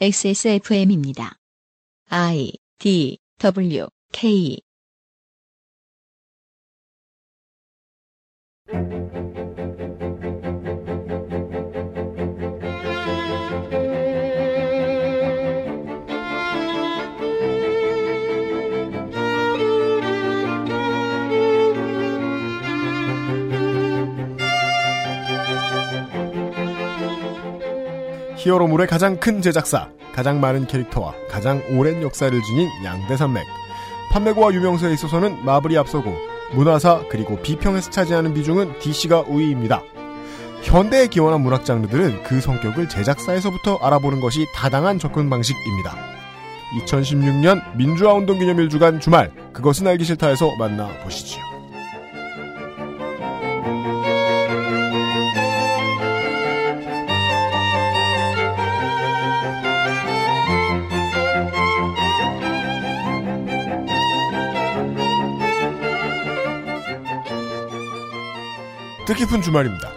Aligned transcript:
XSFM입니다. 0.00 1.36
I 2.10 2.52
D 2.78 3.18
W 3.38 3.86
K 4.12 4.60
히어로물의 28.44 28.86
가장 28.88 29.18
큰 29.18 29.40
제작사, 29.40 29.88
가장 30.14 30.38
많은 30.38 30.66
캐릭터와 30.66 31.14
가장 31.30 31.62
오랜 31.70 32.02
역사를 32.02 32.42
지닌 32.42 32.68
양대 32.84 33.16
산맥. 33.16 33.42
판매고와 34.12 34.52
유명세에 34.52 34.92
있어서는 34.92 35.42
마블이 35.46 35.78
앞서고 35.78 36.14
문화사 36.52 37.04
그리고 37.08 37.40
비평에서 37.40 37.90
차지하는 37.90 38.34
비중은 38.34 38.80
DC가 38.80 39.22
우위입니다. 39.22 39.82
현대에 40.62 41.06
기원한 41.06 41.40
문학 41.40 41.64
장르들은 41.64 42.22
그 42.24 42.42
성격을 42.42 42.90
제작사에서부터 42.90 43.76
알아보는 43.76 44.20
것이 44.20 44.44
타당한 44.54 44.98
접근 44.98 45.30
방식입니다. 45.30 45.96
2016년 46.80 47.76
민주화 47.78 48.12
운동 48.12 48.38
기념일 48.38 48.68
주간 48.68 49.00
주말 49.00 49.32
그것은 49.54 49.86
알기 49.86 50.04
싫다에서 50.04 50.54
만나보시지요. 50.58 51.53
뜻깊은 69.06 69.42
주말입니다. 69.42 69.90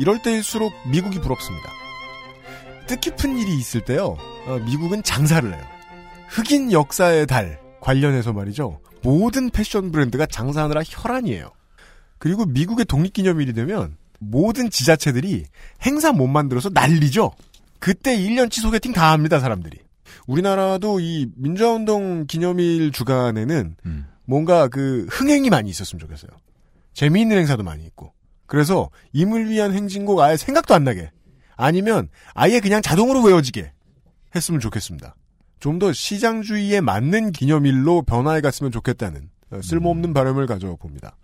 이럴 0.00 0.22
때일수록 0.22 0.72
미국이 0.90 1.20
부럽습니다. 1.20 1.70
뜻깊은 2.86 3.36
일이 3.38 3.56
있을 3.58 3.82
때요, 3.82 4.16
어, 4.46 4.58
미국은 4.64 5.02
장사를 5.02 5.52
해요. 5.52 5.62
흑인 6.28 6.72
역사의 6.72 7.26
달 7.26 7.60
관련해서 7.80 8.32
말이죠. 8.32 8.80
모든 9.02 9.50
패션 9.50 9.92
브랜드가 9.92 10.26
장사하느라 10.26 10.82
혈안이에요. 10.86 11.50
그리고 12.18 12.46
미국의 12.46 12.86
독립기념일이 12.86 13.52
되면 13.52 13.96
모든 14.18 14.70
지자체들이 14.70 15.44
행사 15.82 16.12
못 16.12 16.26
만들어서 16.26 16.70
난리죠. 16.72 17.32
그때 17.78 18.16
1년치 18.16 18.62
소개팅 18.62 18.92
다 18.92 19.12
합니다, 19.12 19.38
사람들이. 19.40 19.78
우리나라도 20.26 21.00
이 21.00 21.28
민주화운동 21.36 22.26
기념일 22.26 22.92
주간에는 22.92 23.76
음. 23.84 24.06
뭔가 24.24 24.68
그 24.68 25.06
흥행이 25.10 25.50
많이 25.50 25.68
있었으면 25.68 26.00
좋겠어요. 26.00 26.30
재미있는 26.96 27.36
행사도 27.36 27.62
많이 27.62 27.84
있고. 27.84 28.12
그래서 28.46 28.90
임을 29.12 29.50
위한 29.50 29.72
행진곡 29.74 30.18
아예 30.20 30.36
생각도 30.36 30.74
안 30.74 30.82
나게. 30.84 31.10
아니면 31.56 32.08
아예 32.34 32.58
그냥 32.60 32.80
자동으로 32.82 33.22
외워지게 33.22 33.72
했으면 34.34 34.60
좋겠습니다. 34.60 35.14
좀 35.60 35.78
더 35.78 35.92
시장주의에 35.92 36.80
맞는 36.80 37.32
기념일로 37.32 38.02
변화해 38.02 38.40
갔으면 38.40 38.72
좋겠다는 38.72 39.28
어, 39.50 39.60
쓸모없는 39.62 40.14
바람을 40.14 40.46
가져봅니다. 40.46 41.16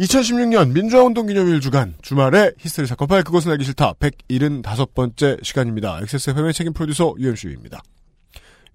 2016년 0.00 0.72
민주화운동 0.72 1.26
기념일 1.26 1.60
주간 1.60 1.94
주말에 2.02 2.52
히스테리 2.58 2.86
사건 2.86 3.08
파일 3.08 3.24
그것은 3.24 3.50
알기 3.50 3.64
싫다 3.64 3.94
175번째 3.94 5.42
시간입니다. 5.42 5.98
XSFM의 6.02 6.52
책임 6.52 6.74
프로듀서 6.74 7.14
UMC입니다. 7.18 7.80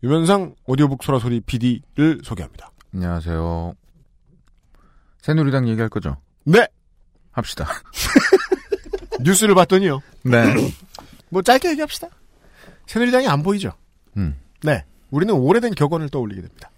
유면상 0.04 0.56
오디오북 0.66 1.04
소라소리 1.04 1.42
PD를 1.42 2.22
소개합니다. 2.24 2.72
안녕하세요. 2.94 3.81
새누리당 5.22 5.68
얘기할 5.70 5.90
거죠? 5.90 6.18
네! 6.44 6.68
합시다. 7.32 7.68
뉴스를 9.22 9.56
봤더니요. 9.56 10.02
네. 10.24 10.54
뭐 11.30 11.42
짧게 11.42 11.70
얘기합시다. 11.72 12.08
새누리당이 12.88 13.28
안 13.28 13.44
보이죠? 13.44 13.74
음. 14.18 14.36
네. 14.64 14.84
우리는 15.12 15.34
오래된 15.34 15.76
격언을 15.76 16.10
떠올리게 16.10 16.42
됩니다. 16.42 16.72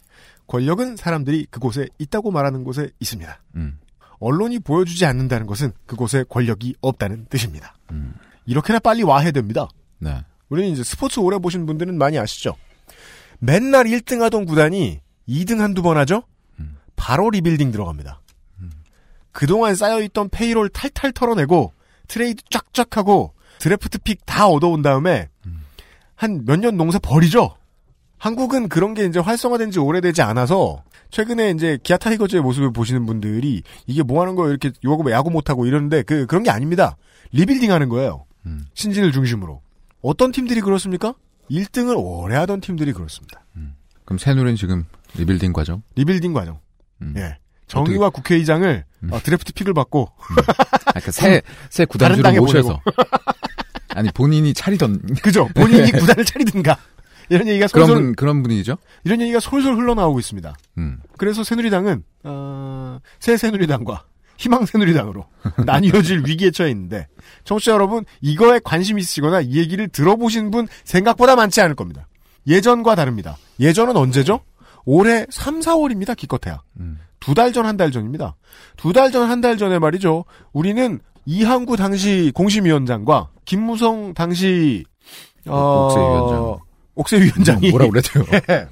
권력은 0.48 0.98
사람들이 0.98 1.48
그곳에 1.50 1.88
있다고 1.98 2.32
말하는 2.32 2.64
곳에 2.64 2.92
있습니다. 3.00 3.42
음. 3.56 3.80
언론이 4.20 4.60
보여주지 4.60 5.06
않는다는 5.06 5.48
것은 5.48 5.72
그곳에 5.86 6.24
권력이 6.30 6.76
없다는 6.82 7.26
뜻입니다. 7.30 7.76
음. 7.92 8.14
이렇게나 8.46 8.80
빨리 8.80 9.04
와야 9.04 9.32
됩니다. 9.32 9.68
네. 10.00 10.24
우리는 10.50 10.70
이제 10.70 10.84
스포츠 10.84 11.20
오래 11.20 11.38
보신 11.40 11.66
분들은 11.66 11.98
많이 11.98 12.20
아시죠? 12.20 12.56
맨날 13.40 13.86
1등 13.86 14.20
하던 14.20 14.46
구단이 14.46 15.00
2등 15.28 15.58
한두 15.60 15.82
번 15.82 15.98
하죠? 15.98 16.24
음. 16.60 16.78
바로 16.96 17.30
리빌딩 17.30 17.72
들어갑니다. 17.72 18.22
그동안 19.34 19.76
쌓여있던 19.76 20.30
payroll 20.30 20.70
탈탈 20.70 21.12
털어내고 21.12 21.74
트레이드 22.08 22.44
쫙쫙 22.50 22.96
하고 22.98 23.34
드래프트 23.60 24.00
pick 24.00 24.26
다 24.26 24.48
얻어온 24.48 24.82
다음에 24.82 25.28
한 26.16 26.46
몇 26.46 26.60
년 26.60 26.78
농사 26.78 27.00
버리죠? 27.00 27.56
한국은 28.18 28.70
그런 28.70 28.94
게 28.94 29.06
이제 29.06 29.20
활성화된 29.20 29.72
지 29.72 29.80
오래되지 29.80 30.22
않아서 30.22 30.84
최근에 31.10 31.52
이제 31.52 31.78
기아 31.84 31.98
타이거즈의 31.98 32.42
모습을 32.42 32.72
보시는 32.72 33.06
분들이 33.06 33.62
이게 33.86 34.02
뭐 34.04 34.22
하는 34.22 34.36
거예요? 34.36 34.52
이렇게 34.52 34.72
요거 34.86 35.12
야구 35.12 35.30
못 35.30 35.50
하고 35.50 35.66
이러는데 35.66 36.04
그, 36.04 36.26
그런 36.26 36.44
게 36.44 36.50
아닙니다. 36.50 36.96
리빌딩 37.34 37.72
하는 37.72 37.90
거예요. 37.90 38.26
음. 38.46 38.66
신진을 38.76 39.12
중심으로. 39.12 39.62
어떤 40.02 40.32
팀들이 40.32 40.62
그렇습니까? 40.62 41.14
1등을 41.52 41.96
오래 41.98 42.36
하던 42.38 42.62
팀들이 42.62 42.94
그렇습니다. 42.94 43.44
그럼 44.06 44.18
새누리는 44.18 44.56
지금 44.56 44.86
리빌딩 45.16 45.52
과정? 45.54 45.82
리빌딩 45.96 46.34
과정. 46.34 46.60
음. 47.02 47.14
예. 47.18 47.38
정의화 47.74 48.10
국회의장을 48.12 48.86
음. 49.04 49.14
어, 49.14 49.20
드래프트 49.22 49.54
pick을 49.54 49.74
받고 49.74 50.12
아, 50.20 50.92
그러니까 50.92 51.12
새, 51.12 51.42
새 51.70 51.86
땅에 52.22 52.40
모셔서. 52.40 52.80
아니, 53.90 54.10
본인이 54.12 54.54
차리던. 54.54 55.02
그죠? 55.22 55.48
본인이 55.56 55.92
구단을 55.92 56.26
차리든가 56.26 56.78
이런 57.30 57.48
얘기가 57.48 57.68
그런 57.68 57.88
솔솔 57.88 58.04
분, 58.04 58.16
그런 58.16 58.44
분위기죠? 58.44 58.78
이런 59.04 59.22
얘기가 59.22 59.40
솔솔 59.40 59.76
흘러나오고 59.76 60.20
있습니다. 60.20 60.56
음. 60.78 61.00
그래서 61.18 61.44
새누리당은 61.44 62.04
어, 62.24 63.00
새 63.20 63.38
새누리당과 63.38 64.06
희망 64.38 64.66
새누리당으로 64.66 65.26
나뉘어질 65.66 66.24
위기에 66.26 66.52
처해 66.52 66.72
있는데 66.72 67.08
청취자 67.44 67.72
여러분 67.72 68.04
이거에 68.22 68.60
관심 68.64 69.00
있으시거나 69.00 69.42
이 69.42 69.58
얘기를 69.58 69.88
들어보신 69.88 70.52
분 70.52 70.68
생각보다 70.84 71.36
많지 71.36 71.62
않을 71.62 71.76
겁니다. 71.76 72.08
예전과 72.48 72.96
다릅니다. 72.96 73.38
예전은 73.60 73.96
언제죠? 73.96 74.42
올해 74.86 75.26
3, 75.30 75.62
4월입니다. 75.62 76.16
기껏해야. 76.18 76.62
음. 76.80 77.00
두 77.26 77.34
달 77.34 77.54
전, 77.54 77.66
한 77.66 77.78
달 77.78 77.92
전입니다. 77.92 78.36
두 78.78 78.94
달 78.94 79.12
전, 79.12 79.30
한 79.30 79.42
달 79.42 79.58
전에 79.58 79.80
말이죠. 79.80 80.26
우리는 80.52 81.00
이항구 81.26 81.78
당시 81.78 82.32
공심위원장과 82.36 83.30
김무성 83.46 84.14
당시 84.14 84.84
어, 85.48 85.88
옥세위원장. 85.88 86.60
옥세위원장이 86.96 87.70
뭐라 87.72 87.88
그래야 87.90 88.02
돼요? 88.02 88.26
예. 88.50 88.68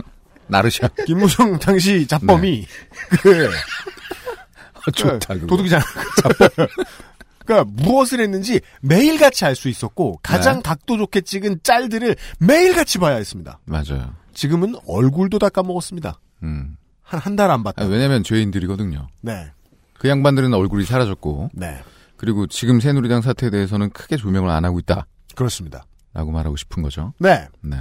나르샤. 0.48 0.90
김무성 1.06 1.58
당시 1.60 2.06
잡범이 2.08 2.66
그 3.22 3.50
좋다, 4.94 5.36
그거. 5.36 5.48
도둑이잖아. 5.48 5.84
그러니까 7.46 7.72
무엇을 7.74 8.20
했는지 8.22 8.60
매일같이 8.82 9.46
알 9.46 9.56
수 9.56 9.68
있었고 9.70 10.20
가장 10.24 10.58
네. 10.58 10.62
각도 10.64 10.98
좋게 10.98 11.22
찍은 11.22 11.60
짤들을 11.64 12.16
매일같이 12.40 12.98
봐야 12.98 13.16
했습니다. 13.16 13.60
맞아요. 13.66 14.14
지금은 14.34 14.76
얼굴도 14.88 15.40
다 15.40 15.50
까먹었습니다. 15.50 16.20
음. 16.44 16.78
한 17.12 17.20
한 17.20 17.36
달 17.36 17.52
안 17.52 17.64
봤다. 17.64 17.84
아, 17.84 17.88
왜냐면 17.88 18.24
죄인들이거든요. 18.24 19.08
네, 19.22 19.52
그 19.98 20.08
양반들은 20.10 20.54
얼굴이 20.54 20.86
사라졌고, 20.86 21.50
네, 21.54 21.82
그리고 22.18 22.48
지금 22.48 22.80
새누리당 22.80 23.22
사태에 23.22 23.50
대해서는 23.50 23.90
크게 23.92 24.18
조명을 24.18 24.50
안 24.50 24.66
하고 24.66 24.80
있다. 24.80 25.06
그렇습니다. 25.36 25.86
라고 26.14 26.32
말하고 26.32 26.56
싶은 26.58 26.84
거죠. 26.84 27.14
네, 27.20 27.48
네. 27.62 27.78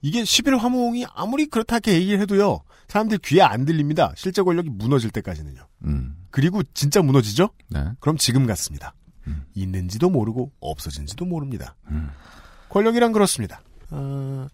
이게 0.00 0.24
11 0.24 0.56
화몽이 0.56 1.06
아무리 1.14 1.46
그렇다게 1.46 1.94
얘기를 1.94 2.20
해도요, 2.20 2.60
사람들 2.88 3.18
귀에 3.18 3.42
안 3.42 3.64
들립니다. 3.64 4.12
실제 4.16 4.42
권력이 4.42 4.70
무너질 4.70 5.10
때까지는요. 5.10 5.60
음. 5.84 6.16
그리고 6.30 6.62
진짜 6.74 7.02
무너지죠? 7.02 7.50
네. 7.68 7.84
그럼 8.00 8.16
지금 8.16 8.46
같습니다. 8.46 8.94
음. 9.26 9.44
있는지도 9.54 10.08
모르고 10.08 10.52
없어진지도 10.60 11.24
모릅니다. 11.24 11.74
음. 11.90 12.10
권력이란 12.68 13.12
그렇습니다. 13.12 13.60
어, 13.90 14.46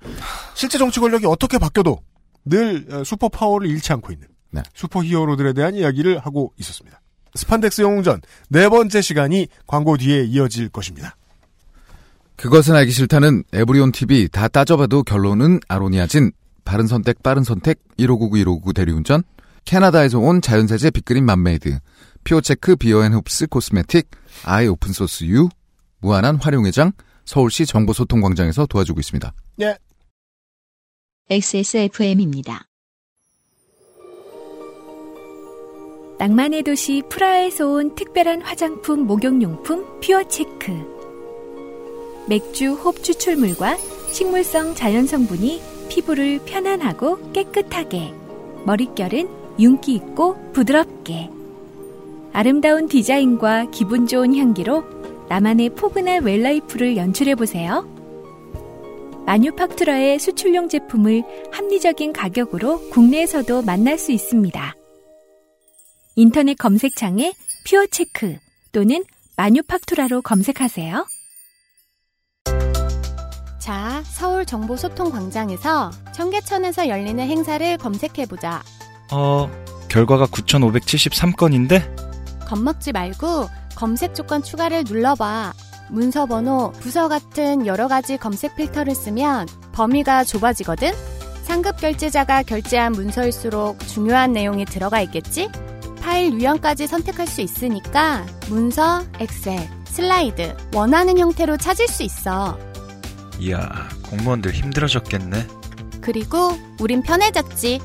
실제 0.55 0.79
정치 0.79 0.99
권력이 1.01 1.27
어떻게 1.27 1.59
바뀌어도 1.59 1.99
늘 2.45 2.87
어, 2.91 3.05
super 3.05 3.29
power를 3.29 3.69
잃지 3.69 3.93
않고 3.93 4.13
있는 4.13 4.29
네. 4.51 4.63
superhero들에 4.75 5.53
대한 5.53 5.75
이야기를 5.75 6.19
하고 6.19 6.53
있었습니다. 6.59 7.01
스판덱스 7.35 7.83
영웅전 7.83 8.21
네 8.49 8.69
번째 8.69 9.01
시간이 9.01 9.49
광고 9.67 9.97
뒤에 9.97 10.25
이어질 10.25 10.69
것입니다. 10.69 11.17
그것은 12.37 12.75
알기 12.75 12.93
싫다는 12.93 13.45
에브리온 13.53 13.93
TV 13.93 14.29
다 14.29 14.49
따져봐도 14.49 15.03
결론은 15.03 15.61
아로니아진 15.69 16.33
바른 16.65 16.87
선택 16.87 17.23
빠른 17.23 17.45
선택 17.45 17.79
1599 17.97 18.39
1599 18.39 18.73
대리운전 18.73 19.23
캐나다에서 19.65 20.19
온 20.19 20.41
자연세제 20.41 20.91
빅그린 20.91 21.25
맘메이드 21.25 21.79
피오체크 22.25 22.77
비어앤흡스 22.77 23.47
코스메틱 23.49 24.11
아이 24.45 24.67
오픈소스 24.67 25.25
유 25.25 25.49
무한한 26.01 26.37
활용회장 26.37 26.93
서울시 27.25 27.65
정보소통광장에서 27.67 28.67
도와주고 28.67 29.01
있습니다. 29.01 29.33
예. 29.63 29.77
XSFM입니다. 31.31 32.67
낭만의 36.19 36.65
도시 36.65 37.03
프라하에서 37.09 37.67
온 37.67 37.95
특별한 37.95 38.43
화장품 38.43 39.07
목욕용품 39.07 40.01
퓨어체크. 40.01 40.71
맥주 42.29 42.75
홉 42.75 43.03
추출물과 43.03 43.79
식물성 44.13 44.75
자연 44.75 45.07
성분이 45.07 45.63
피부를 45.89 46.41
편안하고 46.45 47.33
깨끗하게, 47.33 48.13
머릿결은 48.67 49.27
윤기 49.59 49.95
있고 49.95 50.37
부드럽게. 50.53 51.31
아름다운 52.35 52.87
디자인과 52.87 53.71
기분 53.71 54.07
좋은 54.07 54.37
향기로 54.37 54.85
나만의 55.31 55.71
포근한 55.71 56.23
웰라이프를 56.23 56.99
연출해 56.99 57.35
보세요. 57.35 57.94
마뉴팍투라의 59.27 60.19
수출용 60.19 60.69
제품을 60.69 61.23
합리적인 61.53 62.13
가격으로 62.13 62.91
국내에서도 62.91 63.63
만날 63.63 63.99
수 63.99 64.13
있습니다. 64.13 64.75
인터넷 66.17 66.55
검색창에 66.55 67.33
퓨어체크 67.67 68.37
또는 68.73 69.03
마뉴팍투라로 69.37 70.23
검색하세요. 70.23 71.07
자, 73.59 74.03
서울 74.05 74.45
정보소통광장에서 74.45 75.91
청계천에서 76.13 76.89
열리는 76.89 77.27
행사를 77.27 77.79
검색해보자. 77.79 78.63
어, 79.11 79.51
결과가 79.89 80.27
9,573건인데? 80.27 82.45
겁먹지 82.47 82.93
말고 82.93 83.49
검색 83.75 84.15
조건 84.15 84.43
추가를 84.43 84.85
눌러봐. 84.87 85.55
문서 85.91 86.27
번호, 86.27 86.73
부서 86.81 87.09
같은 87.09 87.67
여러 87.67 87.89
가지 87.89 88.17
검색 88.17 88.57
필터를 88.57 88.95
쓰면 88.95 89.47
범위가 89.73 90.25
좁아지거든? 90.25 90.93
상급 91.45 91.79
결제자가 91.79 92.43
결제한 92.43 92.93
문서일수록 92.93 93.79
중요한 93.87 94.33
내용이 94.33 94.65
들어가 94.65 95.01
있겠지? 95.03 95.51
파일 96.01 96.33
유형까지 96.35 96.87
선택할 96.87 97.27
수 97.27 97.41
있으니까 97.41 98.27
문서, 98.49 99.03
엑셀, 99.21 99.69
슬라이드, 99.85 100.57
원하는 100.75 101.19
형태로 101.19 101.57
찾을 101.57 101.87
수 101.89 102.03
있어. 102.03 102.59
이야, 103.39 103.89
공무원들 104.11 104.53
힘들어졌겠네. 104.53 105.47
그리고 106.01 106.53
우린 106.81 107.03
편해졌지. 107.03 107.81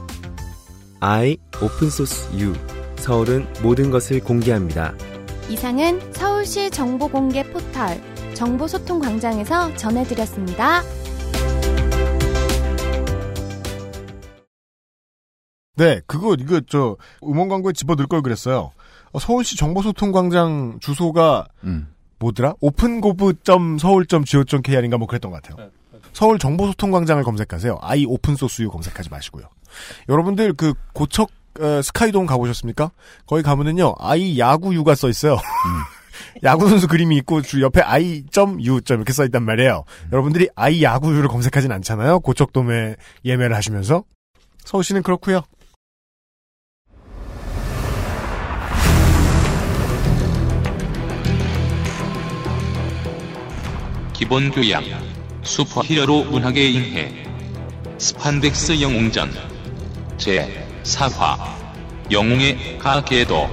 I 1.00 1.38
오픈소스 1.62 2.38
U 2.38 2.54
서울은 2.98 3.48
모든 3.62 3.90
것을 3.92 4.20
공개합니다. 4.20 4.94
이상은 5.50 6.00
서울시 6.14 6.70
정보공개 6.70 7.44
포털 7.52 8.00
정보소통광장에서 8.36 9.76
전해드렸습니다. 9.76 10.84
네, 15.76 16.02
그거 16.06 16.36
이거 16.40 16.62
저 16.68 16.96
음원 17.24 17.50
광고에 17.50 17.74
집어 17.74 17.96
넣을 17.96 18.06
걸 18.08 18.22
그랬어요. 18.22 18.72
어, 19.12 19.20
서울시 19.20 19.58
정보소통광장 19.58 20.78
주소가 20.82 21.48
음. 21.64 21.88
뭐더라? 22.20 22.54
opengov.서울.go.kr인가 22.62 24.98
뭐 24.98 25.08
그랬던 25.08 25.32
것 25.32 25.42
같아요. 25.42 25.72
서울 26.14 26.38
정보소통광장을 26.38 27.24
검색하세요. 27.24 27.80
아이 27.82 28.06
오픈소스 28.06 28.62
유 28.62 28.70
검색하지 28.70 29.10
마시고요. 29.10 29.48
여러분들 30.10 30.54
그 30.54 30.76
고척 30.94 31.32
어, 31.60 31.82
스카이돔 31.82 32.26
가보셨습니까? 32.26 32.92
거기 33.26 33.44
가면은요 33.44 33.96
아이 34.00 34.40
야구 34.40 34.74
유가 34.74 34.96
써 34.96 35.10
있어요. 35.10 35.38
야구 36.44 36.70
선수 36.70 36.88
그림이 36.88 37.18
있고 37.18 37.42
주 37.42 37.62
옆에 37.62 37.82
아이 37.82 38.24
점유점 38.32 38.98
이렇게 38.98 39.14
써 39.14 39.26
있단 39.26 39.44
말이에요. 39.44 39.84
여러분들이 40.12 40.50
아이 40.56 40.84
야구 40.84 41.14
유를 41.16 41.28
검색하진 41.28 41.72
않잖아요. 41.72 42.20
고척돔에 42.22 42.96
예매를 43.26 43.56
하시면서 43.56 44.04
서울시는 44.64 45.04
그렇고요. 45.04 45.42
기본 54.14 54.52
교양, 54.52 54.84
슈퍼히어로 55.44 56.26
문학의 56.26 56.74
인해, 56.74 57.26
스판덱스 57.98 58.82
영웅전, 58.82 59.32
제 60.18 60.69
4화, 60.90 61.38
영웅의 62.12 62.80
가계도, 62.80 63.48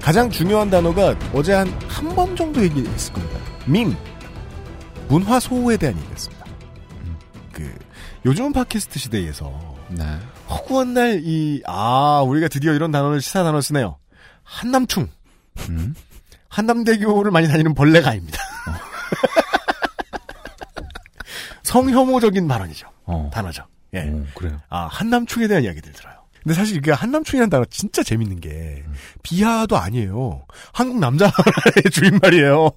가장 0.00 0.30
중요한 0.30 0.70
단어가 0.70 1.14
어제 1.32 1.52
한 1.54 1.68
한 1.88 2.14
번 2.14 2.34
정도 2.34 2.62
얘기했을 2.62 3.12
겁니다. 3.12 3.38
밈. 3.66 3.94
문화 5.08 5.38
소호에 5.38 5.76
대한 5.76 5.98
얘기였습니다. 6.00 6.44
그 7.52 7.70
요즘 8.24 8.52
팟캐스트 8.52 8.98
시대에서 8.98 9.52
네. 9.88 10.04
허구한 10.50 10.94
날 10.94 11.20
이 11.24 11.62
아 11.66 12.22
우리가 12.26 12.48
드디어 12.48 12.72
이런 12.74 12.90
단어를 12.90 13.20
시사 13.20 13.42
단어 13.44 13.60
쓰네요. 13.60 13.98
한남충. 14.42 15.08
음. 15.68 15.94
한남대교를 16.48 17.30
많이 17.30 17.46
다니는 17.48 17.74
벌레가 17.74 18.10
아닙니다. 18.10 18.38
성혐오적인 21.62 22.48
발언이죠. 22.48 22.88
어. 23.04 23.30
단어죠. 23.32 23.64
예. 23.94 24.08
어, 24.08 24.24
그래요. 24.34 24.60
아, 24.68 24.86
한남충에 24.90 25.48
대한 25.48 25.64
이야기들 25.64 25.92
들어요. 25.92 26.14
근데 26.42 26.54
사실 26.54 26.76
이게 26.76 26.90
한남충이라는 26.90 27.50
단어 27.50 27.64
진짜 27.66 28.02
재밌는 28.02 28.40
게 28.40 28.84
비하도 29.22 29.76
아니에요. 29.76 30.46
한국 30.72 30.98
남자의 30.98 31.30
줄임말이에요. 31.92 32.70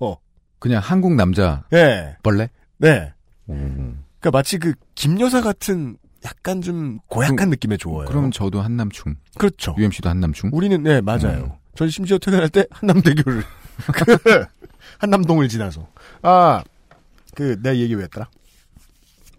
그냥 0.60 0.82
한국 0.84 1.16
남자 1.16 1.64
예. 1.74 2.16
벌레? 2.24 2.50
네. 2.78 3.14
음. 3.50 4.04
그러니까 4.20 4.38
마치 4.38 4.58
그 4.58 4.74
김여사 4.96 5.42
같은 5.42 5.98
약간 6.26 6.62
좀 6.62 7.00
고약한 7.08 7.50
느낌의 7.50 7.78
조어예요. 7.78 8.06
그럼 8.08 8.32
저도 8.32 8.62
한남충. 8.62 9.16
그렇죠. 9.38 9.76
UMC도 9.78 10.10
한남충. 10.10 10.52
우리는 10.54 10.82
네 10.84 11.02
맞아요. 11.02 11.44
음. 11.44 11.52
전 11.76 11.90
심지어 11.90 12.18
퇴근할 12.18 12.50
때 12.50 12.66
한남대교를 12.72 13.44
그 13.94 14.46
한남동을 15.00 15.48
지나서 15.50 15.88
아 16.22 16.64
그 17.36 17.58
내 17.64 17.78
얘기 17.80 17.96
왜 17.96 18.04
했더라? 18.04 18.28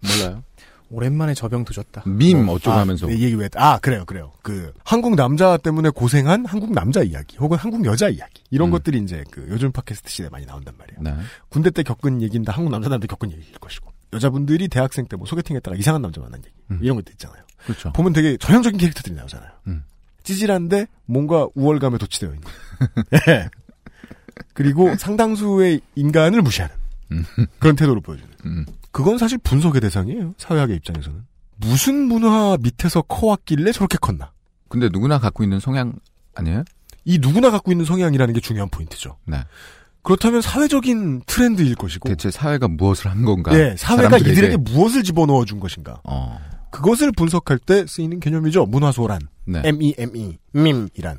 몰라요. 0.01 0.43
오랜만에 0.91 1.33
저병 1.33 1.65
드셨다. 1.65 2.03
밈 2.05 2.47
어쩌고 2.47 2.77
아, 2.77 2.81
하면서. 2.81 3.07
네, 3.07 3.13
얘기 3.13 3.33
왜 3.35 3.45
했- 3.45 3.55
아 3.57 3.79
그래요 3.79 4.05
그래요 4.05 4.31
그 4.43 4.71
한국 4.83 5.15
남자 5.15 5.57
때문에 5.57 5.89
고생한 5.89 6.45
한국 6.45 6.73
남자 6.73 7.01
이야기 7.01 7.37
혹은 7.37 7.57
한국 7.57 7.83
여자 7.85 8.07
이야기 8.09 8.43
이런 8.51 8.67
음. 8.69 8.71
것들이 8.71 8.99
이제 8.99 9.23
그 9.31 9.45
요즘 9.49 9.71
팟캐스트 9.71 10.09
시대에 10.11 10.29
많이 10.29 10.45
나온단 10.45 10.75
말이에요. 10.77 11.01
네. 11.01 11.23
군대 11.49 11.71
때 11.71 11.81
겪은 11.83 12.21
얘기는 12.21 12.43
다 12.45 12.51
한국 12.51 12.69
남자들한테 12.71 13.07
겪은 13.07 13.31
얘기일 13.31 13.57
것이고 13.59 13.91
여자분들이 14.15 14.67
대학생 14.67 15.05
때 15.05 15.15
뭐 15.17 15.25
소개팅했다가 15.27 15.77
이상한 15.77 16.01
남자 16.01 16.21
만난 16.21 16.39
얘기 16.43 16.55
음. 16.71 16.79
이런 16.81 16.95
것도 16.97 17.11
있잖아요. 17.11 17.43
그렇죠. 17.65 17.91
보면 17.93 18.13
되게 18.13 18.37
전형적인 18.37 18.79
캐릭터들이 18.79 19.15
나오잖아요. 19.15 19.51
음. 19.67 19.83
찌질한데 20.23 20.87
뭔가 21.05 21.47
우월감에 21.55 21.97
도취되어 21.99 22.29
있는. 22.29 22.41
예. 23.29 23.49
그리고 24.53 24.95
상당수의 24.95 25.81
인간을 25.95 26.41
무시하는 26.41 26.75
음. 27.11 27.23
그런 27.59 27.75
태도를 27.75 28.01
보여주는. 28.01 28.29
음. 28.45 28.65
그건 28.91 29.17
사실 29.17 29.37
분석의 29.37 29.81
대상이에요. 29.81 30.33
사회학의 30.37 30.75
입장에서는. 30.77 31.23
무슨 31.57 31.95
문화 32.07 32.57
밑에서 32.59 33.01
커왔길래 33.03 33.71
저렇게 33.71 33.97
컸나. 33.99 34.31
근데 34.67 34.89
누구나 34.89 35.19
갖고 35.19 35.43
있는 35.43 35.59
성향 35.59 35.93
아니에요? 36.33 36.63
이 37.05 37.19
누구나 37.19 37.51
갖고 37.51 37.71
있는 37.71 37.85
성향이라는 37.85 38.33
게 38.33 38.39
중요한 38.41 38.69
포인트죠. 38.69 39.17
네. 39.25 39.37
그렇다면 40.05 40.41
사회적인 40.41 41.23
트렌드일 41.25 41.75
것이고. 41.75 42.07
대체 42.07 42.29
사회가 42.31 42.67
무엇을 42.67 43.09
한 43.11 43.25
건가? 43.25 43.51
예, 43.57 43.75
사회가 43.75 44.03
사람들에게. 44.03 44.31
이들에게 44.31 44.57
무엇을 44.57 45.03
집어넣어 45.03 45.45
준 45.45 45.59
것인가. 45.59 45.99
어. 46.03 46.39
그것을 46.69 47.11
분석할 47.11 47.57
때 47.57 47.85
쓰이는 47.87 48.19
개념이죠. 48.19 48.65
문화소란. 48.67 49.21
네. 49.45 49.61
M-E-M-E. 49.65 50.37
밈이란. 50.53 51.17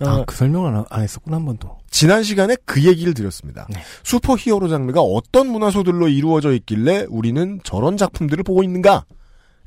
어, 0.00 0.06
아, 0.06 0.24
그 0.26 0.36
설명을 0.36 0.76
안, 0.76 0.84
안 0.90 1.02
했었구나, 1.02 1.36
한 1.36 1.46
번도. 1.46 1.78
지난 1.90 2.22
시간에 2.22 2.56
그 2.66 2.84
얘기를 2.84 3.14
드렸습니다. 3.14 3.66
네. 3.70 3.80
슈퍼 4.04 4.36
히어로 4.36 4.68
장르가 4.68 5.00
어떤 5.00 5.48
문화소들로 5.48 6.08
이루어져 6.08 6.52
있길래 6.52 7.06
우리는 7.08 7.60
저런 7.64 7.96
작품들을 7.96 8.44
보고 8.44 8.62
있는가에 8.62 9.00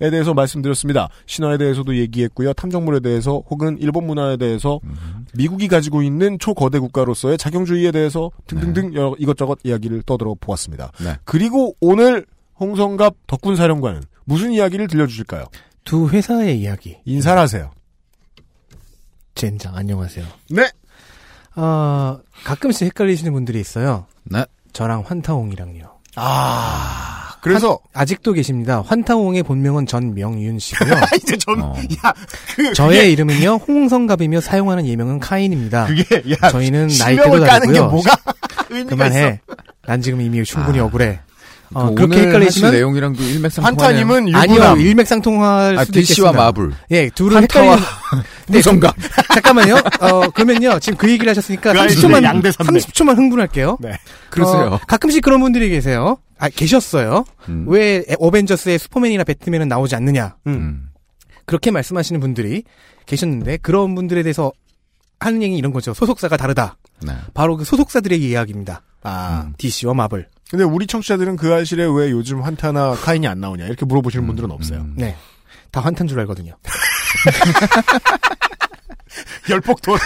대해서 0.09 0.33
말씀드렸습니다. 0.33 1.09
신화에 1.25 1.57
대해서도 1.57 1.97
얘기했고요. 1.97 2.53
탐정물에 2.53 3.01
대해서 3.01 3.43
혹은 3.49 3.77
일본 3.79 4.07
문화에 4.07 4.37
대해서 4.37 4.79
음. 4.85 5.25
미국이 5.33 5.67
가지고 5.67 6.01
있는 6.01 6.39
초거대 6.39 6.79
국가로서의 6.79 7.37
자경주의에 7.37 7.91
대해서 7.91 8.31
등등등 8.47 8.93
여러 8.95 9.15
이것저것 9.19 9.59
이야기를 9.63 10.03
떠들어 10.03 10.35
보았습니다. 10.39 10.91
네. 11.03 11.17
그리고 11.25 11.75
오늘 11.81 12.25
홍성갑 12.59 13.15
덕군 13.27 13.55
사령관은 13.57 14.01
무슨 14.23 14.51
이야기를 14.51 14.87
들려주실까요? 14.87 15.45
두 15.83 16.07
회사의 16.07 16.59
이야기. 16.59 16.97
인사를 17.05 17.39
하세요. 17.41 17.71
젠장, 19.35 19.75
안녕하세요. 19.75 20.25
네. 20.51 20.69
아, 21.55 22.19
가끔씩 22.45 22.85
헷갈리시는 22.87 23.33
분들이 23.33 23.59
있어요. 23.59 24.05
네. 24.23 24.45
저랑 24.71 25.03
환타홍이랑요. 25.05 25.99
아 26.15 27.28
그래서 27.41 27.79
아직도 27.93 28.33
계십니다. 28.33 28.83
환타홍의 28.85 29.43
본명은 29.43 29.85
전명윤 29.85 30.59
씨고요. 30.59 30.93
이제 31.17 31.37
전, 31.37 31.61
어. 31.61 31.73
야, 32.03 32.13
그, 32.55 32.73
저의 32.73 33.11
이름은요 33.13 33.55
홍성갑이며 33.67 34.41
사용하는 34.41 34.85
예명은 34.85 35.19
카인입니다. 35.19 35.87
그게, 35.87 36.03
그게, 36.03 36.35
야, 36.41 36.49
저희는 36.49 36.89
실명을 36.89 37.39
나이대도 37.39 37.45
까는 37.45 37.67
게 37.67 37.79
다르고요. 37.79 37.91
뭐가 37.91 38.15
의미가 38.69 38.89
그만해. 38.89 39.41
난 39.85 40.01
지금 40.01 40.21
이미 40.21 40.43
충분히 40.43 40.79
아. 40.79 40.85
억울해. 40.85 41.19
어, 41.73 41.89
그 41.89 41.95
그렇게 41.95 42.15
오늘 42.17 42.27
헷갈리시면 42.27 42.71
내용이랑도 42.71 43.21
일맥상통하네요. 43.23 44.05
환타님은 44.07 44.35
아니요. 44.35 44.75
일맥상통할 44.77 45.77
아, 45.77 45.85
수도 45.85 45.99
DC와 45.99 46.29
있겠습니다. 46.29 46.31
마블. 46.43 46.71
예, 46.91 47.09
둘은 47.09 47.35
환타와 47.37 47.75
헷갈리는 47.75 48.23
네, 48.49 48.57
무성감. 48.57 48.91
잠깐만요. 49.33 49.75
어, 50.01 50.29
그러면요. 50.31 50.79
지금 50.79 50.97
그 50.97 51.09
얘기를 51.09 51.29
하셨으니까 51.29 51.73
그 51.73 51.79
아이들의 51.79 52.03
30초만 52.03 52.23
양대 52.23 52.51
산맥. 52.51 52.83
30초만 52.83 53.15
흥분할게요. 53.17 53.77
네. 53.79 53.91
그러세요. 54.29 54.61
어, 54.73 54.79
가끔씩 54.87 55.21
그런 55.23 55.39
분들이 55.41 55.69
계세요. 55.69 56.17
아, 56.39 56.49
계셨어요. 56.49 57.25
음. 57.49 57.65
왜 57.67 58.03
어벤져스의 58.19 58.79
슈퍼맨이나 58.79 59.23
배트맨은 59.23 59.67
나오지 59.67 59.95
않느냐. 59.95 60.37
음. 60.47 60.89
그렇게 61.45 61.69
말씀하시는 61.71 62.19
분들이 62.21 62.63
계셨는데 63.05 63.57
그런 63.57 63.93
분들에 63.95 64.23
대해서 64.23 64.51
하는 65.19 65.43
얘기 65.43 65.55
이런 65.57 65.73
거죠. 65.73 65.93
소속사가 65.93 66.37
다르다. 66.37 66.77
네. 67.05 67.13
바로 67.33 67.57
그 67.57 67.65
소속사들의 67.65 68.19
이야기입니다. 68.21 68.81
아. 69.03 69.43
음. 69.47 69.53
DC와 69.57 69.93
마블. 69.93 70.27
근데 70.49 70.63
우리 70.63 70.87
청취자들은 70.87 71.35
그 71.35 71.53
아실에 71.53 71.83
왜 71.85 72.09
요즘 72.11 72.41
환타나 72.41 72.95
카인이 72.95 73.27
안 73.27 73.39
나오냐 73.39 73.65
이렇게 73.65 73.85
물어보시는 73.85 74.25
분들은 74.25 74.49
없어요. 74.51 74.79
음. 74.79 74.93
네. 74.97 75.15
다 75.71 75.81
환탄 75.81 76.07
줄 76.07 76.19
알거든요. 76.21 76.53
열폭돈. 79.49 79.97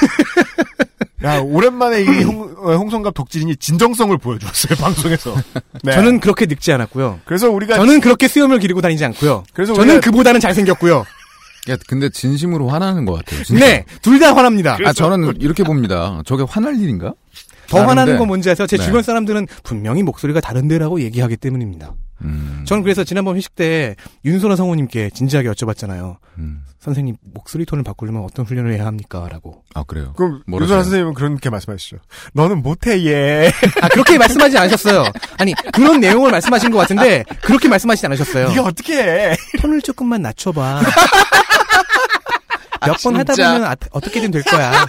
야 1.24 1.40
오랜만에 1.40 2.02
이 2.02 2.24
홍, 2.24 2.54
어, 2.58 2.76
홍성갑 2.76 3.14
덕질인이 3.14 3.56
진정성을 3.56 4.18
보여주었어요 4.18 4.78
방송에서. 4.78 5.36
네. 5.84 5.94
저는 5.94 6.20
그렇게 6.20 6.46
늙지 6.46 6.72
않았고요. 6.74 7.22
그래서 7.26 7.50
우리가 7.50 7.76
저는 7.76 8.02
그렇게 8.02 8.28
수염을 8.28 8.60
기르고 8.60 8.82
다니지 8.82 9.06
않고요. 9.06 9.44
그래서 9.54 9.74
저는 9.74 10.00
우리가- 10.00 10.04
그보다는 10.04 10.40
잘생겼고요. 10.42 11.06
야, 11.70 11.78
근데 11.88 12.10
진심으로 12.10 12.68
화나는 12.68 13.06
것 13.06 13.14
같아요. 13.14 13.42
진짜. 13.44 13.66
네, 13.66 13.86
둘 14.02 14.20
다 14.20 14.36
화납니다. 14.36 14.78
아, 14.86 14.92
저는 14.92 15.36
이렇게 15.40 15.64
봅니다. 15.64 16.22
저게 16.26 16.44
화날 16.48 16.76
일인가? 16.78 17.14
더 17.74 17.80
다른데. 17.80 17.90
화나는 18.02 18.18
건 18.20 18.28
뭔지 18.28 18.50
아세요? 18.50 18.68
제 18.68 18.78
네. 18.78 18.84
주변 18.84 19.04
사람들은 19.04 19.48
분명히 19.64 20.04
목소리가 20.04 20.40
다른데라고 20.42 21.02
얘기하기 21.02 21.38
때문입니다. 21.38 21.94
음. 22.22 22.64
저는 22.66 22.84
그래서 22.84 23.04
지난번 23.04 23.36
회식 23.36 23.54
때 23.56 23.96
윤소라 24.24 24.56
성우님께 24.56 25.10
진지하게 25.10 25.50
여쭤봤잖아요. 25.50 26.18
음. 26.38 26.64
선생님 26.80 27.16
목소리 27.34 27.66
톤을 27.66 27.84
바꾸려면 27.84 28.24
어떤 28.24 28.46
훈련을 28.46 28.74
해야 28.74 28.86
합니까? 28.86 29.28
라고. 29.30 29.64
아, 29.74 29.84
그래요. 29.84 30.14
그럼 30.16 30.42
뭐라세요? 30.48 30.66
유선아 30.78 30.84
선생님은 30.84 31.14
그렇게 31.16 31.50
말씀하시죠. 31.50 31.98
너는 32.34 32.62
못해 32.62 33.06
얘. 33.06 33.52
아 33.82 33.88
그렇게 33.90 34.18
말씀하지 34.18 34.58
않으셨어요. 34.58 35.06
아니 35.38 35.54
그런 35.74 36.00
내용을 36.00 36.32
말씀하신 36.32 36.72
것 36.72 36.78
같은데 36.80 37.24
그렇게 37.42 37.68
말씀하시지 37.68 38.06
않으셨어요. 38.06 38.50
네가 38.50 38.64
어떻게 38.64 39.02
해? 39.02 39.36
톤을 39.62 39.82
조금만 39.82 40.22
낮춰봐. 40.22 40.82
몇번 42.86 43.16
하다. 43.18 43.34
보면 43.34 43.64
아- 43.64 43.76
어떻게든 43.92 44.32
될 44.32 44.44
거야. 44.44 44.86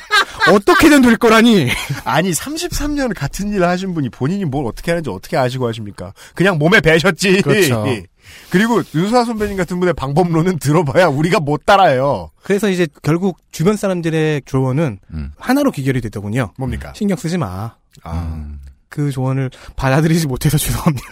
어떻게든 0.52 1.02
될 1.02 1.16
거라니. 1.16 1.70
아니 2.04 2.30
33년 2.30 3.14
같은 3.14 3.52
일을 3.52 3.66
하신 3.68 3.94
분이 3.94 4.10
본인이 4.10 4.44
뭘 4.44 4.66
어떻게 4.66 4.90
하는지 4.90 5.10
어떻게 5.10 5.36
아시고 5.36 5.66
하십니까? 5.68 6.12
그냥 6.34 6.58
몸에 6.58 6.80
배셨지. 6.80 7.42
그렇죠. 7.42 7.84
그리고 8.50 8.82
윤수아 8.94 9.24
선배님 9.24 9.56
같은 9.56 9.78
분의 9.80 9.94
방법론은 9.94 10.58
들어봐야 10.58 11.08
우리가 11.08 11.40
못 11.40 11.66
따라요. 11.66 12.30
그래서 12.42 12.70
이제 12.70 12.86
결국 13.02 13.38
주변 13.52 13.76
사람들의 13.76 14.42
조언은 14.46 14.98
음. 15.12 15.32
하나로 15.38 15.70
귀결이 15.70 16.00
됐더군요. 16.00 16.52
뭡니까? 16.58 16.92
신경 16.94 17.16
쓰지 17.16 17.38
마. 17.38 17.74
아, 18.02 18.12
음. 18.12 18.60
그 18.88 19.10
조언을 19.10 19.50
받아들이지 19.76 20.26
못해서 20.26 20.56
죄송합니다. 20.58 21.08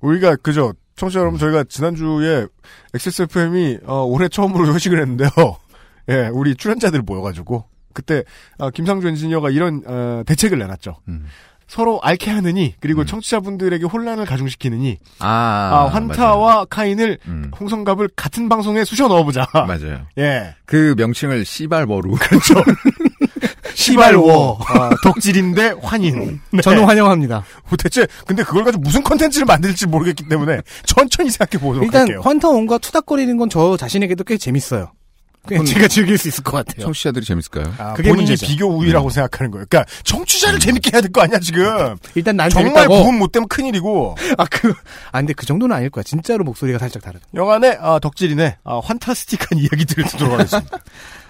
우리가 0.00 0.36
그죠. 0.36 0.72
청취자 0.96 1.20
여러분 1.20 1.38
저희가 1.38 1.64
지난주에 1.68 2.46
XSFM이 2.94 3.78
어, 3.86 4.02
올해 4.02 4.28
처음으로 4.28 4.74
회식을 4.74 5.00
했는데요. 5.00 5.30
예, 6.10 6.28
우리 6.32 6.56
출연자들 6.56 7.02
모여가지고 7.02 7.64
그때 7.92 8.22
아, 8.58 8.70
김상조 8.70 9.08
엔지니어가 9.08 9.50
이런 9.50 9.82
어, 9.86 10.22
대책을 10.26 10.58
내놨죠. 10.58 10.96
음. 11.08 11.26
서로 11.66 12.00
앓게 12.02 12.30
하느니 12.30 12.74
그리고 12.80 13.02
음. 13.02 13.06
청취자분들에게 13.06 13.84
혼란을 13.84 14.24
가중시키느니 14.24 14.96
아, 15.18 15.26
아, 15.28 15.88
환타와 15.92 16.64
카인을 16.66 17.18
음. 17.26 17.50
홍성갑을 17.60 18.08
같은 18.16 18.48
방송에 18.48 18.84
쑤셔 18.86 19.06
넣어보자. 19.08 19.46
맞아요. 19.52 20.06
예. 20.16 20.54
그 20.64 20.94
명칭을 20.96 21.44
씨발버루. 21.44 22.12
그렇죠. 22.18 22.54
시발워. 23.74 24.58
아, 24.66 24.90
덕질인데 25.04 25.74
환인. 25.82 26.40
네. 26.50 26.60
저는 26.62 26.84
환영합니다. 26.84 27.44
대체 27.78 28.06
근데 28.26 28.42
그걸 28.42 28.64
가지고 28.64 28.82
무슨 28.82 29.02
컨텐츠를 29.02 29.44
만들지 29.46 29.86
모르겠기 29.86 30.28
때문에 30.28 30.62
천천히 30.84 31.30
생각해 31.30 31.62
보도록 31.62 31.84
일단 31.84 32.02
할게요. 32.02 32.20
환타 32.24 32.48
원과 32.48 32.78
투닥거리는 32.78 33.36
건 33.36 33.48
저 33.50 33.76
자신에게도 33.78 34.24
꽤 34.24 34.36
재밌어요. 34.36 34.92
그냥 35.46 35.64
제가 35.64 35.88
즐길 35.88 36.18
수 36.18 36.28
있을 36.28 36.44
것 36.44 36.52
같아요. 36.52 36.84
청취자들이 36.84 37.24
재밌을까요? 37.24 37.72
아, 37.78 37.94
그게 37.94 38.10
본인이 38.10 38.26
문제죠. 38.30 38.46
비교 38.46 38.66
우위라고 38.66 39.08
생각하는 39.10 39.50
거예요. 39.50 39.64
그러니까 39.68 39.90
청취자를 40.04 40.58
재밌게 40.58 40.90
해야 40.92 41.00
될 41.00 41.10
거 41.10 41.22
아니야 41.22 41.38
지금. 41.38 41.96
일단 42.14 42.36
난 42.36 42.50
정말 42.50 42.72
재밌다고. 42.74 42.98
부분 42.98 43.18
못 43.18 43.32
되면 43.32 43.48
큰 43.48 43.64
일이고. 43.66 44.16
아, 44.36 44.44
그, 44.50 44.74
아, 45.12 45.18
근데 45.20 45.32
그 45.32 45.46
정도는 45.46 45.74
아닐 45.74 45.88
거야. 45.90 46.02
진짜로 46.02 46.44
목소리가 46.44 46.78
살짝 46.78 47.02
다르다. 47.02 47.24
영안의 47.34 47.78
아, 47.80 47.98
덕질인의 47.98 48.56
아, 48.64 48.80
환타스틱한 48.84 49.46
이야기들을 49.58 50.04
듣도록 50.04 50.34
하겠습니다. 50.34 50.78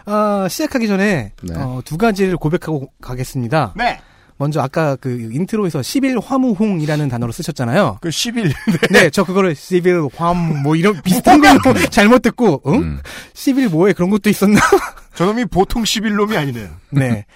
아, 0.07 0.47
시작하기 0.51 0.89
전에, 0.89 1.33
네. 1.43 1.55
어, 1.55 1.81
두 1.85 1.99
가지를 1.99 2.37
고백하고 2.39 2.91
가겠습니다. 3.01 3.75
네. 3.77 4.01
먼저 4.39 4.61
아까 4.61 4.97
그 4.97 5.31
intro에서 5.33 5.83
11 5.83 6.19
화무홍이라는 6.21 7.09
단어를 7.09 7.33
쓰셨잖아요. 7.33 7.99
그 8.01 8.09
10일. 8.09 8.53
네, 8.91 9.11
저 9.11 9.25
그거를 9.25 9.55
11 9.55 10.09
화무, 10.17 10.55
뭐 10.63 10.77
이런 10.77 11.03
비슷한 11.03 11.41
걸로 11.41 11.61
잘못 11.91 12.23
듣고, 12.23 12.63
응? 12.67 12.75
음. 12.75 13.01
11 13.35 13.69
뭐에 13.69 13.93
그런 13.93 14.11
것도 14.11 14.31
있었나? 14.31 14.61
저놈이 15.15 15.47
보통 15.47 15.83
11놈이 15.83 16.37
아니네요. 16.37 16.69
네. 16.91 17.27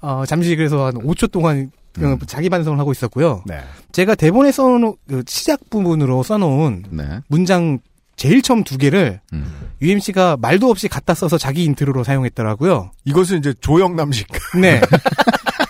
어, 0.00 0.24
잠시 0.26 0.54
그래서 0.56 0.86
한 0.86 0.94
5초 0.94 1.30
동안 1.30 1.70
그 1.92 2.16
자기 2.26 2.48
반성을 2.48 2.78
하고 2.78 2.92
있었고요. 2.92 3.42
네. 3.44 3.60
제가 3.90 4.14
대본에 4.14 4.52
써놓은, 4.52 4.94
그 5.08 5.22
시작 5.26 5.68
부분으로 5.68 6.22
써놓은 6.22 6.84
네. 6.90 7.20
문장 7.28 7.80
제일 8.16 8.40
처음 8.40 8.62
두 8.62 8.78
개를 8.78 9.20
음. 9.32 9.52
UMC가 9.80 10.36
말도 10.40 10.70
없이 10.70 10.88
갖다 10.88 11.12
써서 11.12 11.38
자기 11.38 11.64
intro로 11.64 12.04
사용했더라고요. 12.04 12.92
이것은 13.04 13.38
이제 13.38 13.52
조영남식. 13.60 14.28
네. 14.60 14.80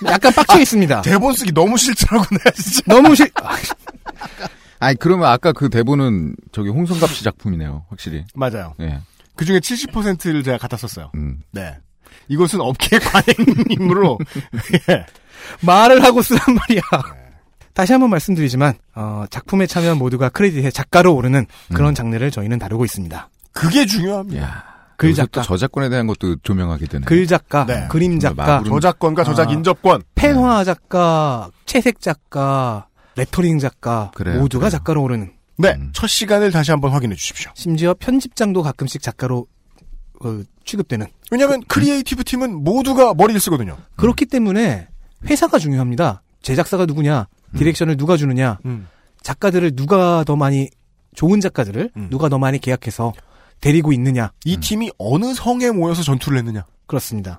약간 0.06 0.32
빡쳐 0.32 0.60
있습니다. 0.60 1.02
대본 1.02 1.34
쓰기 1.34 1.52
너무 1.52 1.76
싫더라고, 1.76 2.26
내가 2.36 2.50
진짜. 2.50 2.80
너무 2.86 3.14
싫, 3.14 3.30
아니, 4.78 4.96
그러면 4.98 5.28
아까 5.28 5.52
그 5.52 5.68
대본은 5.70 6.34
저기 6.50 6.68
홍성갑 6.70 7.10
씨 7.10 7.22
작품이네요. 7.24 7.84
확실히. 7.88 8.24
맞아요. 8.34 8.74
예. 8.80 9.00
그 9.36 9.44
중에 9.44 9.60
70%를 9.60 10.42
제가 10.42 10.58
갖다 10.58 10.76
썼어요. 10.76 11.10
음. 11.14 11.40
네. 11.52 11.76
이것은 12.28 12.60
업계 12.60 12.98
관행이므로, 13.00 14.18
예. 14.90 15.06
말을 15.60 16.02
하고 16.04 16.20
쓰란 16.22 16.40
말이야. 16.46 16.82
다시 17.74 17.92
한번 17.92 18.10
말씀드리지만, 18.10 18.74
어, 18.94 19.24
작품에 19.30 19.66
참여한 19.66 19.98
모두가 19.98 20.28
크레딧의 20.28 20.72
작가로 20.72 21.14
오르는 21.14 21.46
그런 21.74 21.94
장르를 21.94 22.30
저희는 22.30 22.58
다루고 22.58 22.84
있습니다. 22.84 23.30
그게 23.52 23.86
중요합니다. 23.86 24.42
야. 24.42 24.71
글도 24.96 25.14
작가. 25.16 25.42
저작권에 25.42 25.88
대한 25.88 26.06
것도 26.06 26.36
조명하게 26.42 26.86
되네. 26.86 27.04
글 27.04 27.26
작가, 27.26 27.66
네. 27.66 27.86
그림 27.88 28.18
작가, 28.20 28.62
저작권과 28.64 29.24
저작 29.24 29.48
아. 29.48 29.52
인접권. 29.52 30.02
펜화 30.14 30.64
작가, 30.64 31.50
채색 31.66 32.00
작가, 32.00 32.86
레터링 33.16 33.58
작가 33.58 34.10
그래요, 34.14 34.40
모두가 34.40 34.66
그래요. 34.66 34.70
작가로 34.70 35.02
오르는 35.02 35.32
네. 35.58 35.74
음. 35.76 35.90
첫 35.92 36.06
시간을 36.06 36.50
다시 36.50 36.70
한번 36.70 36.92
확인해 36.92 37.14
주십시오. 37.14 37.50
심지어 37.54 37.94
편집장도 37.94 38.62
가끔씩 38.62 39.02
작가로 39.02 39.46
어, 40.24 40.40
취급되는 40.64 41.06
왜냐하면 41.30 41.62
creative 41.66 42.24
팀은 42.24 42.62
모두가 42.62 43.14
머리를 43.14 43.40
쓰거든요. 43.40 43.76
그렇기 43.96 44.26
때문에 44.26 44.88
회사가 45.26 45.58
중요합니다. 45.58 46.22
제작사가 46.42 46.86
누구냐, 46.86 47.26
direction을 47.56 47.96
누가 47.96 48.16
주느냐, 48.16 48.58
음. 48.66 48.88
작가들을 49.22 49.76
누가 49.76 50.24
더 50.24 50.36
많이 50.36 50.68
좋은 51.14 51.40
작가들을 51.40 51.90
음. 51.96 52.08
누가 52.10 52.28
더 52.28 52.38
많이 52.38 52.58
계약해서 52.58 53.12
데리고 53.62 53.92
있느냐 53.94 54.32
이 54.44 54.58
팀이 54.58 54.90
어느 54.98 55.32
성에 55.32 55.70
모여서 55.70 56.02
전투를 56.02 56.36
했느냐. 56.38 56.66
그렇습니다. 56.86 57.38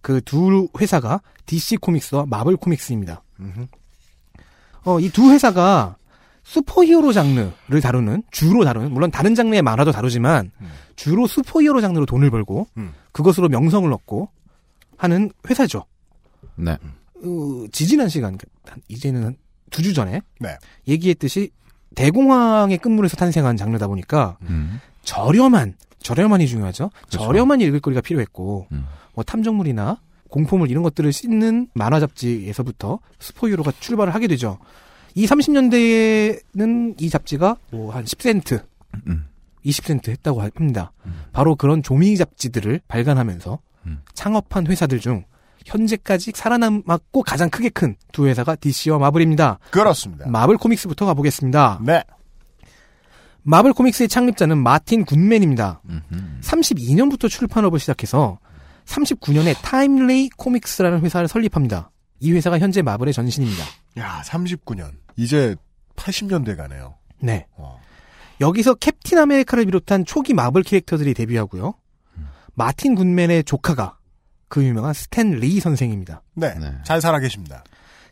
그 0.00 0.20
두 0.22 0.66
회사가 0.80 1.20
DC 1.46 1.76
코믹스와 1.76 2.24
마블 2.26 2.56
코믹스입니다. 2.56 3.22
어, 4.84 4.98
이 4.98 5.10
두 5.10 5.30
회사가 5.30 5.96
슈퍼히어로 6.42 7.12
장르를 7.12 7.80
다루는 7.82 8.22
주로 8.30 8.64
다루는 8.64 8.92
물론 8.92 9.10
다른 9.10 9.34
장르의 9.34 9.60
만화도 9.62 9.92
다루지만 9.92 10.50
음. 10.60 10.70
주로 10.96 11.26
슈퍼히어로 11.26 11.80
장르로 11.82 12.06
돈을 12.06 12.30
벌고 12.30 12.66
음. 12.78 12.92
그것으로 13.12 13.48
명성을 13.48 13.92
얻고 13.92 14.30
하는 14.96 15.30
회사죠. 15.48 15.84
네. 16.56 16.72
어, 16.72 17.64
지지난 17.70 18.08
시간 18.08 18.38
한- 18.66 18.80
이제는 18.88 19.36
한두주 19.70 19.92
전에 19.92 20.22
네. 20.40 20.56
얘기했듯이 20.88 21.50
대공황의 21.94 22.78
끝물에서 22.78 23.16
탄생한 23.16 23.56
장르다 23.58 23.86
보니까 23.86 24.38
음. 24.48 24.80
저렴한 25.10 25.74
저렴한이 26.02 26.46
중요하죠. 26.46 26.90
그렇죠. 27.08 27.18
저렴한 27.18 27.60
읽을 27.60 27.80
거리가 27.80 28.00
필요했고 28.00 28.68
음. 28.72 28.86
뭐 29.14 29.24
탐정물이나 29.24 30.00
공포물 30.30 30.70
이런 30.70 30.82
것들을 30.84 31.12
씻는 31.12 31.68
만화 31.74 31.98
잡지에서부터 32.00 33.00
슈퍼히어로가 33.18 33.72
출발을 33.80 34.14
하게 34.14 34.28
되죠. 34.28 34.58
이 35.14 35.26
30년대에는 35.26 36.94
이 37.02 37.10
잡지가 37.10 37.56
뭐 37.72 37.92
한 37.92 38.04
10센트, 38.04 38.62
음. 39.08 39.26
20센트 39.66 40.08
했다고 40.10 40.40
합니다. 40.42 40.92
바로 41.32 41.56
그런 41.56 41.82
조미 41.82 42.16
잡지들을 42.16 42.80
발간하면서 42.88 43.58
음. 43.86 44.00
창업한 44.14 44.68
회사들 44.68 45.00
중 45.00 45.24
현재까지 45.66 46.32
살아남았고 46.34 47.22
가장 47.24 47.50
크게 47.50 47.68
큰 47.68 47.96
두 48.12 48.26
회사가 48.26 48.54
DC와 48.56 48.98
마블입니다. 48.98 49.58
그렇습니다. 49.70 50.28
마블 50.28 50.56
코믹스부터 50.56 51.04
가보겠습니다. 51.06 51.80
네. 51.84 52.02
마블 53.42 53.72
코믹스의 53.72 54.08
창립자는 54.08 54.58
마틴 54.58 55.04
굿맨입니다. 55.04 55.82
음흠. 55.88 56.40
32년부터 56.42 57.28
출판업을 57.28 57.78
시작해서 57.78 58.38
39년에 58.84 59.54
타임리 59.62 60.30
코믹스라는 60.36 61.00
회사를 61.00 61.28
설립합니다. 61.28 61.90
이 62.20 62.32
회사가 62.32 62.58
현재 62.58 62.82
마블의 62.82 63.14
전신입니다. 63.14 63.64
야, 63.98 64.22
39년. 64.24 64.92
이제 65.16 65.56
80년 65.96 66.34
돼 66.34 66.56
가네요. 66.56 66.96
네. 67.20 67.46
어. 67.56 67.80
여기서 68.40 68.74
캡틴 68.74 69.18
아메리카를 69.18 69.64
비롯한 69.66 70.04
초기 70.04 70.34
마블 70.34 70.62
캐릭터들이 70.62 71.14
데뷔하고요. 71.14 71.74
마틴 72.54 72.94
굿맨의 72.94 73.44
조카가 73.44 73.98
그 74.48 74.64
유명한 74.64 74.92
스탠 74.92 75.32
리 75.32 75.60
선생입니다. 75.60 76.22
네. 76.34 76.54
네. 76.58 76.72
잘 76.84 77.00
살아 77.00 77.20
계십니다. 77.20 77.64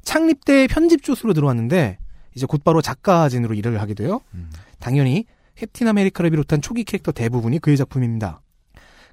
창립 0.03 0.45
때 0.45 0.67
편집 0.69 1.03
조수로 1.03 1.35
들어왔는데 1.35 1.99
이제 2.35 2.47
곧바로 2.47 2.81
작가진으로 2.81 3.55
일을 3.55 3.81
하게 3.81 3.95
돼요. 3.95 4.21
음. 4.35 4.49
당연히 4.81 5.25
캡틴 5.57 5.89
아메리카를 5.89 6.31
비롯한 6.31 6.61
초기 6.63 6.85
캐릭터 6.85 7.13
대부분이 7.13 7.59
그의 7.59 7.77
작품입니다. 7.77 8.41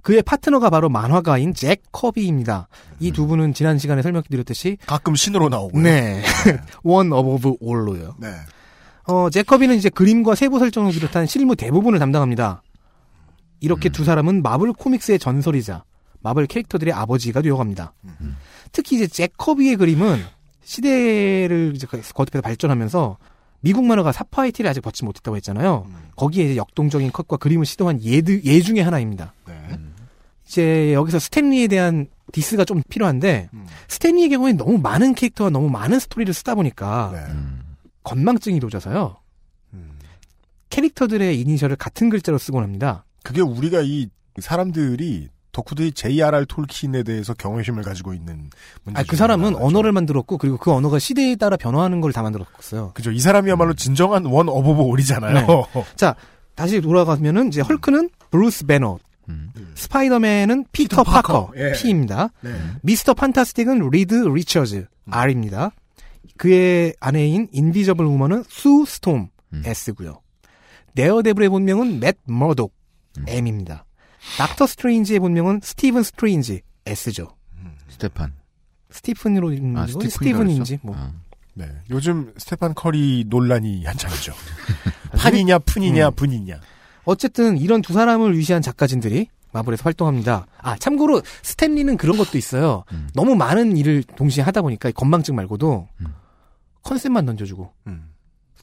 그의 0.04 0.22
파트너가 0.22 0.70
바로 0.70 0.88
만화가인 0.90 1.56
잭 1.56 1.82
커비입니다. 1.92 2.68
이 3.00 3.12
두 3.12 3.26
분은 3.26 3.54
지난 3.56 3.80
시간에 3.80 4.04
설명드렸듯이 4.04 4.78
가끔 4.86 5.16
신으로 5.16 5.50
나오고. 5.50 5.80
네. 5.80 6.22
One 6.84 7.12
Above 7.12 7.56
All로요. 7.60 8.16
네. 8.20 8.28
어, 9.08 9.30
잭 9.32 9.45
커비는 9.45 9.76
이제 9.76 9.90
그림과 9.90 10.36
세부 10.36 10.60
설정을 10.60 10.92
비롯한 10.92 11.26
실무 11.26 11.56
대부분을 11.56 11.98
담당합니다. 12.00 12.62
이렇게 13.62 13.90
두 13.90 14.04
사람은 14.04 14.44
마블 14.44 14.74
코믹스의 14.74 15.18
전설이자 15.18 15.84
마블 16.22 16.46
캐릭터들의 16.46 16.94
아버지가 16.94 17.42
되어갑니다. 17.42 17.94
특히 18.72 18.98
이제 18.98 19.08
잭 19.08 19.33
커비의 19.33 19.78
그림은 19.78 20.22
시대를 20.64 21.74
이제 21.76 21.88
거듭해서 21.88 22.42
발전하면서 22.42 23.18
미국 23.62 23.86
만화가 23.86 24.12
삽화 24.12 24.41
티를 24.41 24.70
아직 24.70 24.82
벗지 24.82 25.04
못했다고 25.04 25.36
했잖아요. 25.38 25.88
거기에 26.16 26.46
이제 26.46 26.56
역동적인 26.56 27.12
컷과 27.12 27.38
그림을 27.38 27.66
시도한 27.66 28.02
예드, 28.04 28.42
예 28.46 28.62
중에 28.62 28.82
하나입니다. 28.82 29.34
네. 29.48 29.54
이제 30.48 30.94
여기서 30.94 31.20
스탠리에 31.20 31.68
대한 31.68 32.08
디스가 32.32 32.66
좀 32.66 32.82
필요한데 32.90 33.50
음. 33.54 33.66
스탠리의 33.88 34.30
경우에 34.30 34.54
너무 34.54 34.78
많은 34.78 35.16
캐릭터와 35.16 35.50
너무 35.50 35.70
많은 35.70 36.00
스토리를 36.00 36.34
쓰다 36.34 36.56
보니까 36.56 37.12
네. 37.14 37.34
음. 37.34 37.76
건망증이 38.04 38.60
도져서요. 38.60 39.18
음. 39.74 40.00
캐릭터들의 40.70 41.40
이니셜을 41.40 41.76
같은 41.76 42.10
글자로 42.10 42.38
쓰곤 42.38 42.64
합니다. 42.64 43.06
그게 43.24 43.42
우리가 43.42 43.82
이 43.82 44.10
사람들이 44.40 45.30
덕후들이 45.56 45.94
J.R.R. 45.94 46.46
톨킨에 46.48 47.04
대해서 47.04 47.34
경외심을 47.34 47.82
가지고 47.84 48.14
있는 48.14 48.50
문제. 48.84 49.00
아, 49.00 49.04
그 49.08 49.16
사람은 49.16 49.46
하나죠. 49.48 49.66
언어를 49.66 49.94
만들었고 49.94 50.38
그리고 50.38 50.58
그 50.58 50.72
언어가 50.74 51.00
시대에 51.00 51.38
따라 51.38 51.56
변화하는 51.56 52.02
걸 52.02 52.12
다 52.12 52.22
만들었어요. 52.22 52.92
그죠. 52.94 53.12
이 53.12 53.20
사람이야말로 53.20 53.74
진정한 53.74 54.26
One 54.26 54.50
Above 54.50 54.84
All이잖아요. 54.84 55.48
자, 55.96 56.16
다시 56.56 56.82
돌아가면은 56.82 57.48
이제 57.48 57.62
헐크는 57.62 58.10
브루스 58.32 58.66
배너, 58.66 59.00
음. 59.30 59.52
스파이더맨은 59.76 60.66
피터, 60.74 61.02
피터 61.02 61.04
파커, 61.04 61.48
파커, 61.48 61.54
예. 61.58 61.72
P입니다. 61.74 62.30
네. 62.42 62.54
미스터 62.82 63.14
판타스틱은 63.14 63.90
리드 63.90 64.14
리처즈, 64.16 64.88
R입니다. 65.10 65.72
그의 66.38 66.94
아내인 67.00 67.48
인비저블 67.54 68.06
우먼은 68.06 68.44
수 68.50 68.84
스톰, 68.86 69.30
음. 69.54 69.64
S고요. 69.66 70.22
데어데블의 70.94 71.50
본명은 71.50 72.00
맷 72.02 72.18
머독, 72.26 72.74
음. 73.18 73.26
M입니다. 73.28 73.85
닥터 74.38 74.68
스트레인지의 74.68 75.20
본명은 75.20 75.62
스티븐 75.64 76.04
스트레인지, 76.04 76.62
S죠. 76.86 77.36
스테판. 77.90 78.34
스티븐으로 78.90 79.52
읽는 79.52 79.78
아, 79.78 79.86
거 79.86 79.88
스티븐인가 79.88 80.18
스티븐인지? 80.18 80.80
뭐. 80.82 80.96
아. 80.98 81.12
네. 81.54 81.70
요즘 81.90 82.34
스테판 82.38 82.74
커리 82.74 83.26
논란이 83.28 83.86
한창이죠. 83.86 84.34
판이냐, 85.18 85.60
푼이냐, 85.60 86.10
음. 86.10 86.14
분이냐. 86.16 86.60
어쨌든 87.06 87.58
이런 87.58 87.82
두 87.82 87.94
사람을 87.94 88.38
위시한 88.38 88.62
작가진들이 88.62 89.28
마블에서 89.54 89.84
활동합니다. 89.84 90.48
아, 90.58 90.76
참고로 90.78 91.22
스탠리는 91.42 91.96
그런 91.96 92.18
것도 92.18 92.38
있어요. 92.38 92.84
음. 92.92 93.10
너무 93.14 93.36
많은 93.36 93.78
일을 93.78 94.04
동시에 94.04 94.44
하다 94.44 94.62
보니까 94.62 94.92
건망증 94.92 95.36
말고도 95.36 95.88
음. 96.02 96.08
컨셉만 96.84 97.26
던져주고 97.26 97.72
음. 97.88 98.10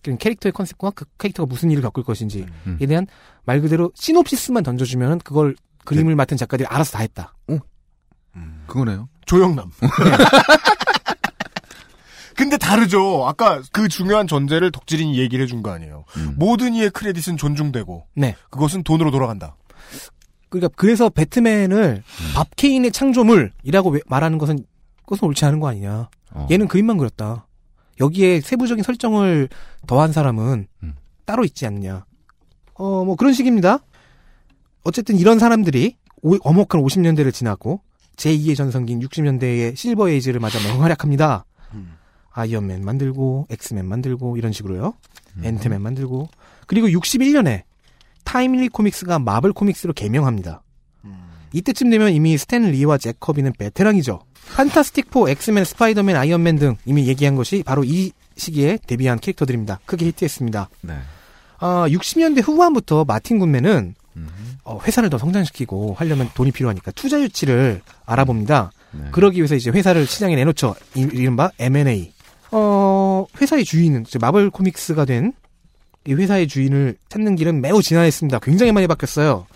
캐릭터의 0.03 0.53
컨셉과 0.53 0.91
그 0.91 1.05
캐릭터가 1.19 1.47
무슨 1.47 1.71
일을 1.71 1.83
겪을 1.83 2.03
것인지에 2.03 2.47
음. 2.67 2.79
대한 2.87 3.07
말 3.45 3.61
그대로 3.61 3.91
시놉시스만 3.95 4.63
던져주면 4.63 5.21
그걸 5.21 5.55
그림을 5.85 6.15
맡은 6.17 6.37
작가들이 6.37 6.67
알아서 6.67 6.93
다 6.93 6.99
했다. 7.01 7.35
그거네요. 8.67 9.09
조영남. 9.27 9.71
근데 12.35 12.57
다르죠. 12.57 13.27
아까 13.27 13.61
그 13.73 13.89
중요한 13.89 14.27
전제를 14.27 14.73
덕질인이 14.73 15.19
얘기를 15.19 15.45
해준 15.45 15.63
거 15.63 15.71
아니에요. 15.71 16.05
음. 16.17 16.35
모든 16.37 16.75
이의 16.75 16.91
크레딧은 16.91 17.37
존중되고 17.37 18.07
네. 18.15 18.35
그것은 18.51 18.83
돈으로 18.85 19.11
돌아간다. 19.11 19.57
그러니까 20.49 20.73
그래서 20.77 21.09
배트맨을 21.11 22.03
음. 22.05 22.33
밥 22.35 22.49
케인의 22.57 22.91
창조물이라고 22.93 23.91
왜- 23.91 24.01
말하는 24.07 24.39
것은 24.39 24.65
그것은 25.05 25.29
옳지 25.29 25.45
않은 25.45 25.61
거 25.61 25.69
아니냐. 25.69 26.09
어. 26.31 26.49
얘는 26.51 26.69
그림만 26.69 26.97
그렸다. 26.97 27.47
여기에 28.03 28.41
세부적인 28.41 28.83
설정을 28.83 29.49
더한 29.87 30.13
사람은 30.13 30.67
음. 30.83 30.95
따로 31.25 31.45
있지 31.45 31.67
않느냐. 31.67 32.05
어, 32.75 33.05
뭐 33.05 33.15
그런 33.17 33.33
식입니다. 33.33 33.79
어쨌든 34.83 35.17
이런 35.17 35.39
사람들이 35.39 35.97
오- 36.23 36.37
엄혹한 36.43 36.83
50년대를 36.83 37.33
지나고 37.33 37.81
제2의 38.17 38.57
전성기인 38.57 39.01
60년대의 39.01 39.77
Silver 39.77 40.11
Age를 40.11 40.41
맞아 40.41 40.59
맹활약합니다. 40.69 41.45
음. 41.75 41.97
아이언맨 42.33 42.85
만들고 42.85 43.47
엑스맨 43.51 43.87
만들고 43.87 44.37
이런 44.37 44.53
식으로요. 44.53 44.95
음. 45.37 45.45
앤트맨 45.45 45.81
만들고 45.81 46.29
그리고 46.67 46.89
61년에 46.89 47.63
타임리 48.25 48.69
코믹스가 48.69 49.19
마블 49.21 49.53
코믹스로 49.53 49.93
개명합니다. 49.93 50.63
이때쯤 51.55 51.91
되면 51.91 52.11
이미 52.13 52.39
스탠 52.39 52.63
리와 52.71 52.97
잭 52.97 53.21
커비는 53.21 53.53
베테랑이죠. 53.59 54.21
판타스틱 54.55 55.07
4, 55.13 55.31
엑스맨, 55.31 55.65
스파이더맨, 55.65 56.17
아이언맨 56.17 56.59
등 56.59 56.77
이미 56.85 57.07
얘기한 57.09 57.37
것이 57.37 57.63
바로 57.65 57.85
이 57.85 58.13
시기에 58.37 58.79
데뷔한 58.87 59.19
캐릭터들입니다. 59.21 59.81
크게 59.87 60.07
히트했습니다. 60.07 60.69
네. 60.83 60.95
아, 61.59 61.87
60년대 61.89 62.43
후반부터 62.43 63.05
마틴 63.05 63.39
굿맨은 63.39 63.95
음. 64.17 64.29
어, 64.65 64.79
회사를 64.85 65.11
더 65.11 65.19
성장시키고 65.19 65.95
하려면 65.99 66.29
돈이 66.35 66.51
필요하니까 66.53 66.91
투자 66.93 67.21
유치를 67.21 67.81
알아봅니다. 68.05 68.73
네. 68.93 69.05
그러기 69.11 69.39
위해서 69.39 69.55
이제 69.55 69.71
회사를 69.71 70.07
시장에 70.07 70.37
내놓죠. 70.37 70.75
이- 70.95 71.09
이른바 71.13 71.51
M&A. 71.59 72.13
어, 72.51 73.27
회사의 73.41 73.65
주인은 73.65 74.05
마블 74.21 74.51
코믹스가 74.51 75.05
된 75.07 75.33
이 76.07 76.15
회사의 76.15 76.49
주인을 76.49 76.97
찾는 77.09 77.37
길은 77.37 77.61
매우 77.61 77.81
지난했습니다. 77.83 78.41
굉장히 78.41 78.73
많이 78.73 78.87
바뀌었어요. 78.87 79.47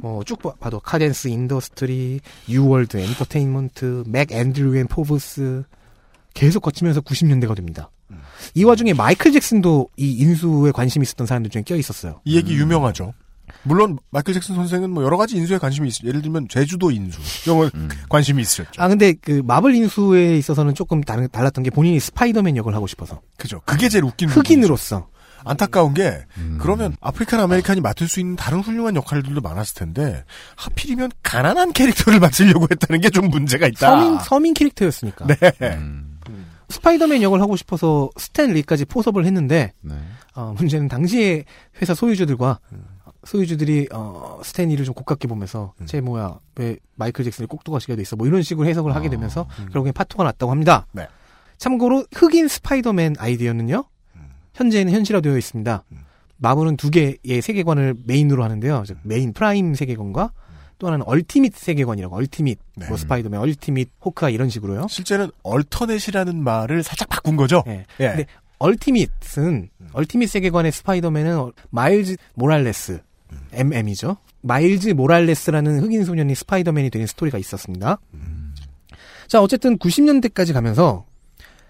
뭐 0.00 0.22
쭉 0.24 0.38
봐도 0.60 0.78
카덴스 0.80 1.28
인더스트리, 1.28 2.20
뉴월드 2.48 2.96
엔터테인먼트, 2.98 4.04
맥 4.06 4.30
앤드류 4.32 4.76
앤 4.78 4.86
포브스 4.86 5.64
계속 6.34 6.60
거치면서 6.60 7.00
90년대가 7.00 7.54
됩니다. 7.56 7.90
이 8.54 8.64
와중에 8.64 8.92
마이클 8.92 9.32
잭슨도 9.32 9.88
이 9.96 10.12
인수에 10.18 10.72
관심이 10.72 11.02
있었던 11.04 11.26
사람들 11.26 11.50
중에 11.50 11.62
껴 11.62 11.74
있었어요. 11.76 12.20
이 12.24 12.36
얘기 12.36 12.54
유명하죠. 12.54 13.14
물론 13.62 13.98
마이클 14.10 14.34
잭슨 14.34 14.54
선생은 14.54 14.90
뭐 14.90 15.04
여러 15.04 15.16
가지 15.16 15.36
인수에 15.36 15.58
관심이 15.58 15.88
있 15.88 16.04
예를 16.04 16.22
들면 16.22 16.48
제주도 16.48 16.90
인수 16.90 17.18
이런 17.46 17.58
거 17.58 17.70
음. 17.74 17.88
관심이 18.08 18.40
있으셨죠. 18.42 18.80
아 18.82 18.88
근데 18.88 19.14
그 19.14 19.42
마블 19.44 19.74
인수에 19.74 20.36
있어서는 20.36 20.74
조금 20.74 21.02
다른, 21.02 21.28
달랐던 21.30 21.62
게 21.64 21.70
본인이 21.70 21.98
스파이더맨 22.00 22.56
역을 22.56 22.74
하고 22.74 22.86
싶어서 22.86 23.20
그죠. 23.36 23.60
그게 23.64 23.88
제일 23.88 24.04
웃긴. 24.04 24.28
흑인으로서 24.28 25.08
안타까운 25.44 25.94
게 25.94 26.24
음. 26.38 26.58
그러면 26.60 26.96
African 27.00 27.38
American이 27.40 27.80
맡을 27.80 28.08
수 28.08 28.20
있는 28.20 28.36
다른 28.36 28.60
훌륭한 28.60 28.96
역할들도 28.96 29.40
많았을 29.40 29.74
텐데 29.74 30.24
하필이면 30.56 31.10
가난한 31.22 31.72
캐릭터를 31.72 32.18
맡으려고 32.20 32.66
했다는 32.70 33.00
게 33.00 33.10
좀 33.10 33.28
문제가 33.28 33.66
있다. 33.68 33.90
서민 33.90 34.18
서민 34.20 34.54
캐릭터였으니까 34.54 35.26
네. 35.26 35.36
음. 35.76 36.18
스파이더맨 36.70 37.22
역을 37.22 37.40
하고 37.40 37.56
싶어서 37.56 38.10
스탠 38.16 38.52
리까지 38.52 38.86
포섭을 38.86 39.24
했는데 39.26 39.72
네. 39.82 39.94
어, 40.34 40.54
문제는 40.56 40.88
당시에 40.88 41.44
회사 41.80 41.94
소유주들과 41.94 42.58
소유주들이 43.24 43.88
어, 43.92 44.40
스탠 44.42 44.68
리를 44.70 44.84
좀 44.84 44.94
고깝게 44.94 45.28
보면서 45.28 45.74
쟤 45.86 46.00
뭐야 46.00 46.38
왜 46.56 46.76
마이클 46.96 47.24
잭슨이 47.24 47.46
꼭두각시가 47.48 47.96
돼 47.96 48.02
있어 48.02 48.16
뭐 48.16 48.26
이런 48.26 48.42
식으로 48.42 48.66
해석을 48.66 48.94
하게 48.94 49.08
되면서 49.10 49.46
결국엔 49.72 49.92
파토가 49.92 50.24
났다고 50.24 50.50
합니다. 50.50 50.86
네. 50.92 51.06
참고로 51.58 52.06
흑인 52.14 52.48
스파이더맨 52.48 53.16
아이디어는요 53.18 53.84
현재는 54.54 54.92
현실화되어 54.92 55.36
있습니다. 55.36 55.84
마블은 56.36 56.76
두 56.76 56.90
개의 56.90 57.42
세계관을 57.42 57.94
메인으로 58.04 58.42
하는데요. 58.42 58.84
즉, 58.86 58.98
메인 59.02 59.32
프라임 59.32 59.74
세계관과 59.74 60.32
또 60.78 60.88
하나는 60.88 61.04
ultimate 61.06 61.54
세계관이라고 61.54 62.16
ultimate 62.16 62.58
네. 62.76 62.88
뭐 62.88 62.96
스파이더맨 62.96 63.40
ultimate 63.40 63.90
호크아이 64.04 64.30
이런 64.30 64.48
식으로요. 64.48 64.86
실제는 64.88 65.30
alternate이라는 65.42 66.42
말을 66.42 66.82
살짝 66.82 67.08
바꾼 67.08 67.36
거죠. 67.36 67.62
예. 67.66 67.84
예. 68.00 68.08
근데 68.08 68.26
ultimate은 68.58 69.68
ultimate 69.92 70.28
세계관의 70.28 70.72
스파이더맨은 70.72 71.38
어, 71.38 71.52
마일즈 71.70 72.16
모랄레스 72.34 73.00
MM이죠. 73.52 74.16
마일즈 74.42 74.90
모랄레스라는 74.90 75.80
흑인 75.80 76.04
소년이 76.04 76.34
스파이더맨이 76.34 76.90
되는 76.90 77.06
스토리가 77.06 77.38
있었습니다. 77.38 77.98
자, 79.26 79.40
어쨌든 79.40 79.78
90년대까지 79.78 80.52
가면서 80.52 81.06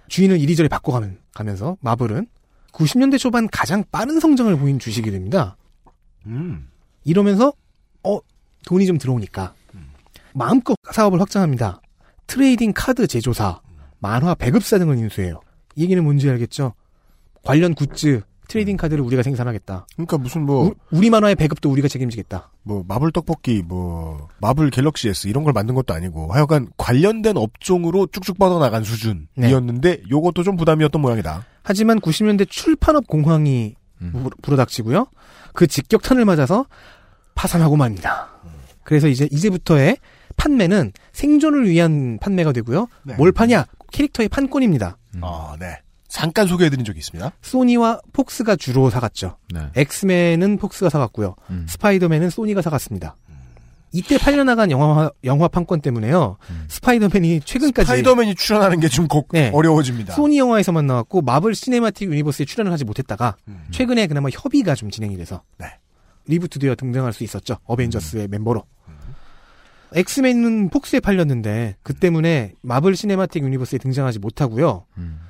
주인을 0.08 0.40
이리저리 0.40 0.68
바꿔가면서 0.68 1.76
마블은 1.80 2.26
90년대 2.74 3.18
초반 3.18 3.48
가장 3.48 3.84
빠른 3.90 4.20
성장을 4.20 4.54
보인 4.58 4.78
주식이 4.78 5.10
됩니다. 5.10 5.56
음. 6.26 6.68
이러면서 7.04 7.52
어 8.02 8.18
돈이 8.66 8.86
좀 8.86 8.98
들어오니까 8.98 9.54
마음껏 10.32 10.76
사업을 10.90 11.20
확장합니다. 11.20 11.80
trading 12.26 12.72
card 12.74 13.06
제조사, 13.06 13.60
만화 14.00 14.34
배급사 14.34 14.78
등을 14.78 14.98
인수해요. 14.98 15.40
이 15.76 15.82
얘기는 15.82 16.02
뭔지 16.02 16.28
알겠죠? 16.28 16.72
관련 17.44 17.74
굿즈, 17.74 18.22
trading 18.48 18.76
card를 18.76 19.04
우리가 19.04 19.22
생산하겠다. 19.22 19.86
그러니까 19.94 20.18
무슨 20.18 20.44
뭐 20.44 20.66
우, 20.66 20.74
우리 20.90 21.10
만화의 21.10 21.36
배급도 21.36 21.70
우리가 21.70 21.86
책임지겠다. 21.86 22.50
뭐 22.62 22.84
마블 22.88 23.12
떡볶이 23.12 23.62
뭐 23.62 24.28
마블 24.40 24.70
갤럭시 24.70 25.08
S 25.08 25.28
이런 25.28 25.44
걸 25.44 25.52
만든 25.52 25.74
것도 25.74 25.94
아니고 25.94 26.32
하여간 26.32 26.68
관련된 26.76 27.36
업종으로 27.36 28.08
쭉쭉 28.08 28.38
뻗어나간 28.38 28.82
수준이었는데 28.82 30.02
요것도 30.10 30.42
좀 30.42 30.56
부담이었던 30.56 31.00
모양이다. 31.00 31.44
하지만 31.64 31.98
90년대 32.00 32.48
출판업 32.48 33.08
공황이 33.08 33.74
부- 34.12 34.30
불어닥치고요. 34.42 35.06
그 35.54 35.66
직격탄을 35.66 36.24
맞아서 36.24 36.66
파산하고 37.34 37.76
맙니다. 37.76 38.28
그래서 38.84 39.08
이제 39.08 39.26
이제부터의 39.32 39.96
판매는 40.36 40.92
생존을 41.12 41.68
위한 41.68 42.18
판매가 42.20 42.52
되고요. 42.52 42.86
네. 43.04 43.14
뭘 43.14 43.32
파냐? 43.32 43.66
캐릭터의 43.92 44.28
판권입니다. 44.28 44.98
아, 45.22 45.56
네. 45.58 45.80
잠깐 46.08 46.46
소개해드린 46.46 46.84
적이 46.84 46.98
있습니다. 46.98 47.32
소니와 47.42 48.00
폭스가 48.12 48.56
주로 48.56 48.90
사갔죠. 48.90 49.36
네. 49.52 49.60
엑스맨은 49.74 50.58
폭스가 50.58 50.88
사갔고요. 50.90 51.34
음. 51.50 51.66
스파이더맨은 51.68 52.30
소니가 52.30 52.62
사갔습니다. 52.62 53.16
이때 53.94 54.18
팔려나간 54.18 54.72
영화, 54.72 55.08
영화 55.22 55.46
판권 55.46 55.80
때문에요. 55.80 56.36
스파이더맨이 56.68 57.40
최근까지 57.44 57.86
스파이더맨이 57.86 58.34
출연하는 58.34 58.80
게 58.80 58.88
좀 58.88 59.06
네. 59.30 59.50
어려워집니다. 59.54 60.14
소니 60.14 60.36
영화에서만 60.38 60.86
나왔고 60.86 61.22
마블 61.22 61.54
시네마틱 61.54 62.10
유니버스에 62.10 62.44
출연을 62.44 62.72
하지 62.72 62.84
못했다가 62.84 63.36
음. 63.48 63.64
최근에 63.70 64.08
그나마 64.08 64.28
협의가 64.30 64.74
좀 64.74 64.90
진행이 64.90 65.16
돼서 65.16 65.42
네. 65.58 65.66
reboot 66.26 66.58
되어 66.58 66.74
등장할 66.74 67.12
수 67.12 67.22
있었죠. 67.22 67.56
어벤져스의 67.64 68.28
멤버로. 68.28 68.64
엑스맨은 69.94 70.70
폭스에 70.70 70.98
팔렸는데 71.00 71.76
그 71.82 71.94
때문에 71.94 72.54
마블 72.62 72.96
시네마틱 72.96 73.44
유니버스에 73.44 73.78
등장하지 73.78 74.18
못하고요. 74.18 74.86
음. 74.98 75.20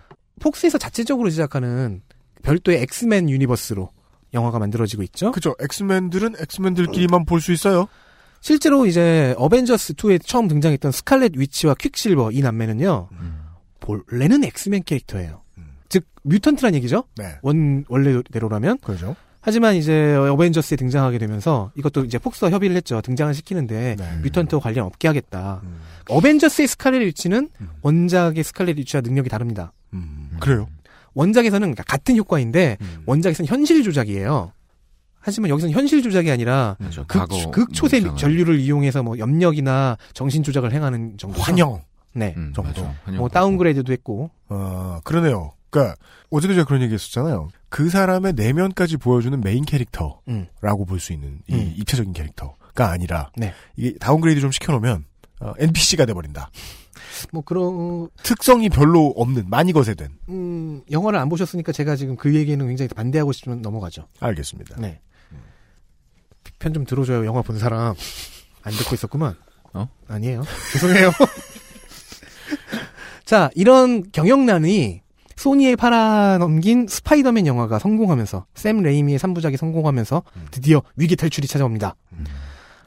폭스에서 0.41 0.79
자체적으로 0.79 1.29
제작하는 1.31 2.01
별도의 2.43 2.81
엑스맨 2.83 3.29
유니버스로 3.29 3.91
영화가 4.33 4.59
만들어지고 4.59 5.03
있죠. 5.05 5.33
그죠. 5.33 5.55
엑스맨들은 5.61 6.37
엑스맨들끼리만 6.41 7.25
볼 7.27 7.41
수 7.41 7.53
있어요. 7.53 7.89
실제로 8.45 8.85
이제 8.85 9.35
어벤져스 9.39 9.95
2에 9.95 10.21
처음 10.23 10.49
등장했던 10.49 10.93
스칼렛 10.93 11.33
위치와 11.35 11.73
퀵실버 11.73 12.31
이 12.31 12.43
남매는요. 12.43 13.09
본래는 13.81 14.45
엑스맨 14.45 14.83
캐릭터예요. 14.85 15.41
즉 15.89 16.05
mutant란 16.25 16.75
얘기죠. 16.75 17.05
네. 17.17 17.39
원 17.41 17.87
원래대로라면 17.89 18.81
그렇죠. 18.83 19.17
하지만 19.41 19.77
이제 19.77 20.15
어벤져스에 20.15 20.77
등장하게 20.77 21.17
되면서 21.17 21.73
이것도 21.75 22.05
이제 22.05 22.19
폭스와 22.19 22.51
협의를 22.51 22.77
했죠. 22.77 23.01
등장을 23.01 23.33
시키는데 23.33 23.97
네. 23.99 24.17
mutant와 24.23 24.61
관련 24.61 24.85
없게 24.85 25.09
하겠다. 25.09 25.63
음. 25.63 25.81
어벤져스의 26.11 26.69
스칼렛 26.69 27.01
위치는 27.01 27.49
음. 27.59 27.69
원작의 27.81 28.45
스칼렛 28.45 28.77
위치와 28.77 29.01
능력이 29.01 29.31
다릅니다. 29.31 29.73
음, 29.95 30.37
그래요. 30.39 30.69
원작에서는 31.15 31.61
그러니까 31.61 31.83
같은 31.85 32.15
효과인데 32.19 32.77
음. 32.83 33.05
원작에서는 33.07 33.49
현실 33.49 33.83
조작이에요. 33.83 34.53
하지만 35.25 35.49
여기서는 35.49 35.75
현실 35.75 36.03
조작이 36.03 36.31
아니라 36.31 36.77
그렇죠. 36.79 37.07
극, 37.07 37.27
영상을. 37.83 38.17
전류를 38.19 38.61
이용해서 38.61 39.03
뭐 39.03 39.19
염력이나 39.19 39.97
정신 40.13 40.43
조작을 40.43 40.73
행하는 40.73 41.17
정도. 41.17 41.41
환영. 41.41 41.83
네. 42.13 42.35
음, 42.37 42.53
정도. 42.55 42.83
맞아. 42.83 42.95
환영 43.05 43.19
뭐 43.19 43.29
downgrade도 43.31 43.91
했고. 43.93 44.31
어, 44.51 44.99
그러네요. 45.03 45.53
그니까, 45.71 45.97
어제도 46.31 46.53
제가 46.53 46.67
그런 46.67 46.83
얘기 46.83 46.93
했었잖아요. 46.93 47.49
그 47.71 47.89
사람의 47.89 48.35
내면까지 48.35 48.99
보여주는 48.99 49.41
메인 49.41 49.65
캐릭터라고 49.65 50.21
음. 50.29 50.47
볼수 50.87 51.13
있는 51.15 51.41
이 51.49 51.55
음. 51.55 51.75
입체적인 51.79 52.13
캐릭터가 52.13 52.91
아니라, 52.91 53.31
네. 53.37 53.53
이게 53.77 53.97
downgrade 53.99 54.41
좀 54.43 54.53
시켜놓으면, 54.53 55.07
어, 55.41 55.53
NPC가 55.59 56.05
돼버린다. 56.05 56.51
뭐 57.33 57.43
그런 57.43 58.09
특성이 58.23 58.69
별로 58.69 59.13
없는, 59.17 59.49
많이 59.49 59.73
거세된. 59.73 60.11
음, 60.29 60.83
영화를 60.91 61.19
안 61.19 61.29
보셨으니까 61.31 61.73
제가 61.73 61.97
지금 61.97 62.15
그 62.15 62.35
얘기는 62.35 62.65
굉장히 62.65 62.89
반대하고 62.89 63.33
싶으면 63.33 63.63
넘어가죠. 63.63 64.07
알겠습니다. 64.21 64.77
네. 64.79 65.01
편 66.65 66.73
좀 66.73 66.87
들어줘요. 66.87 67.27
영화 67.27 67.43
본 67.43 67.59
사람. 67.59 67.95
안 68.63 68.73
듣고 68.73 68.95
있었구만. 68.95 69.35
어? 69.75 69.87
아니에요. 70.09 70.43
죄송해요. 70.73 71.13
자, 73.27 73.51
이런 73.55 74.03
경영난이 74.13 75.03
소니에 75.37 75.77
팔아넘긴 75.77 76.87
스파이더맨 76.89 77.47
영화가 77.47 77.79
성공하면서 77.79 78.47
샘 78.55 78.83
레이미의 78.83 79.19
3부작이 79.19 79.59
성공하면서 79.59 80.23
드디어 80.53 80.81
위기 80.97 81.17
탈출이 81.17 81.47
찾아옵니다. 81.49 81.97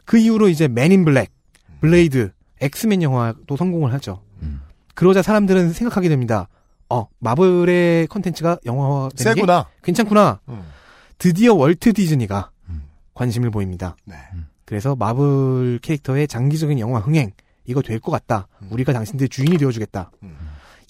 그 0.05 0.17
이후로 0.17 0.49
이제 0.49 0.67
맨인 0.67 1.05
블랙, 1.05 1.29
블레이드, 1.81 2.31
엑스맨 2.61 3.03
영화도 3.03 3.57
성공을 3.57 3.93
하죠. 3.93 4.23
음. 4.41 4.61
그러자 4.95 5.21
사람들은 5.21 5.73
생각하게 5.73 6.09
됩니다. 6.09 6.47
어, 6.89 7.07
마블의 7.19 8.07
컨텐츠가 8.07 8.57
영화화 8.65 9.09
되는 9.09 9.33
게 9.35 9.39
세구나. 9.41 9.67
괜찮구나. 9.83 10.39
음. 10.49 10.63
드디어 11.19 11.53
월트 11.53 11.93
디즈니가 11.93 12.49
음. 12.53 12.56
관심을 13.17 13.49
보입니다. 13.51 13.95
네. 14.05 14.15
그래서 14.65 14.95
마블 14.95 15.79
캐릭터의 15.81 16.27
장기적인 16.27 16.79
영화 16.79 16.99
흥행 16.99 17.31
이거 17.65 17.81
될 17.81 17.99
것 17.99 18.11
같다. 18.11 18.47
우리가 18.69 18.93
당신들의 18.93 19.29
주인이 19.29 19.57
되어주겠다. 19.57 20.11
음. 20.23 20.37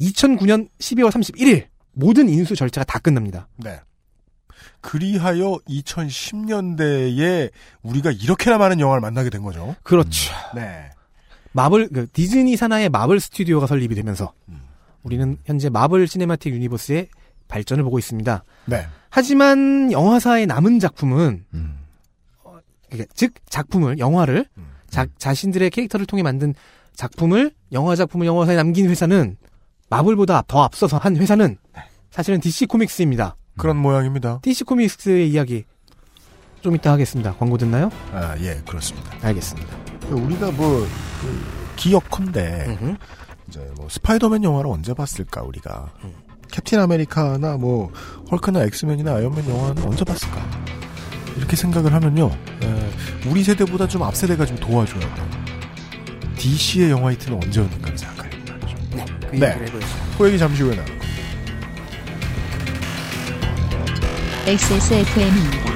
2009년 0.02 0.70
12월 0.80 1.10
31일 1.10 1.68
모든 1.94 2.30
인수 2.30 2.56
절차가 2.56 2.86
다 2.86 3.00
끝납니다. 3.00 3.48
네. 3.58 3.80
그리하여 4.82 5.58
2010년대에 5.68 7.50
우리가 7.82 8.12
이렇게나 8.12 8.58
많은 8.58 8.80
영화를 8.80 9.02
만나게 9.02 9.30
된 9.30 9.42
거죠. 9.44 9.76
그렇죠. 9.84 10.34
네. 10.56 10.90
마블 11.54 11.90
그 11.90 12.08
디즈니 12.12 12.56
산하의 12.56 12.90
마블 12.90 13.20
스튜디오가 13.20 13.66
설립이 13.68 13.96
되면서 13.96 14.34
음. 14.50 14.62
우리는 15.04 15.38
현재 15.46 15.70
마블 15.70 16.08
시네마틱 16.08 16.54
유니버스의 16.54 17.10
발전을 17.48 17.84
보고 17.84 17.98
있습니다. 17.98 18.44
네. 18.66 18.86
하지만 19.10 19.92
영화사의 19.92 20.46
남은 20.48 20.80
작품은 20.80 21.46
음. 21.54 21.77
그러니까 22.90 23.12
즉 23.16 23.34
작품을 23.50 24.00
영화를 24.00 24.46
음. 24.58 24.68
자, 24.90 25.06
자신들의 25.18 25.70
캐릭터를 25.70 26.06
통해 26.06 26.24
만든 26.24 26.54
작품을 26.96 27.52
영화 27.72 27.96
작품을 27.96 28.26
영화사에 28.26 28.56
남긴 28.56 28.90
회사는 28.90 29.38
마블보다 29.90 30.44
더 30.48 30.64
앞서서 30.64 30.98
한 30.98 31.16
회사는 31.16 31.58
사실은 32.12 32.40
DC 32.40 32.66
코믹스입니다. 32.66 33.36
그런 33.58 33.78
모양입니다. 33.78 34.40
DC 34.42 34.64
코믹스의 34.64 35.30
이야기 35.30 35.66
좀 36.62 36.76
이따 36.76 36.92
하겠습니다. 36.92 37.34
광고 37.36 37.58
듣나요? 37.58 37.90
아, 38.12 38.36
예, 38.40 38.62
그렇습니다. 38.68 39.12
알겠습니다. 39.22 39.78
우리가 40.10 40.52
뭐, 40.52 40.86
그 41.22 41.74
기억컨대. 41.76 42.78
이제 43.48 43.72
뭐, 43.76 43.88
스파이더맨 43.90 44.44
영화를 44.44 44.70
언제 44.70 44.94
봤을까, 44.94 45.44
우리가. 45.44 45.92
음. 46.04 46.14
캡틴 46.52 46.80
아메리카나 46.80 47.58
뭐, 47.58 47.92
헐크나 48.32 48.64
엑스맨이나 48.64 49.16
아이언맨 49.16 49.48
영화는 49.50 49.84
언제 49.84 50.04
봤을까. 50.04 50.38
이렇게 51.38 51.56
생각을 51.56 51.94
하면요, 51.94 52.32
에, 52.64 53.30
우리 53.30 53.44
세대보다 53.44 53.88
좀 53.88 54.04
앞세대가 54.04 54.46
좀 54.46 54.58
도와줘야 54.58 55.00
돼. 55.00 55.22
DC의 56.38 56.92
영화 56.92 57.12
히트는 57.12 57.42
언제였는가 57.44 57.96
생각하려고 57.96 58.38
말이죠. 58.48 58.78
네, 58.96 59.06
그 59.30 59.36
네. 59.36 59.48
얘기를 59.50 59.68
해보죠. 59.68 59.88
그 60.18 60.28
얘기 60.28 60.38
잠시 60.38 60.64
후에 60.64 60.76
나누고. 60.76 60.98
XSFM입니다. 64.48 65.68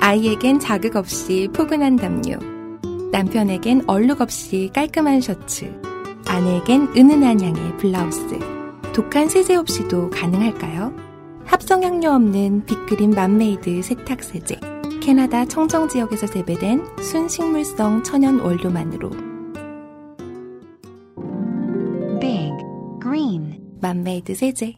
아이에겐 0.00 0.58
자극 0.58 0.96
없이 0.96 1.48
포근한 1.52 1.96
담요. 1.96 2.59
남편에겐 3.12 3.84
얼룩 3.88 4.20
없이 4.20 4.70
깔끔한 4.72 5.20
셔츠. 5.20 5.72
아내에겐 6.26 6.92
은은한 6.96 7.40
향의 7.40 7.76
블라우스. 7.78 8.38
독한 8.94 9.28
세제 9.28 9.56
없이도 9.56 10.10
가능할까요? 10.10 10.94
합성 11.44 11.82
향료 11.82 12.10
없는 12.10 12.64
빅그린 12.66 13.10
맘메이드 13.10 13.82
세탁 13.82 14.22
세제. 14.22 14.60
캐나다 15.02 15.44
청정 15.44 15.88
지역에서 15.88 16.26
재배된 16.26 16.84
순식물성 17.00 18.04
천연 18.04 18.38
원료만으로 18.38 19.10
Big 22.20 22.52
Green 23.02 23.60
맘메이드 23.80 24.34
세제. 24.34 24.76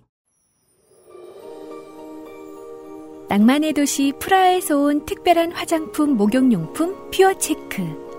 낭만의 3.29 3.73
도시 3.73 4.13
프라하에서 4.19 4.79
온 4.79 5.05
특별한 5.05 5.53
화장품 5.53 6.17
목욕용품 6.17 7.11
퓨어체크. 7.11 8.12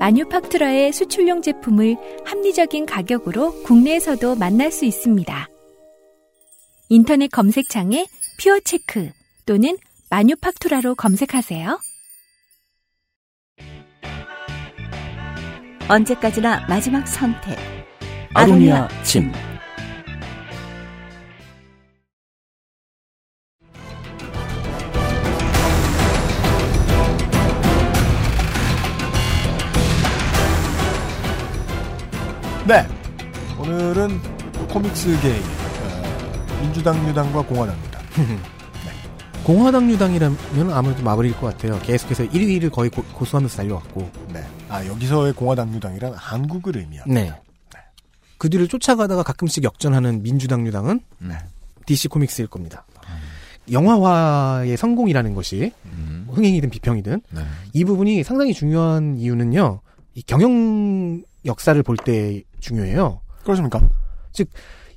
마뉴팍투라의 0.00 0.94
수출용 0.94 1.42
제품을 1.42 1.96
합리적인 2.24 2.86
가격으로 2.86 3.62
국내에서도 3.64 4.34
만날 4.34 4.72
수 4.72 4.86
있습니다. 4.86 5.48
인터넷 6.88 7.28
검색창에 7.28 8.06
퓨어체크 8.40 9.10
또는 9.44 9.76
마뉴팍투라로 10.08 10.94
검색하세요. 10.94 11.78
언제까지나 15.88 16.66
마지막 16.66 17.06
선택. 17.06 17.58
아로니아 18.32 18.88
침. 19.02 19.30
네. 32.70 32.86
오늘은 33.58 34.20
코믹스 34.68 35.20
게임 35.22 35.42
어, 35.42 36.60
민주당 36.62 37.08
유당과 37.08 37.42
공화당 37.42 37.76
유당. 37.84 38.02
공화당 39.42 39.90
유당이라면 39.90 40.70
아무래도 40.72 41.02
마블일 41.02 41.32
것 41.32 41.48
같아요. 41.48 41.80
계속해서 41.80 42.28
1위를 42.28 42.70
거의 42.70 42.88
고, 42.88 43.02
고수하면서 43.12 43.56
달려왔고. 43.56 44.08
네. 44.32 44.44
아 44.68 44.86
여기서의 44.86 45.32
공화당 45.32 45.74
유당이란 45.74 46.12
한국을 46.14 46.76
의미합니다. 46.76 47.20
네. 47.20 47.32
그 48.38 48.48
뒤를 48.48 48.68
쫓아가다가 48.68 49.24
가끔씩 49.24 49.64
역전하는 49.64 50.22
민주당 50.22 50.64
유당은 50.64 51.00
네. 51.18 51.34
DC 51.86 52.06
코믹스일 52.06 52.46
겁니다. 52.46 52.86
영화화의 53.72 54.76
성공이라는 54.76 55.34
것이 55.34 55.72
뭐 56.24 56.36
흥행이든 56.36 56.70
비평이든 56.70 57.20
네. 57.30 57.40
이 57.72 57.84
부분이 57.84 58.22
상당히 58.22 58.54
중요한 58.54 59.16
이유는요. 59.16 59.80
이 60.14 60.22
경영 60.22 61.24
역사를 61.44 61.80
볼 61.82 61.96
때 61.96 62.42
중요해요. 62.60 63.20
그렇습니까? 63.44 63.80
즉 64.32 64.48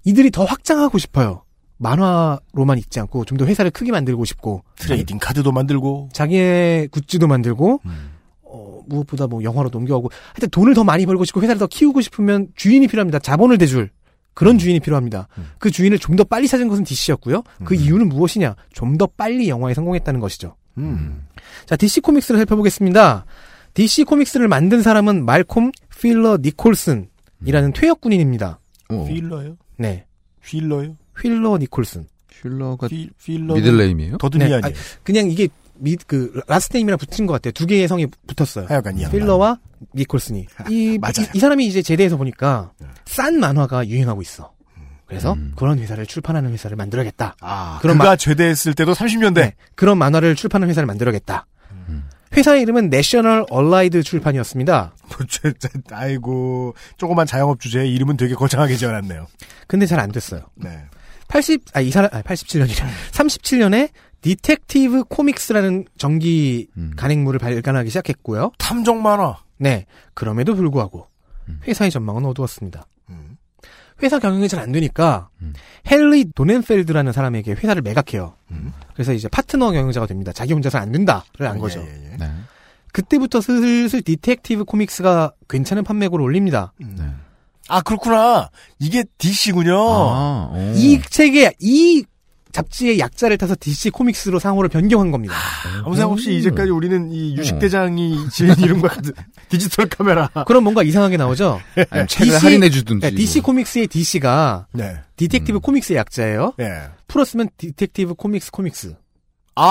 이들이 0.04 0.32
더 0.32 0.44
확장하고 0.46 0.98
싶어요. 0.98 1.44
만화로만 1.78 2.78
있지 2.78 3.00
않고 3.00 3.26
좀 3.26 3.38
더 3.38 3.46
회사를 3.46 3.72
크게 3.72 3.92
만들고 3.92 4.24
싶고 4.26 4.64
trading 4.78 5.18
card도 5.20 5.52
만들고 5.52 6.10
자기의 6.14 6.88
굿즈도 6.90 7.28
만들고 7.28 7.82
어, 8.44 8.82
무엇보다 8.88 9.28
뭐 9.28 9.44
영화로 9.44 9.70
넘겨가고 9.72 10.10
하여튼 10.34 10.50
돈을 10.50 10.74
더 10.76 10.84
많이 10.84 11.06
벌고 11.06 11.26
싶고 11.26 11.42
회사를 11.42 11.60
더 11.60 11.68
키우고 11.68 12.02
싶으면 12.02 12.50
주인이 12.56 12.88
필요합니다. 12.88 13.20
자본을 13.20 13.58
대줄 13.58 13.90
그런 14.36 14.58
주인이 14.58 14.80
필요합니다. 14.80 15.28
그 15.60 15.72
주인을 15.72 16.00
좀 16.00 16.16
더 16.16 16.24
빨리 16.24 16.48
찾은 16.48 16.68
것은 16.68 16.84
DC였고요. 16.84 17.44
그 17.66 17.76
이유는 17.76 18.10
무엇이냐? 18.10 18.56
좀 18.74 18.98
더 18.98 19.08
빨리 19.08 19.50
영화에 19.50 19.74
성공했다는 19.74 20.20
것이죠. 20.20 20.56
음. 20.78 21.26
자, 21.66 21.76
DC 21.76 22.02
코믹스를 22.02 22.40
살펴보겠습니다. 22.40 23.26
DC 23.74 24.04
코믹스를 24.04 24.48
만든 24.48 24.82
사람은 24.82 25.26
말콤 25.26 25.72
필러 26.00 26.38
니콜슨이라는 26.42 27.74
퇴역 27.74 28.02
군인입니다. 28.02 28.60
필러요? 29.08 29.58
네. 29.78 30.06
휠러요? 30.46 30.96
휠러 31.20 31.58
니콜슨. 31.58 32.06
휠러가 32.42 32.88
필, 32.88 33.10
필러 33.24 33.54
middle 33.56 33.81
name이에요? 33.81 34.18
더듬이 34.18 34.40
네, 34.40 34.46
아니에요? 34.46 34.62
아니, 34.64 34.74
그냥 35.04 35.32
이게 35.32 35.48
미, 35.76 35.96
그 36.08 36.42
last 36.48 36.76
name이랑 36.78 36.98
붙은 36.98 37.26
것 37.26 37.34
같아요. 37.34 37.52
두 37.54 37.66
개의 37.66 37.88
성이 37.88 38.06
붙었어요. 38.28 38.66
하여간 38.68 39.00
이. 39.00 39.10
필러와 39.10 39.60
니콜슨이. 39.96 40.46
이, 40.70 40.98
맞아요. 41.02 41.14
이, 41.34 41.38
이 41.38 41.40
사람이 41.40 41.66
이제 41.66 41.82
제대해서 41.82 42.18
보니까 42.18 42.72
싼 43.06 43.40
만화가 43.40 43.88
유행하고 43.88 44.22
있어. 44.22 44.52
그래서 45.06 45.38
그런 45.56 45.78
회사를 45.80 46.06
출판하는 46.08 46.52
회사를 46.54 46.76
만들어야겠다. 46.76 47.36
아, 47.42 47.78
그런 47.82 47.98
그가 47.98 48.12
마- 48.12 48.16
제대했을 48.16 48.74
때도 48.74 48.94
30년대. 48.94 49.34
네, 49.36 49.54
그런 49.76 49.98
만화를 49.98 50.36
출판하는 50.36 50.70
회사를 50.72 50.88
만들어야겠다. 50.88 51.46
회사 52.36 52.56
이름은 52.56 52.90
내셔널 52.90 53.46
얼라이드 53.50 54.02
출판이었습니다. 54.04 54.96
아이고 55.92 56.74
조그만 56.98 57.28
자영업 57.28 57.60
주제에 57.60 57.86
이름은 57.88 58.18
되게 58.18 58.34
거창하게 58.34 58.76
지어놨네요. 58.76 59.28
근데 59.68 59.86
잘 59.86 60.00
안 60.00 60.12
됐어요. 60.12 60.42
네. 60.56 60.86
80, 61.28 61.64
아, 61.74 61.82
이 61.82 61.90
사람, 61.92 62.10
아, 62.14 62.22
87년이래. 62.22 62.84
37년에 63.12 63.90
디텍티브 64.22 65.06
코믹스라는 65.06 65.86
정기 65.98 66.68
간행물을 66.96 67.40
발간하기 67.40 67.90
시작했고요. 67.90 68.52
탐정 68.58 69.02
만화. 69.02 69.38
네. 69.58 69.86
그럼에도 70.14 70.56
불구하고 70.56 71.08
회사의 71.68 71.92
전망은 71.92 72.26
어두웠습니다. 72.26 72.86
회사 74.02 74.20
경영이 74.20 74.48
잘 74.50 74.60
안 74.60 74.72
되니까 74.72 75.30
헨리 75.92 76.26
도넨펠드라는 76.34 77.12
사람에게 77.12 77.52
회사를 77.52 77.82
매각해요. 77.82 78.36
그래서 78.94 79.14
이제 79.14 79.28
파트너 79.28 79.72
경영자가 79.72 80.08
됩니다. 80.08 80.32
자기 80.34 80.54
혼자서 80.54 80.78
안 80.78 80.92
된다를 80.92 81.48
안 81.48 81.60
거죠. 81.60 81.82
네. 81.84 82.18
그때부터 82.92 83.42
슬슬 83.42 84.02
디텍티브 84.02 84.66
코믹스가 84.66 85.34
괜찮은 85.50 85.84
판매고를 85.84 86.24
올립니다. 86.24 86.74
아 87.70 87.82
그렇구나. 87.82 88.50
이게 88.80 89.04
DC군요. 89.18 89.76
아, 89.78 90.52
오. 90.54 90.74
이 90.76 91.02
책의 91.10 91.56
이 91.60 92.04
잡지의 92.54 93.00
약자를 93.00 93.38
타서 93.38 93.56
DC 93.60 93.90
코믹스로 93.90 94.40
상호를 94.40 94.70
변경한 94.70 95.12
겁니다. 95.12 95.34
아 95.84 95.90
무 95.90 95.96
생각 95.96 96.12
없이 96.12 96.34
이제까지 96.38 96.72
우리는 96.72 97.12
이 97.12 97.36
유식 97.36 97.60
대장이 97.60 98.30
지은 98.30 98.58
이름과 98.60 98.88
같은 98.88 99.12
디지털 99.50 99.90
카메라. 99.90 100.30
그럼 100.48 100.64
뭔가 100.64 100.82
이상하게 100.84 101.18
나오죠? 101.18 101.60
아니, 101.90 102.08
책을 102.08 102.38
할인해 102.42 102.70
주든지. 102.70 103.10
네, 103.10 103.16
DC 103.16 103.42
코믹스의 103.42 103.88
DC가 103.88 104.68
네. 104.72 104.96
디텍티브 105.18 105.60
코믹스의 105.60 105.98
약자예요. 105.98 106.54
예. 106.62 106.84
풀었으면 107.08 107.50
디텍티브 107.58 108.14
코믹스 108.14 108.52
코믹스. 108.52 108.96
아. 109.56 109.64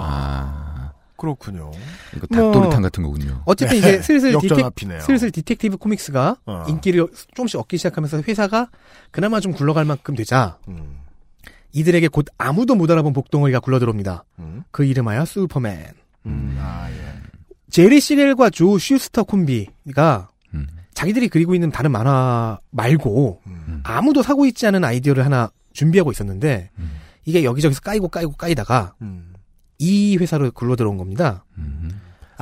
아, 0.00 0.59
그렇군요. 1.20 1.70
이거 2.16 2.26
닭도리탕 2.28 2.80
같은 2.80 3.02
거군요. 3.02 3.42
어쨌든 3.44 3.76
이제 3.76 4.00
슬슬 4.02 4.34
디텍. 4.38 5.02
슬슬 5.02 5.30
디텍티브 5.30 5.76
코믹스가 5.76 6.36
어. 6.46 6.64
인기를 6.66 7.06
조금씩 7.34 7.60
얻기 7.60 7.76
시작하면서 7.76 8.22
회사가 8.26 8.70
그나마 9.10 9.38
좀 9.40 9.52
굴러갈 9.52 9.84
만큼 9.84 10.14
되자 10.14 10.56
음. 10.68 10.96
이들에게 11.72 12.08
곧 12.08 12.24
아무도 12.38 12.74
못 12.74 12.90
알아본 12.90 13.12
복덩어리가 13.12 13.60
굴러들어옵니다. 13.60 14.24
음. 14.38 14.64
그 14.70 14.84
이름하여 14.84 15.26
슈퍼맨. 15.26 15.92
아 16.58 16.88
예. 16.90 17.22
제리 17.68 18.00
시겔과 18.00 18.48
조 18.48 18.78
슈스터 18.78 19.24
콤비가 19.24 20.28
음. 20.54 20.66
자기들이 20.94 21.28
그리고 21.28 21.54
있는 21.54 21.70
다른 21.70 21.92
만화 21.92 22.58
말고 22.70 23.42
음. 23.46 23.80
아무도 23.84 24.22
사고 24.22 24.46
있지 24.46 24.66
않은 24.66 24.84
아이디어를 24.84 25.24
하나 25.24 25.50
준비하고 25.74 26.12
있었는데 26.12 26.70
음. 26.78 26.92
이게 27.26 27.44
여기저기서 27.44 27.82
까이고 27.82 28.08
까이고 28.08 28.32
까이다가 28.32 28.94
음. 29.02 29.29
이 29.80 30.16
회사로 30.18 30.52
굴러 30.52 30.76
들어온 30.76 30.96
겁니다. 30.98 31.44
음. 31.58 31.90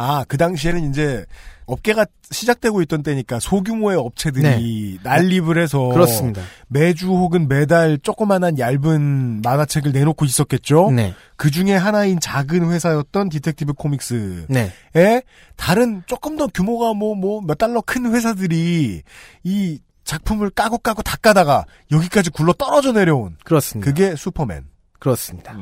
아, 0.01 0.25
그 0.29 0.37
당시에는 0.37 0.91
이제 0.91 1.25
업계가 1.67 2.07
시작되고 2.31 2.83
있던 2.83 3.03
때니까 3.03 3.41
소규모의 3.41 3.99
업체들이 3.99 5.01
난립을 5.03 5.61
해서 5.61 5.89
네. 5.89 5.95
그렇습니다. 5.95 6.43
매주 6.69 7.09
혹은 7.09 7.49
매달 7.49 7.99
조그만한 8.03 8.59
얇은 8.59 9.43
만화책을 9.43 9.91
내놓고 9.93 10.25
있었겠죠. 10.25 10.93
네. 10.93 11.15
그 11.37 11.51
중에 11.51 11.73
하나인 11.75 12.21
작은 12.21 12.71
회사였던 12.71 13.29
Detective 13.29 13.73
Comics에 13.75 14.47
네. 14.49 15.23
다른 15.57 16.03
조금 16.07 16.37
더 16.37 16.47
규모가 16.47 16.95
뭐 16.95 17.15
뭐 17.17 17.41
몇 17.45 17.59
달러 17.59 17.81
큰 17.81 18.15
회사들이 18.15 19.03
이 19.43 19.79
작품을 20.05 20.51
까고 20.51 20.79
까고 20.79 21.03
다 21.03 21.17
까다가 21.17 21.65
여기까지 21.91 22.31
굴러 22.31 22.53
떨어져 22.53 22.93
내려온 22.93 23.37
그렇습니다. 23.45 23.91
그게 23.91 24.15
슈퍼맨. 24.17 24.65
그렇습니다. 25.01 25.57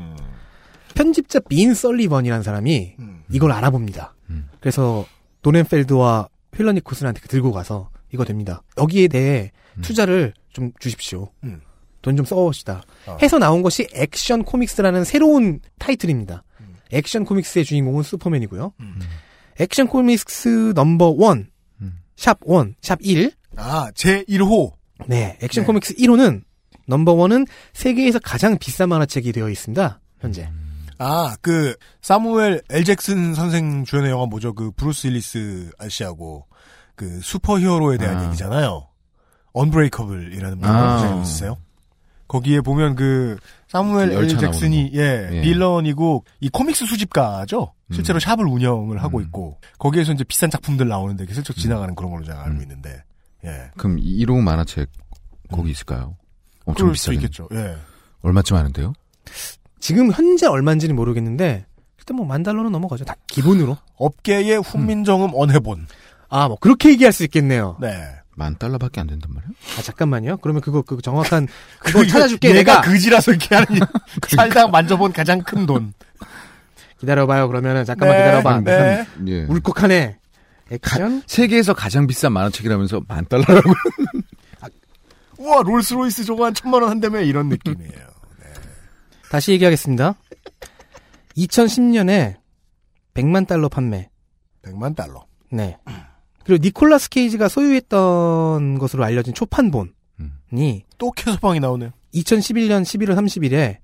편집자 0.97 1.39
빈 1.41 1.75
설리번이라는 1.75 2.43
사람이 2.43 2.95
음. 2.99 3.23
이걸 3.31 3.53
알아봅니다. 3.53 4.15
음. 4.31 4.49
그래서 4.61 5.07
도넨펠드와 5.43 6.29
힐러니코슨한테 6.55 7.21
들고 7.29 7.53
가서 7.53 7.91
이거 8.13 8.25
됩니다. 8.25 8.63
여기에 8.79 9.09
대해 9.09 9.53
투자를 9.83 10.33
좀 10.53 10.73
주십시오. 10.81 11.29
음. 11.45 11.61
돈좀 12.01 12.25
써봅시다. 12.25 12.83
어. 13.07 13.19
해서 13.21 13.39
나온 13.39 13.63
것이 13.63 13.87
액션 13.93 14.43
코믹스라는 14.43 15.05
새로운 15.05 15.61
타이틀입니다. 15.79 16.43
액션 16.93 17.25
코믹스의 17.25 17.65
주인공은 17.65 18.05
슈퍼맨이고요. 18.05 18.73
Action 19.59 19.89
Comics 19.89 20.73
number 20.75 21.17
one, 21.19 21.51
sharp 22.15 22.39
one, 22.45 22.77
sharp 22.81 23.01
1. 23.03 23.33
아, 23.57 23.91
제 23.95 24.23
1호. 24.25 24.73
네, 25.09 25.37
액션 25.43 25.63
네. 25.63 25.67
Comics 25.67 25.95
1호는 25.97 26.43
number 26.87 27.13
one은 27.13 27.47
세계에서 27.73 28.21
가장 28.21 28.57
비싼 28.59 28.89
만화책이 28.89 29.33
되어 29.33 29.51
있습니다. 29.51 30.01
현재. 30.21 30.49
아, 30.99 31.37
그 31.41 31.75
사무엘 32.01 32.63
엘 32.71 32.85
잭슨 32.85 33.35
선생 33.35 33.85
주연의 33.85 34.11
영화 34.11 34.27
뭐죠? 34.27 34.55
그 34.55 34.71
브루스 34.71 35.09
윌리스 35.09 35.71
아씨하고 35.79 36.47
그 36.95 37.21
superhero에 37.21 37.99
대한 37.99 38.19
아. 38.19 38.27
얘기잖아요. 38.27 38.89
Unbreakable이라는 39.53 40.65
아. 40.65 40.73
만화 40.73 41.23
있으세요? 41.23 41.59
거기에 42.29 42.61
보면 42.61 42.97
그 42.97 43.37
사무엘 43.69 44.11
그엘 44.11 44.37
잭슨이 44.37 44.91
예, 44.95 45.29
예. 45.31 45.41
villain이고 45.43 46.25
이 46.41 46.49
comics 46.49 46.87
수집가죠. 46.87 47.73
실제로 47.93 48.17
음. 48.17 48.21
샵을 48.21 48.47
운영을 48.47 49.03
하고 49.03 49.21
있고 49.21 49.61
거기에서 49.79 50.13
이제 50.13 50.25
비싼 50.25 50.51
작품들 50.51 50.89
나오는데 50.89 51.25
슬쩍 51.33 51.55
지나가는 51.55 51.95
그런 51.95 52.11
걸로 52.11 52.25
제가 52.25 52.45
알고 52.45 52.63
있는데 52.63 53.05
예. 53.45 53.71
그럼 53.77 53.99
1호 53.99 54.41
만화책 54.41 54.91
거기 55.53 55.71
있을까요? 55.71 56.17
엄청. 56.65 56.93
있겠죠. 57.15 57.49
예. 57.53 57.77
얼마쯤 58.23 58.57
하는데요? 58.57 58.93
지금 59.81 60.11
현재 60.13 60.47
얼마인지는 60.47 60.97
모르겠는데 60.97 61.67
일단 61.99 62.17
뭐만 62.17 62.43
달러는 62.43 62.73
넘어가죠. 62.73 63.05
다 63.05 63.15
기본으로. 63.27 63.77
업계의 63.97 64.59
훈민정음 64.59 65.31
언해본. 65.35 65.87
아, 66.29 66.49
뭐 66.49 66.57
그렇게 66.61 66.91
얘기할 66.91 67.13
수 67.13 67.25
있겠네요. 67.25 67.77
네. 67.81 67.95
만 68.39 68.57
달러밖에 68.59 69.01
안 69.01 69.07
된단 69.07 69.33
말이야? 69.33 69.49
아 69.79 69.83
잠깐만요. 69.83 70.37
그러면 70.39 70.61
그거 70.61 70.83
그 70.83 71.01
정확한 71.01 71.49
그거 71.81 72.05
찾아줄게 72.05 72.51
얘가 72.51 72.59
내가. 72.59 72.81
그지라서 72.83 73.31
이렇게 73.33 73.55
하는 73.55 73.81
살다 74.37 74.67
만져본 74.69 75.13
가장 75.13 75.41
큰 75.43 75.65
돈. 75.65 75.95
기다려봐요. 77.01 77.49
그러면은 77.49 77.85
잠깐만 77.85 78.17
네, 78.19 78.25
기다려봐. 78.25 78.61
네. 78.61 79.07
예. 79.29 79.45
울컥하네. 79.45 80.19
액션 80.73 81.23
세계에서 81.27 81.73
가장 81.75 82.07
비싼 82.07 82.33
만화책이라면서 82.33 83.03
만 83.09 83.25
달러라고. 83.27 83.73
우와 85.39 85.63
롤스로이스 85.63 86.25
저거 86.25 86.47
한 86.47 86.55
천만 86.55 86.83
원 86.83 86.91
한다며 86.91 87.21
이런 87.21 87.49
느낌이에요. 87.49 88.07
다시 89.31 89.53
얘기하겠습니다. 89.53 90.15
2010년에 91.37 92.37
100만 93.15 93.47
달러 93.47 93.69
판매. 93.69 94.09
100만 94.63 94.95
달러. 94.97 95.27
네. 95.51 95.77
그리고 96.45 96.63
니콜라스 96.63 97.09
케이지가 97.11 97.49
소유했던 97.49 98.79
것으로 98.79 99.05
알려진 99.05 99.35
초판본이 99.35 99.91
또 100.99 101.11
캐서방이 101.13 101.61
나오네요. 101.61 101.91
2011년 102.15 102.83
11월 102.83 103.17
30일에 103.17 103.79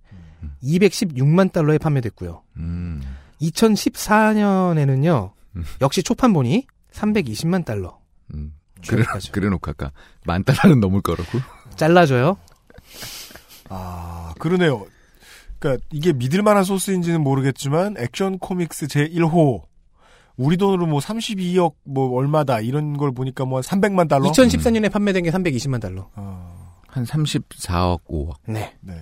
216만 0.63 1.53
달러에 1.53 1.79
판매됐고요. 1.79 2.43
음. 2.57 3.03
2014년에는요. 3.41 5.33
역시 5.81 6.03
초판본이 6.03 6.67
320만 6.93 7.65
달러. 7.65 7.99
음. 8.35 8.55
그래, 8.89 9.05
그래놓고 9.31 9.71
아까 9.71 9.93
만 10.25 10.43
달러는 10.45 10.81
넘을 10.81 11.01
거라고. 11.03 11.39
잘라줘요. 11.77 12.37
아 13.69 14.35
그러네요. 14.39 14.87
그러니까 15.63 15.85
이게 15.93 16.13
믿을 16.13 16.43
만한 16.43 16.65
소스인지는 16.65 17.23
모르겠지만 17.23 17.95
액션 17.99 18.39
코믹스 18.39 18.89
제 18.89 19.07
1호 19.09 19.63
우리 20.37 20.57
돈으로 20.57 20.87
뭐 20.87 20.99
32억 20.99 21.75
뭐 21.85 22.17
얼마다 22.17 22.61
이런 22.61 22.97
걸 22.97 23.13
보니까 23.13 23.45
뭐 23.45 23.61
한 23.61 23.81
300만 23.81 24.09
달러. 24.09 24.31
2014년에 24.33 24.91
판매된 24.91 25.23
게 25.23 25.31
320만 25.31 25.81
달러. 25.81 26.09
한 26.89 27.05
34억, 27.05 28.01
5억. 28.09 28.35
네. 28.49 28.75
네. 28.81 28.95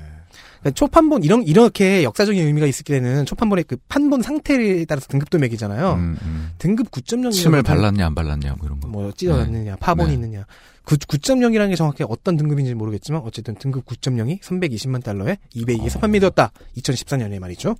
그러니까 0.60 0.70
초판본 0.74 1.24
이런 1.24 1.42
이렇게 1.42 2.04
역사적인 2.04 2.46
의미가 2.46 2.66
있을 2.66 2.84
때는 2.84 3.24
초판본의 3.24 3.64
그 3.64 3.76
판본 3.88 4.20
상태에 4.22 4.84
따라서 4.84 5.08
등급도 5.08 5.38
매기잖아요. 5.38 5.94
음, 5.94 6.18
음. 6.22 6.50
등급 6.58 6.90
9.0 6.90 7.32
침을 7.32 7.62
발랐냐 7.62 8.06
안 8.06 8.14
발랐냐 8.14 8.54
뭐 8.58 8.66
이런 8.66 8.78
거. 8.80 8.88
뭐 8.88 9.10
찢어졌느냐, 9.12 9.76
파본이 9.76 10.08
네. 10.08 10.14
있느냐. 10.14 10.44
그 10.84 10.96
9.0이라는 10.96 11.68
게 11.68 11.76
정확히 11.76 12.04
어떤 12.08 12.36
등급인지 12.36 12.70
는 12.72 12.78
모르겠지만 12.78 13.22
어쨌든 13.24 13.54
등급 13.54 13.84
9.0이 13.86 14.40
320만 14.40 15.02
달러에 15.04 15.36
이베이에서 15.54 15.98
어. 15.98 16.00
판매되었다. 16.00 16.50
2014년에 16.78 17.38
말이죠. 17.38 17.76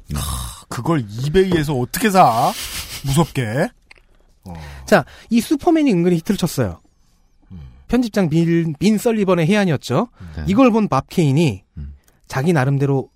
그걸 0.68 1.04
이베이에서 1.26 1.74
어떻게 1.74 2.10
사? 2.10 2.52
무섭게. 3.04 3.68
자, 4.86 5.04
이 5.28 5.40
슈퍼맨이 5.40 5.92
은근히 5.92 6.16
히트를 6.16 6.36
쳤어요. 6.38 6.80
편집장 7.88 8.28
빈, 8.28 8.74
빈 8.78 8.98
설리번의 8.98 9.46
혜안이었죠. 9.48 10.08
네. 10.36 10.44
이걸 10.46 10.70
본 10.70 10.86
밥 10.88 11.08
케인이 11.08 11.64
자기 12.28 12.52
나름대로 12.52 13.10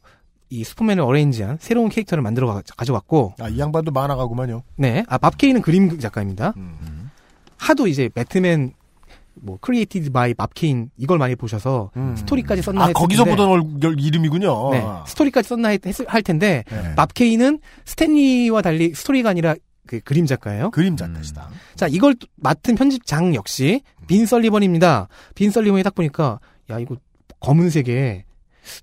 이 0.51 0.64
슈퍼맨을 0.64 1.03
arrange한 1.03 1.59
새로운 1.61 1.88
캐릭터를 1.88 2.23
만들어 2.23 2.53
가- 2.53 2.62
가져왔고, 2.77 3.35
아 3.40 3.49
이 3.49 3.59
양반도 3.59 3.92
만화가구만요. 3.92 4.62
네, 4.77 5.05
아, 5.09 5.18
밥 5.18 5.38
케인은 5.38 5.62
그림 5.62 5.99
작가입니다. 6.01 6.55
음. 6.57 7.11
하도 7.57 7.87
이제 7.87 8.09
배트맨 8.09 8.73
뭐 9.40 9.59
created 9.61 10.11
by 10.11 10.33
밥 10.35 10.55
케인 10.55 10.90
이걸 10.97 11.18
많이 11.18 11.35
보셔서 11.37 11.90
스토리까지 12.16 12.62
썼나 12.62 12.81
아 12.81 12.85
했을 12.85 12.94
거기서 12.94 13.25
텐데, 13.25 13.37
보던 13.37 13.49
얼 13.85 14.01
이름이군요. 14.01 14.70
네, 14.73 14.83
스토리까지 15.07 15.49
썼나 15.49 15.68
했, 15.70 15.85
했- 15.87 16.05
할 16.07 16.23
텐데 16.23 16.64
네. 16.70 16.94
밥 16.94 17.12
케인은 17.14 17.59
스탠리와 17.85 18.62
달리 18.62 18.94
스토리가 18.94 19.31
아니라 19.31 19.55
그 19.87 20.01
그림 20.01 20.25
작가예요. 20.27 20.70
그림 20.70 20.97
작가시다. 20.97 21.49
자, 21.75 21.87
이걸 21.88 22.14
또 22.14 22.27
맡은 22.37 22.75
편집장 22.75 23.35
역시 23.35 23.83
빈 24.07 24.25
설리번입니다. 24.27 25.09
빈 25.35 25.51
설리번이 25.51 25.83
딱 25.83 25.94
보니까 25.94 26.40
야 26.70 26.79
이거 26.79 26.97
검은색에 27.40 28.25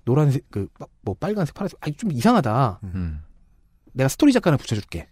노란색 0.04 0.48
그 0.50 0.68
뭐 1.04 1.16
빨간색 1.18 1.54
파란색 1.54 1.76
아니 1.80 1.94
좀 1.96 2.12
이상하다. 2.12 2.78
음. 2.84 3.22
내가 3.92 4.06
스토리 4.08 4.32
작가 4.32 4.50
하나 4.50 4.56
붙여줄게. 4.56 5.08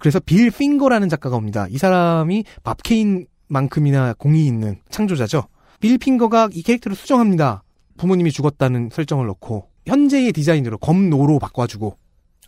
그래서 0.00 0.20
빌 0.20 0.50
핑거라는 0.50 1.08
작가가 1.08 1.36
옵니다. 1.36 1.66
이 1.70 1.76
사람이 1.78 2.44
밥 2.62 2.82
케인 2.82 3.26
만큼이나 3.48 4.14
공이 4.14 4.46
있는 4.46 4.78
창조자죠. 4.90 5.44
빌 5.80 5.98
핑거가 5.98 6.48
이 6.52 6.62
캐릭터를 6.62 6.96
수정합니다. 6.96 7.62
부모님이 7.96 8.30
죽었다는 8.32 8.90
설정을 8.92 9.26
넣고 9.26 9.68
현재의 9.86 10.32
디자인으로 10.32 10.78
검노로 10.78 11.38
바꿔주고 11.38 11.96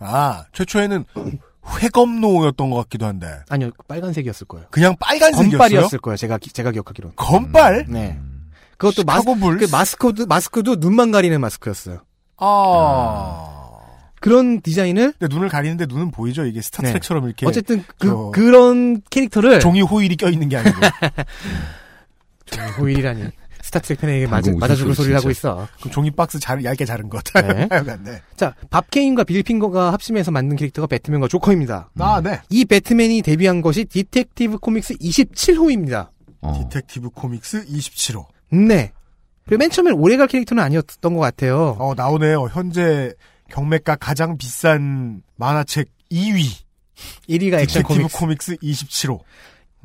아 0.00 0.44
최초에는 0.52 1.04
회검노였던 1.80 2.70
것 2.70 2.76
같기도 2.76 3.06
한데 3.06 3.40
아니요 3.48 3.70
빨간색이었을 3.88 4.46
거예요. 4.46 4.66
그냥 4.70 4.96
빨간색이었어요? 5.00 5.58
검빨이었을 5.58 5.98
거예요. 6.00 6.16
제가 6.16 6.38
기- 6.38 6.52
제가 6.52 6.70
기억하기로는. 6.72 7.16
검빨? 7.16 7.86
네. 7.88 8.18
그것도 8.78 9.04
마스? 9.04 9.24
그 9.58 9.66
마스크도 9.70 10.26
마스크도 10.26 10.76
눈만 10.76 11.10
가리는 11.12 11.38
마스크였어요. 11.40 12.02
아. 12.38 13.49
그런 14.20 14.61
디자인을 14.61 15.14
근데 15.18 15.35
눈을 15.35 15.48
가리는데 15.48 15.87
눈은 15.87 16.11
보이죠? 16.11 16.44
이게 16.44 16.61
Star 16.61 16.78
Trek처럼 16.78 17.24
이렇게 17.26 17.46
어쨌든 17.46 17.83
그저 17.98 18.30
그런 18.33 19.00
캐릭터를 19.11 19.61
종이 19.61 19.80
호일이 19.80 20.16
껴 20.16 20.28
있는 20.28 20.48
게 20.48 20.56
아니고 20.56 20.78
종이 22.46 22.70
호일이라니 22.72 23.30
Star 23.62 23.81
Trek 23.81 24.00
팬에게 24.00 24.26
맞아, 24.26 24.52
맞아 24.59 24.74
죽을 24.74 24.94
소리 24.94 25.04
소리를 25.04 25.16
하고. 25.18 25.30
있어. 25.30 25.68
그럼 25.78 25.92
종이 25.92 26.11
박스 26.11 26.38
잘 26.40 26.64
얇게 26.64 26.85
자른 26.85 27.09
것. 27.09 27.22
네. 27.35 27.68
하여간, 27.70 28.02
네. 28.04 28.20
자, 28.37 28.54
밥 28.70 28.90
케인과 28.90 29.24
빌 29.24 29.42
핑거가 29.42 29.92
합심해서 29.92 30.30
만든 30.30 30.56
캐릭터가 30.56 30.87
배트맨과 30.87 31.28
조커입니다. 31.28 31.90
아, 31.98 32.20
네. 32.20 32.40
이 32.48 32.64
배트맨이 32.64 33.22
데뷔한 33.22 33.61
것이 33.62 33.85
Detective 33.85 34.59
Comics 34.59 34.94
27호입니다. 34.94 36.09
Detective 36.42 37.11
Comics 37.11 37.66
27호. 37.66 38.26
네. 38.50 38.92
그리고 39.46 39.59
맨 39.59 39.70
처음엔 39.70 39.94
오래갈 39.94 40.26
캐릭터는 40.26 40.62
아니었던 40.62 41.14
것 41.14 41.20
같아요. 41.20 41.76
어, 41.78 41.94
나오네요. 41.94 42.48
현재 42.52 43.12
경매가 43.50 43.96
가장 43.96 44.38
비싼 44.38 45.22
만화책 45.36 45.88
2위. 46.10 46.44
1위가 47.28 47.60
Action 47.61 47.83
Comics. 47.83 48.18
Comics 48.18 48.56
27호. 48.56 49.20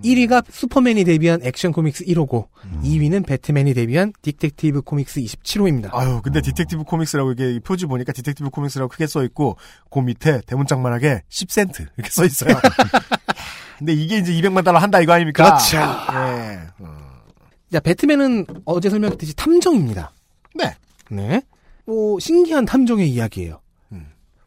1위가 0.04 0.43
슈퍼맨이 0.51 1.06
데뷔한 1.06 1.39
Action 1.43 1.71
Comics 1.71 2.04
1호고 2.06 2.47
2위는 2.84 3.25
배트맨이 3.25 3.73
데뷔한 3.73 4.12
Detective 4.21 4.82
Comics 4.82 5.21
27호입니다. 5.21 5.93
아유, 5.93 6.19
근데 6.21 6.41
Detective 6.41 6.84
Comics라고 6.84 7.32
이게 7.32 7.60
표지 7.60 7.86
보니까 7.86 8.12
Detective 8.12 8.50
Comics라고 8.50 8.89
크게 8.89 9.08
써 9.08 9.23
있고 9.23 9.58
그 9.89 9.99
밑에 9.99 10.41
대문짝만하게 10.47 11.21
10센트 11.30 11.88
이렇게 11.95 12.10
써 12.10 12.25
있어요. 12.25 12.56
근데 13.80 13.93
이게 13.93 14.17
이제 14.17 14.34
200만 14.34 14.65
달러 14.65 14.80
한다 14.80 14.99
이거 14.99 15.13
아닙니까? 15.13 15.43
그렇죠. 15.45 15.78
예. 15.78 16.60
자, 17.71 17.80
배트맨은 17.80 18.45
어제 18.65 18.89
설명했듯이 18.89 19.34
탐정입니다. 19.36 20.12
네. 20.56 20.75
네. 21.10 21.41
뭐 21.86 22.19
신기한 22.19 22.65
탐정의 22.65 23.10
이야기예요. 23.10 23.62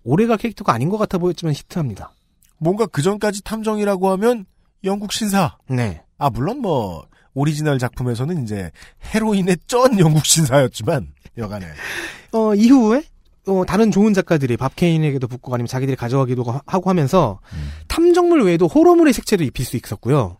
오래갈 0.04 0.38
캐릭터가 0.38 0.72
아닌 0.72 0.88
것 0.88 0.96
같아 0.96 1.18
보였지만 1.18 1.54
히트합니다. 1.54 2.12
뭔가 2.58 2.86
그 2.86 3.02
전까지 3.02 3.42
탐정이라고 3.44 4.08
하면 4.10 4.46
영국 4.84 5.12
신사. 5.12 5.58
네. 5.68 6.02
아 6.16 6.30
물론 6.30 6.60
뭐 6.60 7.06
오리지널 7.34 7.78
작품에서는 7.78 8.42
이제 8.42 8.70
헤로인에 9.14 9.58
쩐 9.66 9.98
영국 9.98 10.24
신사였지만 10.24 11.08
여간에 11.36 11.66
어, 12.32 12.54
이후에 12.54 13.02
어, 13.46 13.64
다른 13.66 13.90
좋은 13.90 14.14
작가들이 14.14 14.56
밥 14.56 14.76
케인에게도 14.76 15.26
붙고 15.28 15.54
아니면 15.54 15.66
자기들이 15.68 15.96
가져가기도 15.96 16.42
하- 16.44 16.62
하고 16.66 16.88
하면서 16.90 17.40
탐정물 17.88 18.42
외에도 18.44 18.66
호러물의 18.66 19.12
색채도 19.12 19.44
입힐 19.44 19.64
수 19.66 19.76
있었고요. 19.76 20.38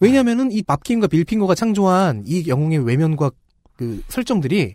왜냐면은 0.00 0.52
이 0.52 0.60
밥 0.60 0.84
케인과 0.84 1.06
빌 1.08 1.24
핑거가 1.24 1.54
창조한 1.54 2.22
이 2.26 2.46
영웅의 2.48 2.84
외면과 2.84 3.30
그 3.76 4.02
설정들이 4.08 4.74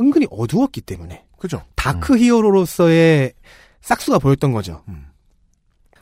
은근히 0.00 0.26
어두웠기 0.30 0.80
때문에 0.80 1.24
그죠. 1.38 1.62
dark 1.76 2.18
hero로서의 2.18 3.32
싹수가 3.80 4.18
보였던 4.18 4.52
거죠. 4.52 4.82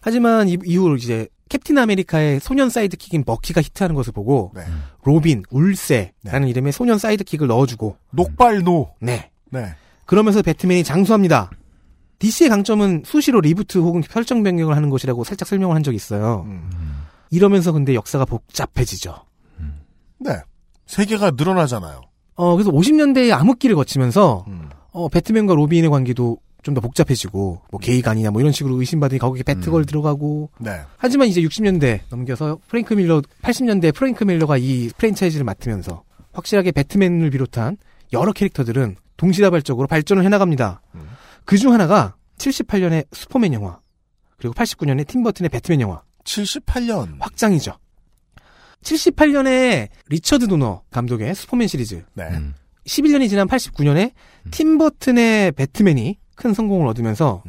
하지만 0.01 0.49
이, 0.49 0.59
이후 0.64 0.97
이제 0.97 1.28
캡틴 1.49 1.78
아메리카의 1.78 2.41
소년 2.41 2.70
sidekick인 2.70 3.24
버키가 3.24 3.61
히트하는 3.61 3.95
것을 3.95 4.12
보고 4.12 4.53
네. 4.55 4.62
로빈, 5.03 5.43
울새라는 5.51 6.48
이름의 6.49 6.72
소년 6.72 6.99
sidekick을 6.98 7.48
넣어주고 7.49 7.97
녹빨노. 8.12 8.94
네. 9.01 9.30
네. 9.51 9.74
그러면서 10.07 10.43
배트맨이 10.43 10.84
장수합니다. 10.84 11.51
DC의 12.20 12.51
강점은 12.51 13.03
수시로 13.05 13.41
reboot 13.40 13.78
혹은 13.78 14.03
설정 14.09 14.43
변경을 14.43 14.76
하는 14.76 14.91
것이라고 14.91 15.24
살짝 15.24 15.49
설명을 15.49 15.74
한 15.74 15.82
적이 15.82 15.97
있어요. 15.97 16.47
이러면서 17.30 17.72
근데 17.72 17.95
역사가 17.95 18.26
복잡해지죠. 18.26 19.24
네. 20.18 20.38
세계가 20.86 21.32
늘어나잖아요. 21.32 22.03
어, 22.41 22.57
그래서 22.57 22.70
50년대의 22.70 23.32
암흑기를 23.32 23.76
거치면서, 23.76 24.47
어, 24.93 25.09
배트맨과 25.11 25.55
로빈의 25.55 25.91
관계도 25.91 26.38
좀 26.62 26.74
더 26.74 26.80
복잡해지고, 26.80 27.61
뭐, 27.70 27.80
게이가 27.80 28.11
아니냐, 28.12 28.30
뭐 28.30 28.41
이런 28.41 28.53
식으로 28.53 28.78
의심받으니 28.80 29.18
거기에 29.18 29.43
배트걸 29.43 29.84
들어가고, 29.86 30.51
네. 30.59 30.80
하지만 30.99 31.28
이제 31.28 31.41
60년대 31.43 32.01
넘겨서 32.11 32.59
프랭크 32.68 32.95
밀러, 32.95 33.22
80년대 33.43 33.95
프랭크 33.95 34.24
밀러가 34.24 34.57
이 34.57 34.91
프랜차이즈를 34.97 35.45
맡으면서, 35.45 36.03
확실하게 36.32 36.72
배트맨을 36.72 37.30
비롯한 37.30 37.76
여러 38.12 38.32
캐릭터들은 38.32 38.97
동시다발적으로 39.16 39.86
발전을 39.86 40.24
해나갑니다. 40.24 40.80
그중 41.45 41.72
하나가 41.72 42.14
78년의 42.38 43.07
슈퍼맨 43.12 43.53
영화, 43.53 43.78
그리고 44.38 44.55
89년에 44.55 45.07
팀 45.07 45.17
버튼의 45.17 45.48
배트맨 45.51 45.80
영화. 45.82 46.03
78년. 46.24 47.16
확장이죠. 47.20 47.72
78년에 48.83 49.89
리처드 50.09 50.49
도너 50.49 50.83
감독의 50.91 51.35
슈퍼맨 51.35 51.68
시리즈. 51.68 52.05
네. 52.14 52.28
11년이 52.87 53.28
지난 53.28 53.47
89년에 53.47 54.12
팀 54.51 54.76
버튼의 54.76 55.53
배트맨이 55.53 56.18
큰 56.35 56.55
성공을 56.55 56.87
얻으면서 56.89 57.43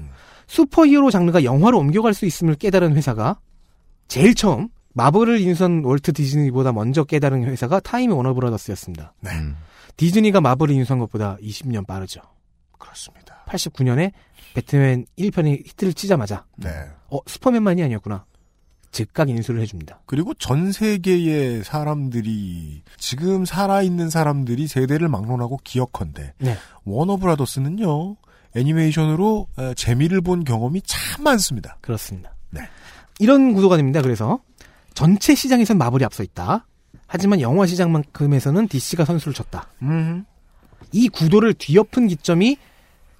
슈퍼히어로 0.47 1.11
장르가 1.11 1.43
영화로 1.43 1.79
옮겨갈 1.79 2.13
수 2.13 2.25
있음을 2.25 2.55
깨달은 2.55 2.95
회사가 2.95 3.39
제일 4.07 4.35
처음 4.35 4.67
마블을 4.93 5.39
인수한 5.39 5.83
월트 5.85 6.11
디즈니보다 6.11 6.73
먼저 6.73 7.05
깨달은 7.05 7.45
회사가 7.45 7.79
타임 7.79 8.11
워너브라더스였습니다. 8.11 9.13
네. 9.21 9.31
디즈니가 9.95 10.41
마블을 10.41 10.75
인수한 10.75 10.99
것보다 10.99 11.37
20년 11.41 11.87
빠르죠. 11.87 12.21
그렇습니다. 12.77 13.45
89년에 13.47 14.11
배트맨 14.53 15.05
1편이 15.17 15.65
히트를 15.67 15.93
치자마자 15.93 16.45
네. 16.57 16.69
어 17.09 17.19
슈퍼맨만이 17.25 17.81
아니었구나. 17.83 18.25
즉각 18.91 19.29
인수를 19.29 19.61
해줍니다. 19.61 20.01
그리고 20.05 20.33
전 20.33 20.71
세계의 20.71 21.63
사람들이 21.63 22.83
지금 22.97 23.45
살아있는 23.45 24.09
사람들이 24.09 24.67
세대를 24.67 25.07
막론하고 25.07 25.59
기억컨대 25.63 26.33
네. 26.39 26.57
워너브라더스는요 26.83 28.17
애니메이션으로 28.55 29.47
에, 29.57 29.73
재미를 29.75 30.21
본 30.21 30.43
경험이 30.43 30.81
참 30.85 31.23
많습니다. 31.23 31.77
그렇습니다. 31.81 32.35
네. 32.49 32.61
이런 33.19 33.53
구도가 33.53 33.77
됩니다. 33.77 34.01
그래서 34.01 34.39
전체 34.93 35.35
시장에선 35.35 35.77
마블이 35.77 36.03
앞서 36.03 36.23
있다. 36.23 36.67
하지만 37.07 37.41
영화 37.41 37.65
시장만큼에서는 37.65 38.67
DC가 38.67 39.05
선수를 39.05 39.33
쳤다. 39.33 39.67
음. 39.81 40.25
이 40.91 41.07
구도를 41.07 41.53
뒤엎은 41.53 42.07
기점이 42.07 42.57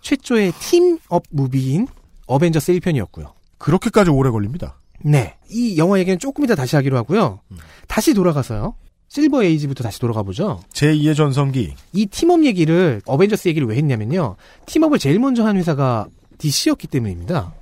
최초의 0.02 0.54
팀업 0.54 1.24
무비인 1.30 1.88
어벤져스 2.28 2.74
1편이었고요. 2.74 3.34
그렇게까지 3.58 4.10
오래 4.10 4.30
걸립니다. 4.30 4.81
네. 5.04 5.36
이 5.50 5.78
영화 5.78 6.00
얘기는 6.00 6.18
조금 6.20 6.44
이따 6.46 6.56
다시 6.56 6.76
하기로 6.76 6.98
하고요. 6.98 7.42
다시 7.88 8.14
돌아가서요. 8.14 8.76
실버 9.10 9.44
에이지부터 9.44 9.84
다시 9.84 10.00
돌아가 10.00 10.24
보죠. 10.24 10.62
제2의 10.74 11.16
전성기. 11.16 11.74
이 11.94 12.06
팀업 12.06 12.46
얘기를 12.46 13.02
어벤져스 13.06 13.50
얘기를 13.50 13.68
왜 13.68 13.76
했냐면요. 13.76 14.38
팀업을 14.68 15.00
제일 15.00 15.20
먼저 15.20 15.46
한 15.46 15.58
회사가 15.58 16.08
DC였기 16.38 16.88
때문입니다. 16.88 17.54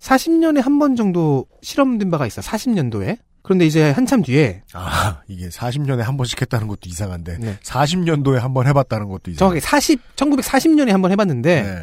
40년에 0.00 0.62
한 0.62 0.78
번 0.78 0.96
정도 0.96 1.46
실험된 1.62 2.10
바가 2.10 2.26
있어. 2.26 2.40
40년도에. 2.40 3.18
그런데 3.42 3.66
이제 3.66 3.90
한참 3.90 4.22
뒤에 4.22 4.62
아 4.74 5.20
이게 5.28 5.48
40년에 5.48 5.98
한 5.98 6.16
번씩 6.16 6.40
했다는 6.40 6.68
것도 6.68 6.80
이상한데 6.86 7.38
네. 7.38 7.58
40년도에 7.62 8.36
한 8.38 8.52
번 8.54 8.66
해봤다는 8.66 9.08
것도 9.08 9.30
이상. 9.30 9.38
정확하게 9.38 9.60
40 9.60 10.00
1940년에 10.16 10.88
한 10.90 11.02
번 11.02 11.10
해봤는데 11.12 11.82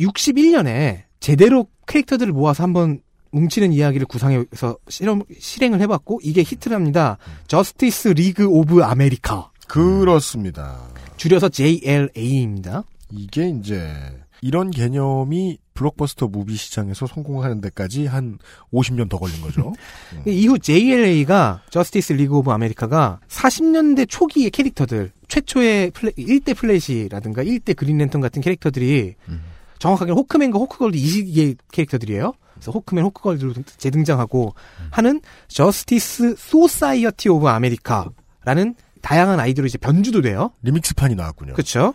61년에 0.00 1.02
제대로 1.20 1.66
캐릭터들을 1.86 2.32
모아서 2.32 2.62
한번 2.62 3.00
뭉치는 3.36 3.72
이야기를 3.72 4.06
구상해서 4.06 4.78
실험 4.88 5.22
실행을 5.38 5.80
해봤고 5.82 6.20
이게 6.22 6.42
히트를 6.42 6.74
합니다. 6.74 7.18
저스티스 7.48 8.08
리그 8.08 8.46
오브 8.46 8.82
아메리카. 8.82 9.50
그렇습니다. 9.68 10.88
줄여서 11.18 11.50
JLA입니다. 11.50 12.84
이게 13.10 13.48
이제 13.50 13.92
이런 14.40 14.70
개념이 14.70 15.58
블록버스터 15.74 16.28
무비 16.28 16.56
시장에서 16.56 17.06
성공하는 17.06 17.60
데까지 17.60 18.06
한 18.06 18.38
50년 18.72 19.10
더 19.10 19.18
걸린 19.18 19.40
거죠. 19.42 19.74
음. 20.14 20.22
이후 20.26 20.58
JLA가 20.58 21.62
저스티스 21.68 22.14
리그 22.14 22.36
오브 22.36 22.50
아메리카가 22.50 23.20
40년대 23.28 24.08
초기의 24.08 24.50
캐릭터들 24.50 25.12
최초의 25.28 25.90
플레, 25.90 26.12
1대 26.12 26.56
플래시라든가 26.56 27.44
1대 27.44 27.76
그린랜턴 27.76 28.22
같은 28.22 28.40
캐릭터들이 28.40 29.16
정확하게 29.78 30.12
호크맨과 30.12 30.58
호크걸도 30.58 30.96
이 30.96 31.06
시기의 31.06 31.56
캐릭터들이에요. 31.72 32.32
그래서 32.56 32.72
호크맨, 32.72 33.04
호크걸드로 33.04 33.54
재등장하고 33.76 34.54
하는 34.90 35.20
저스티스 35.48 36.34
소사이어티 36.36 37.28
오브 37.28 37.46
아메리카라는 37.48 38.74
다양한 39.02 39.38
아이디로 39.38 39.66
이제 39.66 39.78
변주도 39.78 40.20
돼요. 40.22 40.50
리믹스판이 40.62 41.14
나왔군요. 41.14 41.52
그렇죠. 41.52 41.94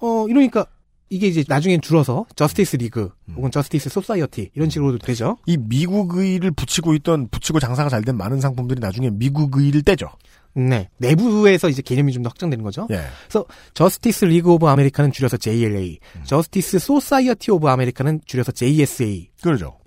어 0.00 0.26
이러니까 0.28 0.66
이게 1.10 1.26
이제 1.26 1.44
나중엔 1.46 1.80
줄어서 1.80 2.24
저스티스 2.36 2.76
리그 2.76 3.10
혹은 3.36 3.50
저스티스 3.50 3.90
소사이어티 3.90 4.50
이런 4.54 4.70
식으로도 4.70 4.98
되죠. 4.98 5.36
이 5.44 5.56
미국 5.56 6.16
의를 6.16 6.52
붙이고 6.52 6.94
있던 6.94 7.28
붙이고 7.30 7.58
장사가 7.58 7.88
잘 7.90 8.02
된 8.04 8.16
많은 8.16 8.40
상품들이 8.40 8.80
나중에 8.80 9.10
미국 9.10 9.56
의를 9.56 9.82
떼죠. 9.82 10.08
네. 10.54 10.88
내부에서 10.98 11.68
이제 11.68 11.82
개념이 11.82 12.12
좀 12.12 12.22
더 12.22 12.28
확장되는 12.28 12.62
거죠. 12.64 12.86
예. 12.90 13.02
그래서 13.28 13.44
저스티스 13.74 14.26
리그 14.26 14.52
오브 14.52 14.66
아메리카는 14.66 15.10
줄여서 15.12 15.36
JLA, 15.36 15.98
저스티스 16.24 16.78
소사이어티 16.78 17.50
오브 17.50 17.68
아메리카는 17.68 18.20
줄여서 18.24 18.52
JSA. 18.52 19.30
그러죠. 19.42 19.78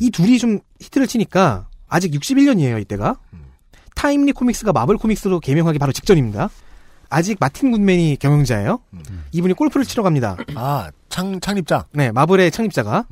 이 0.00 0.10
둘이 0.10 0.38
좀 0.38 0.58
히트를 0.80 1.06
치니까 1.06 1.68
아직 1.88 2.10
61년이에요, 2.12 2.80
이때가. 2.82 3.18
타임리 3.94 4.32
코믹스가 4.32 4.72
마블 4.72 4.96
코믹스로 4.98 5.38
개명하기 5.40 5.78
바로 5.78 5.92
직전입니다. 5.92 6.50
아직 7.14 7.36
마틴 7.38 7.70
굿맨이 7.70 8.16
경영자예요. 8.18 8.80
이분이 9.30 9.54
골프를 9.54 9.86
치러 9.86 10.02
갑니다. 10.02 10.36
아, 10.56 10.90
창, 11.08 11.38
창립자? 11.38 11.86
네, 11.92 12.10
마블의 12.10 12.50
창립자가. 12.50 13.06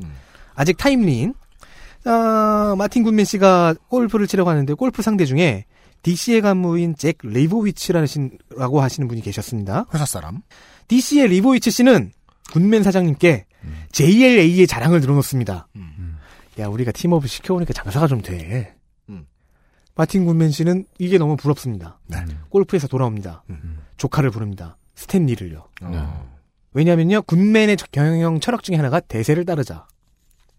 아직 0.54 0.76
타임리인. 0.76 1.34
아, 2.04 2.74
마틴 2.76 3.04
굿맨 3.04 3.24
씨가 3.24 3.74
골프를 3.88 4.26
치러 4.26 4.44
가는데 4.44 4.74
골프 4.74 5.02
상대 5.02 5.24
중에 5.24 5.66
DC의 6.02 6.40
간부인 6.40 6.96
잭 6.96 7.18
리보위츠라고 7.22 8.80
하시는 8.82 9.06
분이 9.06 9.20
계셨습니다. 9.20 9.86
회사 9.94 10.04
사람. 10.04 10.40
DC의 10.88 11.28
리보위츠 11.28 11.70
씨는 11.70 12.10
굿맨 12.52 12.82
사장님께 12.82 13.46
JLA의 13.92 14.66
자랑을 14.66 15.00
늘어놓습니다. 15.00 15.68
야, 16.58 16.66
우리가 16.66 16.90
팀업을 16.90 17.28
시켜오니까 17.28 17.72
장사가 17.72 18.08
좀 18.08 18.20
돼. 18.20 18.74
음. 19.92 19.94
마틴 19.94 20.24
굿맨 20.26 20.50
씨는 20.50 20.86
이게 20.98 21.18
너무 21.18 21.36
부럽습니다. 21.36 21.98
네. 22.06 22.24
골프에서 22.48 22.86
돌아옵니다. 22.88 23.44
조카를 23.98 24.30
부릅니다. 24.30 24.76
스탠리를요. 24.94 25.64
어. 25.82 26.32
왜냐면요, 26.72 27.22
굿맨의 27.22 27.76
경영 27.92 28.40
철학 28.40 28.62
중에 28.62 28.76
하나가 28.76 29.00
대세를 29.00 29.44
따르자. 29.44 29.86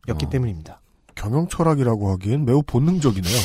였기 0.08 0.26
어. 0.26 0.30
때문입니다. 0.30 0.82
경영 1.16 1.48
철학이라고 1.48 2.12
하기엔 2.14 2.46
매우 2.46 2.62
본능적이네요. 2.64 3.36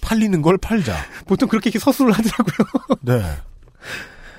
팔리는 0.00 0.42
걸 0.42 0.58
팔자. 0.58 0.96
보통 1.26 1.48
그렇게 1.48 1.70
서술을 1.78 2.12
하더라고요. 2.12 2.96
네. 3.02 3.22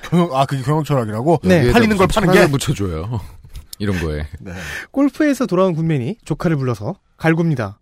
경영, 0.04 0.36
아, 0.36 0.45
그게 0.45 0.62
경영 0.64 0.84
철학이라고? 0.84 1.39
네. 1.43 1.72
팔리는 1.72 1.95
걸 1.95 2.08
파는 2.08 2.34
게? 2.34 2.47
붙여줘요. 2.49 3.22
이런 3.80 3.99
거에. 4.02 4.28
네. 4.39 4.52
골프에서 4.91 5.45
돌아온 5.45 5.74
굿맨이 5.76 6.18
조카를 6.26 6.58
불러서 6.58 6.95
갈굽니다. 7.18 7.80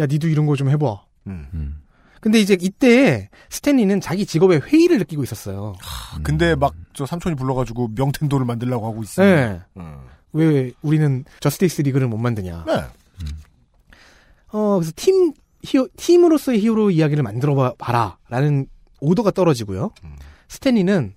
야, 0.00 0.06
니도 0.06 0.28
이런 0.28 0.46
거 0.46 0.54
좀 0.56 0.70
해봐. 0.70 1.02
음. 1.26 1.82
근데 2.20 2.40
이제 2.40 2.56
이때 2.60 3.28
스탠리는 3.50 4.00
자기 4.00 4.26
직업에 4.26 4.56
회의를 4.56 4.98
느끼고 4.98 5.22
있었어요. 5.22 5.74
근데 6.22 6.54
막, 6.54 6.74
저 6.92 7.06
삼촌이 7.06 7.36
불러가지고 7.36 7.90
명텐도를 7.94 8.44
만들려고 8.46 8.86
하고 8.86 9.02
있어요. 9.02 9.34
네. 9.34 9.60
음. 9.76 9.98
왜 10.32 10.72
우리는 10.82 11.24
저스티스 11.40 11.82
리그를 11.82 12.08
못 12.08 12.16
만드냐. 12.18 12.64
네. 12.66 12.72
어, 14.52 14.76
그래서 14.78 14.92
팀, 14.96 15.32
히어, 15.62 15.86
팀으로서의 15.96 16.60
히어로 16.60 16.90
이야기를 16.90 17.22
만들어 17.22 17.54
봐- 17.54 17.74
봐라. 17.78 18.16
라는 18.28 18.66
오더가 19.00 19.30
떨어지고요. 19.30 19.90
스탠리는, 20.48 21.14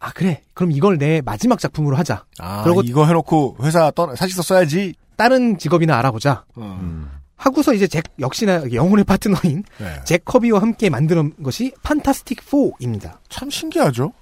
아, 0.00 0.12
그래. 0.12 0.42
그럼 0.52 0.72
이걸 0.72 0.98
내 0.98 1.22
마지막 1.24 1.58
작품으로 1.58 1.96
하자. 1.96 2.24
아, 2.38 2.62
그리고 2.64 2.82
이거 2.82 3.06
해놓고 3.06 3.58
회사 3.62 3.90
떠나, 3.90 4.14
사직서 4.16 4.42
써야지. 4.42 4.94
다른 5.16 5.56
직업이나 5.58 5.96
알아보자. 5.98 6.44
음. 6.58 7.08
하고서 7.36 7.74
이제 7.74 7.86
잭, 7.86 8.04
역시나 8.18 8.72
영혼의 8.72 9.04
파트너인 9.04 9.64
네. 9.78 10.00
잭 10.04 10.24
커비와 10.24 10.60
함께 10.62 10.88
만든 10.88 11.32
것이 11.42 11.72
판타스틱 11.82 12.40
4입니다. 12.46 13.18
참 13.28 13.50
신기하죠? 13.50 14.12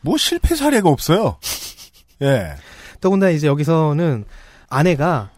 뭐 0.00 0.16
실패 0.16 0.54
사례가 0.54 0.88
없어요. 0.88 1.38
예. 2.22 2.54
더군다나 3.00 3.30
이제 3.30 3.46
여기서는 3.46 4.24
아내가 4.68 5.30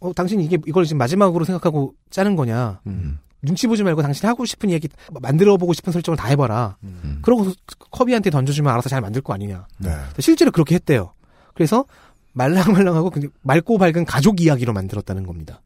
어 0.00 0.12
당신 0.12 0.40
이게 0.40 0.58
이걸 0.66 0.84
지금 0.84 0.98
마지막으로 0.98 1.44
생각하고 1.44 1.94
짜는 2.10 2.36
거냐? 2.36 2.80
눈치 3.40 3.66
보지 3.66 3.82
말고 3.82 4.02
당신 4.02 4.28
하고 4.28 4.44
싶은 4.44 4.70
얘기 4.70 4.88
만들어 5.20 5.56
보고 5.56 5.72
싶은 5.72 5.92
설정을 5.92 6.16
다 6.16 6.28
해봐라. 6.28 6.76
그러고 7.22 7.52
커비한테 7.90 8.30
던져주면 8.30 8.72
알아서 8.72 8.88
잘 8.88 9.00
만들 9.00 9.22
거 9.22 9.32
아니냐? 9.32 9.66
네. 9.78 9.90
실제로 10.18 10.50
그렇게 10.50 10.74
했대요. 10.74 11.14
그래서 11.54 11.84
말랑말랑하고 12.34 13.10
근데 13.10 13.28
맑고 13.42 13.78
밝은 13.78 14.04
가족 14.04 14.40
이야기로 14.40 14.72
만들었다는 14.72 15.26
겁니다. 15.26 15.62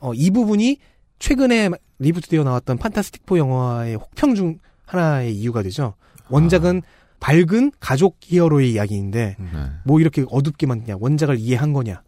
어, 0.00 0.14
이 0.14 0.30
부분이 0.30 0.78
최근에 1.18 1.70
리부트되어 1.98 2.44
나왔던 2.44 2.78
판타스틱4 2.78 3.38
영화의 3.38 3.96
혹평 3.96 4.34
중 4.34 4.58
하나의 4.86 5.34
이유가 5.34 5.62
되죠. 5.62 5.94
원작은 6.28 6.82
밝은 7.20 7.72
가족 7.80 8.18
히어로의 8.22 8.72
이야기인데 8.72 9.36
뭐 9.84 9.98
이렇게 10.00 10.24
어둡게 10.30 10.66
만드냐 10.66 10.96
원작을 11.00 11.38
이해한 11.38 11.72
거냐. 11.72 12.02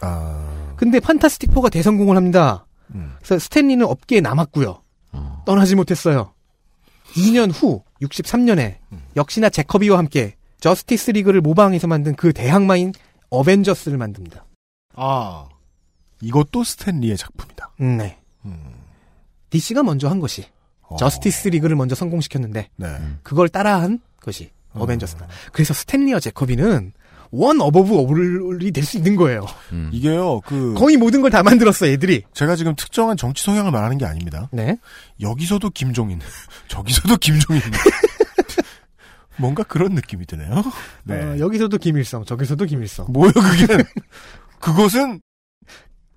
아. 0.00 0.74
근데 0.76 1.00
판타스틱 1.00 1.50
4가 1.50 1.70
대성공을 1.72 2.16
합니다. 2.16 2.66
음. 2.94 3.14
그래서 3.18 3.38
스탠리는 3.38 3.84
업계에 3.84 4.20
남았고요. 4.20 4.82
떠나지 5.44 5.74
못했어요. 5.74 6.32
2년 7.16 7.50
후 7.52 7.82
63년에 8.02 8.76
역시나 9.16 9.48
제커비와 9.50 9.98
함께 9.98 10.36
저스티스 10.60 11.12
리그를 11.12 11.40
모방해서 11.40 11.86
만든 11.86 12.14
그 12.14 12.32
대항마인 12.32 12.92
어벤져스를 13.30 13.98
만듭니다. 13.98 14.46
아, 14.94 15.48
이것도 16.24 16.64
스탠리의 16.64 17.16
작품이다. 17.16 17.70
음, 17.80 17.96
네. 17.98 18.18
DC가 19.50 19.82
먼저 19.82 20.08
한 20.08 20.20
것이 20.20 20.46
저스티스 20.98 21.48
리그를 21.48 21.76
먼저 21.76 21.94
성공시켰는데 21.94 22.68
네. 22.76 22.98
그걸 23.22 23.48
따라한 23.48 24.00
것이 24.20 24.50
어벤져스다. 24.72 25.28
그래서 25.52 25.72
스탠리와 25.74 26.20
제커비는 26.20 26.92
One 27.30 27.60
Above 27.60 27.96
All이 27.98 28.70
될 28.72 28.84
수 28.84 28.96
있는 28.96 29.16
거예요. 29.16 29.44
이게요, 29.92 30.40
그. 30.42 30.74
거의 30.74 30.96
모든 30.96 31.20
걸 31.20 31.30
다 31.30 31.42
만들었어, 31.42 31.86
애들이. 31.86 32.22
제가 32.32 32.54
지금 32.54 32.74
특정한 32.76 33.16
정치 33.16 33.42
성향을 33.44 33.72
말하는 33.72 33.98
게 33.98 34.04
아닙니다. 34.04 34.48
네. 34.52 34.76
여기서도 35.20 35.70
김종인, 35.70 36.20
저기서도 36.68 37.16
김종인. 37.16 37.60
뭔가 39.36 39.64
그런 39.64 39.92
느낌이 39.94 40.26
드네요. 40.26 40.62
네. 41.04 41.20
어, 41.20 41.38
여기서도 41.38 41.78
김일성, 41.78 42.24
저기서도 42.24 42.66
김일성. 42.66 43.06
뭐요, 43.10 43.32
그게? 43.32 43.82
그것은, 44.60 45.20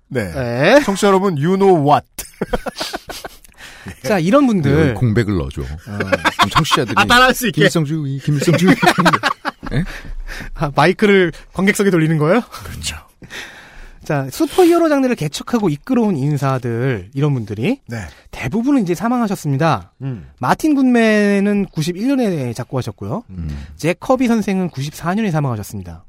네. 0.08 0.32
네. 0.32 0.80
청취자 0.84 1.08
여러분, 1.08 1.36
you 1.36 1.56
know 1.56 1.86
what. 1.88 2.06
자, 4.02 4.18
이런 4.18 4.46
분들. 4.46 4.94
공백을 4.94 5.36
넣어줘. 5.36 5.62
그럼 5.84 6.50
청취자들이 6.50 6.94
아, 6.96 7.04
따라할 7.04 7.34
수 7.34 7.46
있게. 7.48 7.60
김일성주의, 7.60 8.18
김일성주의. 8.18 8.74
아, 10.54 10.70
마이크를 10.74 11.32
관객석에 11.52 11.90
돌리는 11.90 12.16
거예요? 12.18 12.40
그렇죠. 12.40 12.96
자, 14.04 14.26
슈퍼히어로 14.30 14.88
장르를 14.88 15.16
개척하고 15.16 15.68
이끌어온 15.68 16.16
인사들, 16.16 17.10
이런 17.12 17.34
분들이. 17.34 17.80
네. 17.88 17.98
대부분은 18.30 18.82
이제 18.82 18.94
사망하셨습니다. 18.94 19.92
음. 20.00 20.30
마틴 20.38 20.74
굿맨은 20.74 21.66
91년에 21.66 22.54
작고하셨고요. 22.54 23.24
음. 23.28 23.66
잭 23.76 24.00
커비 24.00 24.26
선생은 24.26 24.70
94년에 24.70 25.30
사망하셨습니다. 25.30 26.04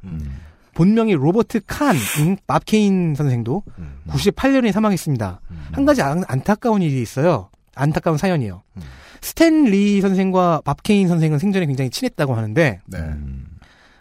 본명이 0.80 1.14
로버트 1.14 1.60
칸인 1.68 2.38
밥 2.48 2.64
케인 2.64 3.14
선생도 3.14 3.64
98년에 4.08 4.72
사망했습니다. 4.72 5.42
한 5.74 5.86
가지 5.86 6.02
안, 6.02 6.24
안타까운 6.26 6.82
일이 6.82 7.02
있어요. 7.02 7.50
안타까운 7.76 8.18
사연이요. 8.18 8.64
스탠 9.20 9.66
리 9.66 10.00
선생과 10.00 10.62
밥 10.64 10.82
케인 10.82 11.10
선생은 11.10 11.38
생전에 11.38 11.66
굉장히 11.66 11.90
친했다고 11.90 12.34
하는데 12.34 12.80
네. 12.86 13.14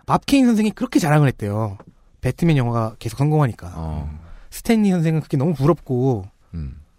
밥 0.07 0.25
케인 0.25 0.47
선생이 0.47 0.71
그렇게 0.71 1.01
자랑을 1.01 1.27
했대요. 1.27 1.79
배트맨 2.21 2.57
영화가 2.57 2.95
계속 3.01 3.17
성공하니까. 3.17 3.73
어. 3.75 4.19
스탠리 4.51 4.93
선생은 4.93 5.23
그게 5.23 5.37
너무 5.37 5.55
부럽고 5.55 6.27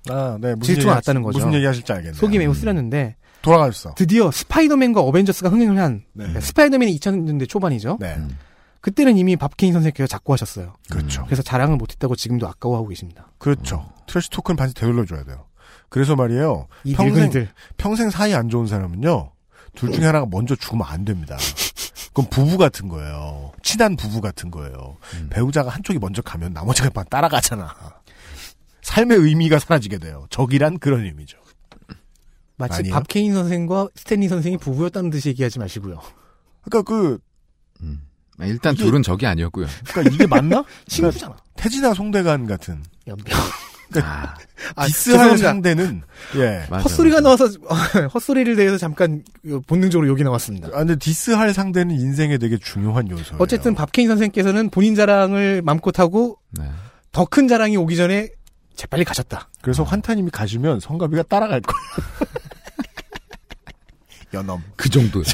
아, 0.10 0.38
네. 0.42 0.56
질투가 0.62 0.96
났다는 0.96 1.24
거죠. 1.24 1.38
무슨 1.38 1.54
얘기 1.54 1.66
하실지 1.66 1.90
알겠네요. 1.94 2.16
속이 2.16 2.38
매우 2.38 2.54
쓰렸는데 2.54 3.16
돌아가셨어. 3.42 3.94
드디어 3.96 4.30
스파이더맨과 4.30 5.00
어벤져스가 5.00 5.50
흥행을 5.50 5.78
한 5.78 6.04
네. 6.12 6.38
스파이더맨이 6.42 7.00
2000년대 7.00 7.48
초반이죠. 7.48 7.98
네. 8.02 8.18
그때는 8.82 9.18
이미 9.18 9.36
밥 9.36 9.58
케인 9.58 9.74
선생께서 9.74 10.08
작고 10.08 10.34
하셨어요. 10.34 10.74
그렇죠. 10.90 11.26
그래서 11.26 11.42
자랑을 11.42 11.78
못했다고 11.78 12.16
지금도 12.16 12.48
아까워하고 12.48 12.88
계십니다. 12.88 13.32
그렇죠. 13.38 13.92
trash 14.08 14.30
talk는 14.30 14.56
반드시 14.56 14.76
되돌려줘야 14.76 15.24
돼요. 15.24 15.46
그래서 15.90 16.16
말이에요. 16.16 16.68
이 16.84 16.94
평생, 16.94 17.16
늙은이들. 17.16 17.50
평생 17.78 18.10
사이 18.10 18.34
안 18.34 18.50
좋은 18.50 18.68
사람은요, 18.68 19.32
둘 19.76 19.92
중에 19.92 20.06
하나가 20.06 20.26
먼저 20.30 20.56
죽으면 20.56 20.86
안 20.88 21.04
됩니다. 21.04 21.38
그럼 22.14 22.30
부부 22.30 22.58
같은 22.58 22.88
거예요. 22.88 23.52
친한 23.62 23.96
부부 23.96 24.22
같은 24.22 24.52
거예요. 24.52 24.98
배우자가 25.30 25.70
한쪽이 25.70 26.00
먼저 26.00 26.22
가면 26.22 26.54
나머지가 26.54 26.90
막 26.94 27.10
따라가잖아. 27.10 27.76
삶의 28.82 29.18
의미가 29.18 29.60
사라지게 29.60 30.00
돼요. 30.00 30.26
적이란 30.30 30.80
그런 30.80 31.06
의미죠. 31.06 31.38
마치 32.56 32.80
아니에요? 32.80 32.94
밥 32.94 33.08
케인 33.08 33.34
선생과 33.34 33.90
스탠리 33.96 34.28
선생이 34.28 34.58
부부였다는 34.58 35.10
듯이 35.10 35.30
얘기하지 35.30 35.60
마시고요. 35.60 36.02
그러니까 36.64 36.82
그 36.90 37.20
일단 38.48 38.74
이게- 38.74 38.84
둘은 38.86 39.04
적이 39.04 39.28
아니었고요. 39.28 39.68
그러니까 39.88 40.14
이게 40.16 40.28
맞나? 40.28 40.64
친구잖아. 40.88 41.34
그러니까 41.34 41.44
태진아 41.56 41.94
송대관 41.94 42.46
같은 42.48 42.84
연병. 43.08 43.38
그러니까 43.92 44.36
아, 44.76 44.86
디스할 44.86 45.18
죄송합니다. 45.38 45.48
상대는 45.48 46.02
예. 46.36 46.68
헛소리가 46.72 47.22
나와서 47.22 47.46
헛소리를 48.14 48.56
대해서 48.56 48.78
잠깐 48.78 49.24
본능적으로 49.66 50.08
욕이 50.08 50.22
나왔습니다. 50.22 50.68
아, 50.68 50.80
근데 50.80 50.96
디스할 50.96 51.54
상대는 51.56 51.96
인생에 52.00 52.38
되게 52.38 52.56
중요한 52.58 53.10
요소예요. 53.10 53.38
어쨌든 53.40 53.74
밥 53.74 53.92
케인 53.92 54.08
선생께서는 54.10 54.70
본인 54.70 54.94
자랑을 54.94 55.64
맘껏 55.64 55.98
하고 55.98 56.38
네. 56.52 56.70
더큰 57.12 57.48
자랑이 57.48 57.78
오기 57.78 57.96
전에 57.96 58.30
재빨리 58.76 59.04
가셨다. 59.06 59.50
그래서 59.62 59.82
환타님이 59.84 60.30
가시면 60.30 60.80
성가비가 60.82 61.24
따라갈 61.24 61.60
거예요. 61.62 62.30
연엄. 64.36 64.62
그 64.76 64.88
정도예요? 64.90 65.26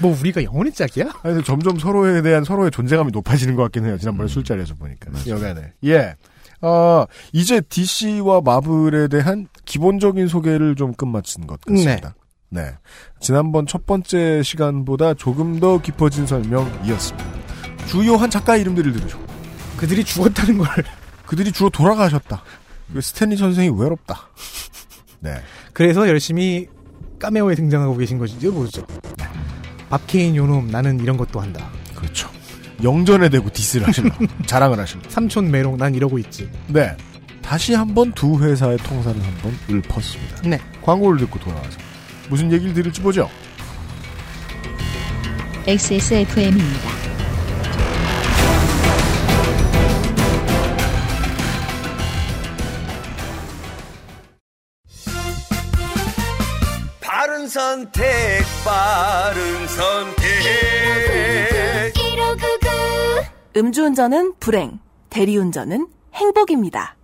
뭐 0.00 0.16
우리가 0.18 0.42
영혼의 0.42 0.72
짝이야? 0.72 1.06
아니, 1.22 1.42
점점 1.42 1.78
서로에 1.78 2.22
대한 2.22 2.44
서로의 2.44 2.70
존재감이 2.70 3.10
높아지는 3.12 3.56
것 3.56 3.62
같긴 3.64 3.86
해요. 3.86 3.98
지난번에 3.98 4.28
술자리에서 4.28 4.74
보니까. 4.74 5.10
여간에. 5.26 5.72
예. 5.84 6.14
어, 6.60 7.04
이제 7.32 7.60
DC와 7.60 8.40
마블에 8.42 9.08
대한 9.08 9.46
기본적인 9.64 10.28
소개를 10.28 10.74
좀 10.74 10.94
끝마친 10.94 11.46
것 11.46 11.60
같습니다. 11.60 12.14
네. 12.48 12.72
지난번 13.20 13.66
첫 13.66 13.86
번째 13.86 14.42
시간보다 14.42 15.14
조금 15.14 15.60
더 15.60 15.80
깊어진 15.80 16.26
설명이었습니다. 16.26 17.30
주요한 17.88 18.30
작가 18.30 18.56
이름들을 18.56 18.92
들으셨고. 18.92 19.26
그들이 19.76 20.04
죽었다는 20.04 20.58
걸. 20.58 20.68
그들이 21.26 21.52
주로 21.52 21.68
돌아가셨다. 21.70 22.42
그 22.92 23.00
스탠리 23.00 23.36
선생이 23.36 23.68
외롭다. 23.78 24.28
네. 25.20 25.34
그래서 25.72 26.08
열심히 26.08 26.68
까메오에 27.18 27.54
등장하고 27.54 27.96
계신 27.96 28.18
것이죠, 28.18 28.52
뭐죠? 28.52 28.86
밥 29.88 30.06
케인 30.06 30.34
요놈 30.36 30.68
나는 30.70 31.00
이런 31.00 31.16
것도 31.16 31.40
한다. 31.40 31.68
그렇죠. 31.94 32.28
영전에 32.82 33.28
대고 33.28 33.50
디스를 33.50 33.86
하실라. 33.88 34.16
자랑을 34.46 34.78
하실라. 34.78 35.02
삼촌 35.08 35.50
메롱 35.50 35.76
난 35.78 35.94
이러고 35.94 36.18
있지. 36.18 36.50
네. 36.66 36.96
다시 37.42 37.74
한번 37.74 38.12
두 38.12 38.42
회사의 38.42 38.78
통사를 38.78 39.20
한번 39.22 39.56
읊었습니다. 39.70 40.42
네. 40.48 40.58
광고를 40.82 41.20
듣고 41.20 41.38
돌아와서 41.38 41.78
무슨 42.28 42.50
얘기를 42.52 42.74
들을지 42.74 43.00
보죠. 43.00 43.30
XSFM입니다. 45.66 47.15
선택, 57.56 58.02
바른 58.66 59.66
선택. 59.66 60.26
음주운전은 63.56 64.34
불행, 64.38 64.78
대리운전은 65.08 65.86
행복입니다. 66.12 66.96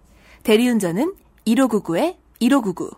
대리운전은 0.43 1.15
1599에 1.47 2.17
1599. 2.39 2.91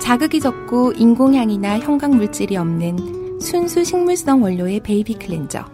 자극이 0.00 0.40
적고 0.40 0.92
인공향이나 0.94 1.78
형광물질이 1.78 2.56
없는 2.56 3.38
순수 3.40 3.84
식물성 3.84 4.42
원료의 4.42 4.80
베이비 4.80 5.20
클렌저. 5.20 5.64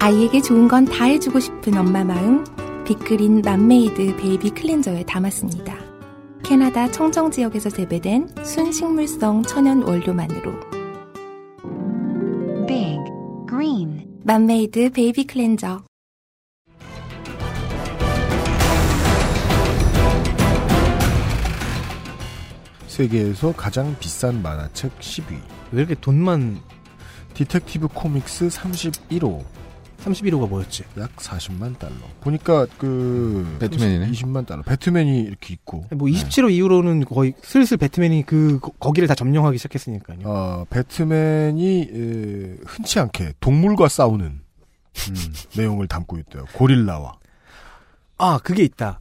아이에게 0.00 0.40
좋은 0.40 0.66
건 0.66 0.86
다 0.86 1.04
해주고 1.04 1.38
싶은 1.38 1.78
엄마 1.78 2.02
마음, 2.02 2.44
빅그린 2.84 3.42
맘메이드 3.42 4.16
베이비 4.16 4.50
클렌저에 4.50 5.04
담았습니다. 5.04 5.89
캐나다 6.42 6.90
청정 6.90 7.30
지역에서 7.30 7.70
재배된 7.70 8.28
순식물성 8.44 9.42
천연 9.44 9.82
원료만으로. 9.82 10.52
Big 12.66 12.98
Green 13.48 14.06
맘메이드 14.24 14.90
베이비 14.90 15.26
클렌저. 15.26 15.82
세계에서 22.86 23.52
가장 23.52 23.96
비싼 23.98 24.42
만화책 24.42 24.98
10위. 24.98 25.38
왜 25.72 25.80
이렇게 25.80 25.94
돈만 25.94 26.60
디텍티브 27.34 27.88
코믹스 27.94 28.48
31호. 28.48 29.44
31호가 30.00 30.48
뭐였지? 30.48 30.84
약 30.98 31.14
40만 31.16 31.78
달러. 31.78 31.94
보니까 32.20 32.66
그 32.78 33.56
배트맨이네. 33.60 34.10
20만 34.10 34.46
달러. 34.46 34.62
배트맨이 34.62 35.20
이렇게 35.22 35.54
있고. 35.54 35.86
뭐 35.92 36.08
27호 36.08 36.50
이후로는 36.52 37.04
거의 37.04 37.34
슬슬 37.42 37.76
배트맨이 37.76 38.24
그 38.26 38.58
거- 38.60 38.72
거기를 38.78 39.06
다 39.08 39.14
점령하기 39.14 39.58
시작했으니까요. 39.58 40.18
어, 40.24 40.64
배트맨이 40.70 41.80
에, 41.92 42.56
흔치 42.66 42.98
않게 42.98 43.34
동물과 43.40 43.88
싸우는 43.88 44.24
음, 44.26 44.42
내용을 45.56 45.86
담고 45.86 46.18
있대요. 46.18 46.44
고릴라와. 46.54 47.14
아, 48.18 48.38
그게 48.42 48.62
있다. 48.64 49.00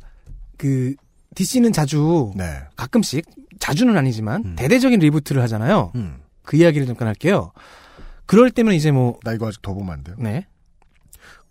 그 0.58 0.94
DC는 1.36 1.72
자주 1.74 2.32
네. 2.36 2.60
가끔씩 2.76 3.26
자주는 3.60 3.96
아니지만 3.98 4.56
대대적인 4.56 5.00
리부트를 5.00 5.42
하잖아요. 5.44 5.92
음. 5.96 6.18
그 6.44 6.58
이야기를 6.58 6.88
잠깐 6.88 7.08
할게요. 7.08 7.52
그럴 8.26 8.52
때면 8.52 8.74
이제 8.76 8.92
뭐 8.92 9.20
나 9.24 9.34
이거 9.34 9.48
아직 9.48 9.62
더 9.62 9.74
보면 9.74 9.92
안 9.94 10.04
돼요. 10.04 10.16
네. 10.20 10.46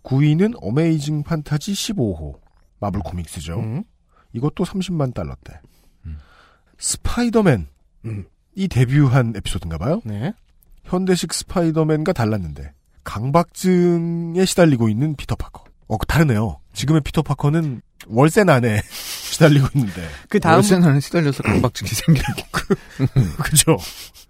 9위는 0.03 0.53
어메이징 0.61 1.23
판타지 1.23 1.73
15호. 1.73 2.39
마블 2.79 3.01
코믹스죠. 3.01 3.59
음. 3.59 3.83
이것도 4.33 4.63
30만 4.63 5.13
달러대. 5.13 5.59
스파이더맨. 6.77 7.67
이 8.55 8.67
데뷔한 8.67 9.33
에피소드인가 9.35 9.77
봐요. 9.77 10.01
네. 10.05 10.33
현대식 10.85 11.33
스파이더맨과 11.33 12.13
달랐는데 12.13 12.73
강박증에 13.03 14.43
시달리고 14.45 14.89
있는 14.89 15.15
피터 15.15 15.35
파커. 15.35 15.65
어, 15.89 15.97
그 15.97 16.05
다르네요. 16.05 16.59
지금의 16.73 17.01
피터 17.01 17.23
파커는 17.23 17.81
월세 18.07 18.43
난에 18.45 18.81
시달리고 19.29 19.67
있는데. 19.75 20.07
그 20.29 20.39
다음 20.39 20.55
월세 20.55 20.79
난에 20.79 20.99
시달려서 21.01 21.43
강박증이 21.43 21.89
생기는 21.89 22.23
그죠. 23.43 23.77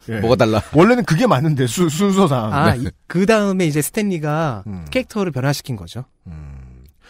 예. 0.09 0.19
뭐가 0.21 0.35
달라? 0.37 0.61
원래는 0.73 1.03
그게 1.05 1.27
맞는데 1.27 1.67
수, 1.67 1.87
순서상. 1.89 2.51
아, 2.53 2.75
네. 2.75 2.89
그 3.07 3.25
다음에 3.27 3.65
이제 3.67 3.81
스탠리가 3.81 4.63
음. 4.65 4.85
캐릭터를 4.89 5.31
변화시킨 5.31 5.75
거죠. 5.75 6.05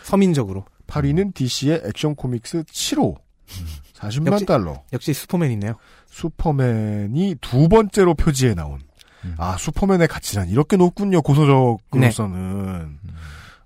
서민적으로. 0.04 0.66
8위는 0.88 1.34
DC의 1.36 1.84
액션 1.86 2.16
코믹스 2.16 2.64
7호. 2.64 3.16
40만 3.95 4.34
역시- 4.34 4.45
달러. 4.45 4.84
역시 4.91 5.14
슈퍼맨이네요. 5.14 5.76
슈퍼맨이 6.10 7.36
두 7.41 7.70
번째로 7.70 8.16
표지에 8.16 8.54
나온. 8.56 8.80
음. 9.26 9.36
아, 9.38 9.56
슈퍼맨의 9.58 10.08
가치란 10.08 10.50
이렇게 10.50 10.76
높군요, 10.78 11.22
고서적으로서는. 11.22 12.97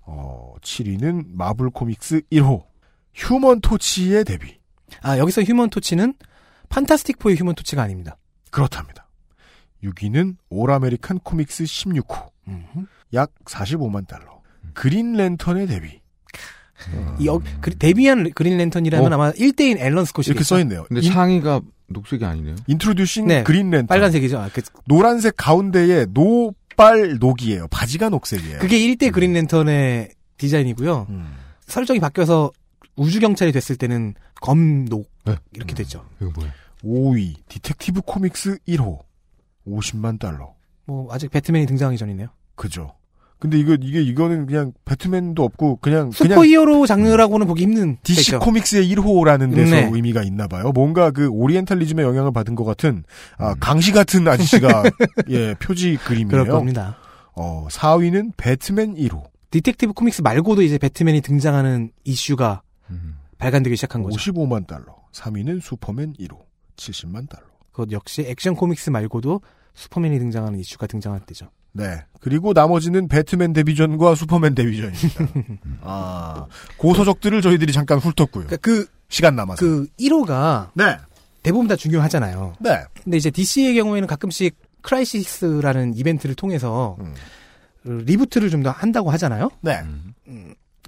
어, 0.06 0.54
7위는 0.60 1.26
마블 1.34 1.70
코믹스 1.70 2.22
1호. 2.32 2.64
휴먼 3.14 3.60
토치의 3.60 4.24
데뷔. 4.24 4.58
아, 5.02 5.18
여기서 5.18 5.42
휴먼 5.42 5.70
토치는 5.70 6.14
판타스틱 6.68 7.18
포의 7.18 7.36
휴먼 7.36 7.54
토치가 7.54 7.82
아닙니다. 7.82 8.16
그렇답니다. 8.50 9.08
6위는 9.82 10.36
All 10.50 10.70
American 10.70 11.20
Comics 11.20 11.64
16호. 11.64 12.30
약 13.14 13.32
45만 13.44 14.06
달러. 14.06 14.40
그린 14.72 15.12
랜턴의 15.14 15.66
데뷔. 15.66 16.00
이 17.18 17.26
여- 17.26 17.40
그- 17.60 17.76
데뷔한 17.76 18.32
그린 18.32 18.58
랜턴이라면 18.58 19.12
어. 19.12 19.14
아마 19.14 19.30
1대인 19.32 19.78
앨런 19.78 20.04
스콧이 20.04 20.26
이렇게 20.28 20.42
써 20.42 20.58
있네요. 20.60 20.84
근데 20.88 21.00
인- 21.06 21.12
상의가 21.12 21.60
녹색이 21.86 22.24
아니네요. 22.24 22.56
Introducing 22.66 23.26
네, 23.28 23.42
그린 23.44 23.70
랜턴. 23.70 23.86
빨간색이죠. 23.86 24.38
아, 24.38 24.50
그, 24.52 24.62
노란색 24.86 25.34
가운데에 25.36 26.06
노 26.06 26.52
빨 26.76 27.18
녹이에요. 27.18 27.68
바지가 27.68 28.08
녹색이에요. 28.08 28.58
그게 28.58 28.78
1대 28.78 29.12
그린 29.12 29.32
랜턴의 29.32 30.10
디자인이고요. 30.36 31.06
음. 31.08 31.36
설정이 31.66 32.00
바뀌어서 32.00 32.50
우주 32.96 33.20
경찰이 33.20 33.52
됐을 33.52 33.76
때는 33.76 34.14
검녹 34.40 35.10
네. 35.24 35.36
이렇게 35.52 35.74
됐죠. 35.74 36.04
이거 36.20 36.30
뭐야? 36.34 36.52
5위 36.82 37.34
Detective 37.48 38.02
Comics 38.02 38.58
1호 38.68 38.98
50만 39.66 40.18
달러. 40.18 40.54
뭐 40.86 41.12
아직 41.12 41.30
배트맨이 41.30 41.66
등장하기 41.66 41.96
전이네요. 41.96 42.28
그죠. 42.54 42.94
근데 43.44 43.58
이거 43.58 43.76
이게 43.78 44.00
이거는 44.00 44.46
그냥 44.46 44.72
배트맨도 44.86 45.44
없고 45.44 45.76
그냥 45.82 46.10
슈퍼히어로 46.12 46.86
장르라고는 46.86 47.46
보기 47.46 47.64
힘든 47.64 47.98
DC 48.02 48.30
캐릭터. 48.30 48.42
Comics의 48.42 48.90
1호라는 48.94 49.54
데서 49.54 49.74
네. 49.74 49.90
의미가 49.92 50.22
있나 50.22 50.48
봐요. 50.48 50.72
뭔가 50.72 51.10
그 51.10 51.28
오리엔탈리즘의 51.28 52.06
영향을 52.06 52.32
받은 52.32 52.54
것 52.54 52.64
같은 52.64 53.04
아, 53.36 53.50
음. 53.50 53.56
강시 53.60 53.92
같은 53.92 54.26
아저씨가 54.26 54.84
예 55.28 55.52
표지 55.56 55.98
그림이에요. 55.98 56.28
그럴 56.28 56.46
겁니다. 56.46 56.96
어 57.34 57.66
4위는 57.70 58.32
배트맨 58.38 58.94
1호 58.94 59.24
Detective 59.50 59.92
Comics 59.92 60.22
말고도 60.22 60.62
이제 60.62 60.78
배트맨이 60.78 61.20
등장하는 61.20 61.90
이슈가 62.04 62.62
음. 62.88 63.18
발간되기 63.36 63.76
시작한 63.76 64.02
거죠. 64.02 64.16
55만 64.16 64.66
달러. 64.66 64.96
3위는 65.12 65.60
슈퍼맨 65.60 66.14
1호 66.14 66.38
70만 66.76 67.28
달러. 67.28 67.44
그것 67.72 67.92
역시 67.92 68.24
Action 68.26 68.54
Comics 68.54 68.88
말고도 68.88 69.42
슈퍼맨이 69.74 70.18
등장하는 70.18 70.58
이슈가 70.60 70.86
등장할 70.86 71.20
때죠. 71.26 71.50
네. 71.74 72.02
그리고 72.20 72.52
나머지는 72.54 73.06
배트맨 73.08 73.52
데뷔전과 73.52 74.14
슈퍼맨 74.14 74.54
데뷔전입니다. 74.54 75.28
아, 75.82 76.46
고서적들을 76.78 77.42
저희들이 77.42 77.72
잠깐 77.72 77.98
훑었고요. 77.98 78.46
그러니까 78.46 78.56
그, 78.58 78.86
시간 79.08 79.36
남아서. 79.36 79.60
그 79.60 79.86
1호가 80.00 80.70
네. 80.74 80.96
대부분 81.42 81.68
다 81.68 81.76
중요하잖아요. 81.76 82.54
네. 82.60 82.80
근데 83.02 83.18
이제 83.18 83.30
DC의 83.30 83.74
경우에는 83.74 84.06
가끔씩 84.08 84.56
Crisis라는 84.80 85.94
이벤트를 85.96 86.34
통해서 86.34 86.96
음. 87.00 87.14
reboot를 88.06 88.48
좀 88.48 88.62
더 88.62 88.70
한다고 88.70 89.10
하잖아요. 89.10 89.50
네. 89.60 89.82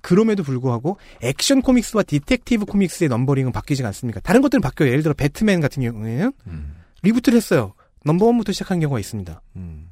그럼에도 0.00 0.42
불구하고 0.42 0.98
Action 1.20 1.60
Comics와 1.60 2.04
Detective 2.04 2.64
Comics의 2.64 3.08
numbering은 3.10 3.52
바뀌지 3.52 3.84
않습니까? 3.84 4.20
다른 4.20 4.40
것들은 4.40 4.62
바뀌어요. 4.62 4.88
예를 4.90 5.02
들어 5.02 5.12
배트맨 5.14 5.60
같은 5.60 5.82
경우에는 5.82 6.32
음. 6.46 6.74
reboot를 7.02 7.36
했어요. 7.36 7.74
number 8.06 8.24
one부터 8.26 8.52
시작한 8.52 8.80
경우가 8.80 8.98
있습니다. 9.00 9.42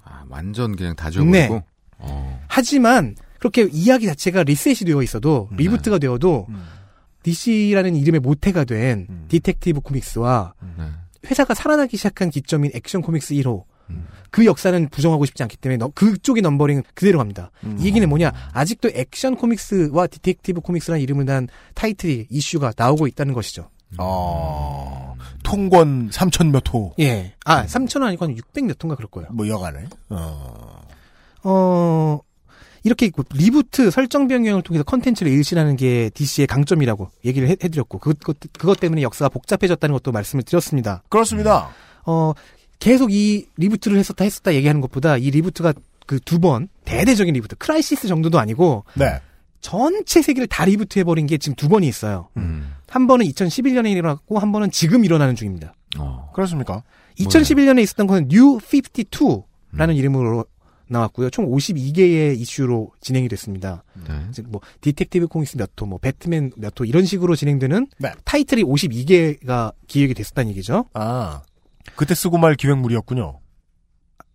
아, 0.04 0.24
완전 0.28 0.76
그냥 0.76 0.94
다 0.96 1.10
지워버리고. 1.10 1.54
네. 1.54 1.62
어. 1.98 2.40
하지만 2.48 3.16
그렇게 3.38 3.68
이야기 3.72 4.06
자체가 4.06 4.44
리셋이 4.44 4.76
되어 4.86 5.02
있어도 5.02 5.48
음. 5.52 5.56
reboot가 5.56 5.98
되어도 5.98 6.46
음. 6.48 6.64
DC라는 7.24 7.96
이름의 7.96 8.20
모태가 8.20 8.64
된 8.64 9.06
Detective 9.28 9.80
Comics와 9.80 10.54
네. 10.78 10.84
회사가 11.26 11.54
살아나기 11.54 11.96
시작한 11.96 12.30
기점인 12.30 12.70
Action 12.74 13.00
Comics 13.02 13.34
1호 13.34 13.64
음. 13.90 14.06
그 14.30 14.44
역사는 14.46 14.88
부정하고 14.90 15.24
싶지 15.24 15.42
않기 15.42 15.56
때문에 15.56 15.78
너- 15.78 15.88
그쪽의 15.88 16.42
numbering은 16.42 16.82
그대로 16.94 17.18
갑니다. 17.18 17.50
음. 17.64 17.76
이 17.80 17.86
얘기는 17.86 18.06
뭐냐? 18.08 18.32
아직도 18.52 18.90
Action 18.94 19.36
Comics와 19.36 20.06
Detective 20.06 20.60
Comics라는 20.60 21.02
이름을 21.02 21.24
단 21.26 21.48
타이틀이 21.74 22.26
이슈가 22.30 22.72
나오고 22.76 23.06
있다는 23.06 23.32
것이죠. 23.34 23.70
어, 23.98 25.14
통권 25.42 26.10
3천 26.10 26.50
몇 26.50 26.62
호. 26.72 26.94
예. 27.00 27.34
아, 27.44 27.64
3,000은 27.66 28.04
아니고 28.04 28.26
한600몇 28.26 28.78
통가 28.78 28.96
그럴 28.96 29.08
거예요. 29.10 29.28
뭐 29.32 29.46
여간에. 29.48 29.84
어. 30.10 30.80
어, 31.42 32.18
이렇게 32.82 33.10
그 33.10 33.22
reboot 33.32 33.90
설정 33.90 34.28
변경을 34.28 34.62
통해서 34.62 34.84
컨텐츠를 34.84 35.30
일신하는 35.32 35.76
게 35.76 36.10
DC의 36.10 36.46
강점이라고 36.46 37.10
얘기를 37.24 37.48
해, 37.48 37.54
드렸고 37.56 37.98
그것, 37.98 38.36
그것 38.58 38.78
때문에 38.80 39.02
역사가 39.02 39.28
복잡해졌다는 39.30 39.92
것도 39.94 40.12
말씀을 40.12 40.42
드렸습니다. 40.42 41.02
그렇습니다. 41.08 41.70
어, 42.06 42.32
계속 42.78 43.12
이 43.12 43.46
reboot를 43.56 43.98
했었다 43.98 44.24
했었다 44.24 44.52
얘기하는 44.54 44.80
것보다 44.80 45.16
이 45.16 45.30
reboot가 45.30 45.72
그 46.06 46.20
두 46.20 46.38
번 46.38 46.68
대대적인 46.84 47.32
reboot 47.32 47.56
Crisis 47.56 48.08
정도도 48.08 48.38
아니고 48.38 48.84
네. 48.92 49.20
전체 49.62 50.20
세계를 50.20 50.46
다 50.48 50.66
reboot 50.66 50.98
해버린 50.98 51.26
게 51.26 51.38
지금 51.38 51.56
두 51.56 51.70
번이 51.70 51.88
있어요. 51.88 52.28
음. 52.36 52.74
한 52.94 53.08
번은 53.08 53.26
2011년에 53.26 53.90
일어났고 53.90 54.38
한 54.38 54.52
번은 54.52 54.70
지금 54.70 55.04
일어나는 55.04 55.34
중입니다. 55.34 55.74
어. 55.98 56.30
그렇습니까? 56.32 56.84
2011년에 57.18 57.82
있었던 57.82 58.06
건 58.06 58.28
New 58.30 58.58
52라는 58.58 59.96
이름으로 59.96 60.44
나왔고요. 60.86 61.30
총 61.30 61.50
52개의 61.50 62.38
이슈로 62.38 62.92
진행이 63.00 63.26
됐습니다. 63.30 63.82
네. 64.06 64.30
즉뭐 64.30 64.60
Detective 64.80 65.26
Comics 65.26 65.56
몇 65.56 65.70
호, 65.80 65.86
뭐 65.86 65.98
배트맨 65.98 66.52
몇 66.56 66.78
호 66.78 66.84
이런 66.84 67.04
식으로 67.04 67.34
진행되는 67.34 67.88
네. 67.98 68.12
타이틀이 68.24 68.62
52개가 68.62 69.72
기획이 69.88 70.14
됐었다는 70.14 70.50
얘기죠. 70.50 70.84
아. 70.94 71.42
그때 71.96 72.14
쓰고 72.14 72.38
말 72.38 72.54
기획물이었군요. 72.54 73.40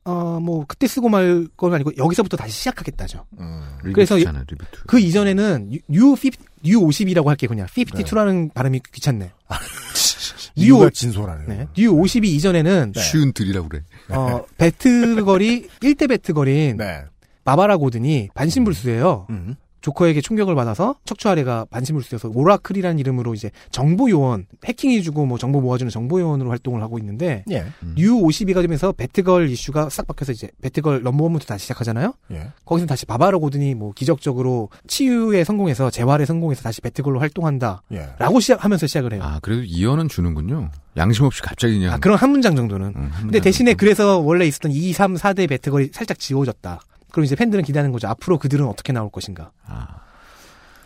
어, 0.10 0.40
뭐 0.40 0.66
그때 0.68 0.88
쓰고 0.88 1.08
말 1.10 1.48
건 1.56 1.74
아니고 1.74 1.92
여기서부터 1.98 2.38
다시 2.38 2.54
시작하겠다죠. 2.54 3.26
음. 3.40 3.62
그래서 3.94 4.16
reboot. 4.16 4.84
그 4.88 5.00
이전에는 5.00 5.72
New 5.90 6.12
52, 6.12 6.34
New 6.64 6.80
52라고 6.82 7.26
할게 7.26 7.48
그냥 7.48 7.68
52라는 7.68 8.54
발음이 8.54 8.82
귀찮네. 8.94 9.32
이유가 10.56 10.90
진솔하네요. 10.90 11.48
네. 11.48 11.68
New 11.76 11.94
52 11.94 12.26
이전에는 12.26 12.94
쉰둘이라고 12.98 13.70
그래. 13.70 13.84
어, 14.10 14.44
배트걸이 14.58 15.68
1대 15.82 16.10
배트걸인 16.10 16.78
네. 16.78 17.04
바바라 17.46 17.78
고든이 17.78 18.30
반신불수예요. 18.34 19.28
음. 19.30 19.56
조커에게 19.82 20.22
충격을 20.22 20.56
받아서 20.56 20.96
척추 21.06 21.30
아래가 21.30 21.66
반신불수여서 21.70 22.32
오라클이라는 22.34 23.00
이름으로 23.00 23.34
이제 23.34 23.52
정보 23.72 24.10
요원 24.10 24.46
해킹해주고 24.66 25.26
뭐 25.26 25.38
정보 25.38 25.62
모아주는 25.62 25.90
정보 25.90 26.20
요원으로 26.20 26.50
활동을 26.50 26.82
하고 26.82 26.98
있는데 27.00 27.44
예. 27.52 27.66
New 27.96 28.16
52가 28.16 28.62
되면서 28.62 28.92
배트걸 28.92 29.50
이슈가 29.50 29.90
싹 29.90 30.08
바뀌어서 30.08 30.32
이제 30.32 30.50
배트걸 30.62 31.04
number 31.04 31.22
one부터 31.22 31.46
다시 31.46 31.64
시작하잖아요. 31.64 32.14
예. 32.32 32.52
거기서 32.66 32.88
다시 32.88 33.06
바바라 33.06 33.38
고든이 33.38 33.76
뭐 33.76 33.94
기적적으로 33.94 34.70
치유에 34.88 35.44
성공해서 35.44 35.90
재활에 35.90 36.26
성공해서 36.26 36.62
다시 36.62 36.82
배트걸로 36.82 37.20
활동한다. 37.20 37.84
예. 37.92 38.10
라고 38.20 38.40
시작하면서 38.40 38.88
시작을 38.88 39.14
해요. 39.14 39.22
아, 39.24 39.40
그래도 39.42 39.64
이유는 39.64 40.10
주는군요. 40.10 40.72
양심 40.98 41.26
없이 41.26 41.42
갑자기 41.42 41.78
그냥. 41.80 41.94
아, 41.94 41.98
그런 41.98 42.18
한 42.18 42.30
문장 42.32 42.56
정도는. 42.56 42.88
음, 42.88 42.96
한 42.96 43.10
근데 43.12 43.26
문장 43.26 43.42
대신에 43.42 43.72
정도. 43.72 43.80
그래서 43.80 44.20
원래 44.20 44.46
있었던 44.46 44.72
2, 44.72 44.92
3, 44.94 45.16
4대 45.16 45.48
배트걸이 45.48 45.92
살짝 45.94 46.20
지워졌다. 46.20 46.80
그럼 47.12 47.26
이제 47.26 47.36
팬들은 47.36 47.64
기대하는 47.64 47.92
거죠. 47.92 48.08
앞으로 48.08 48.38
그들은 48.38 48.66
어떻게 48.68 48.94
나올 48.94 49.10
것인가. 49.10 49.52
아. 49.66 50.02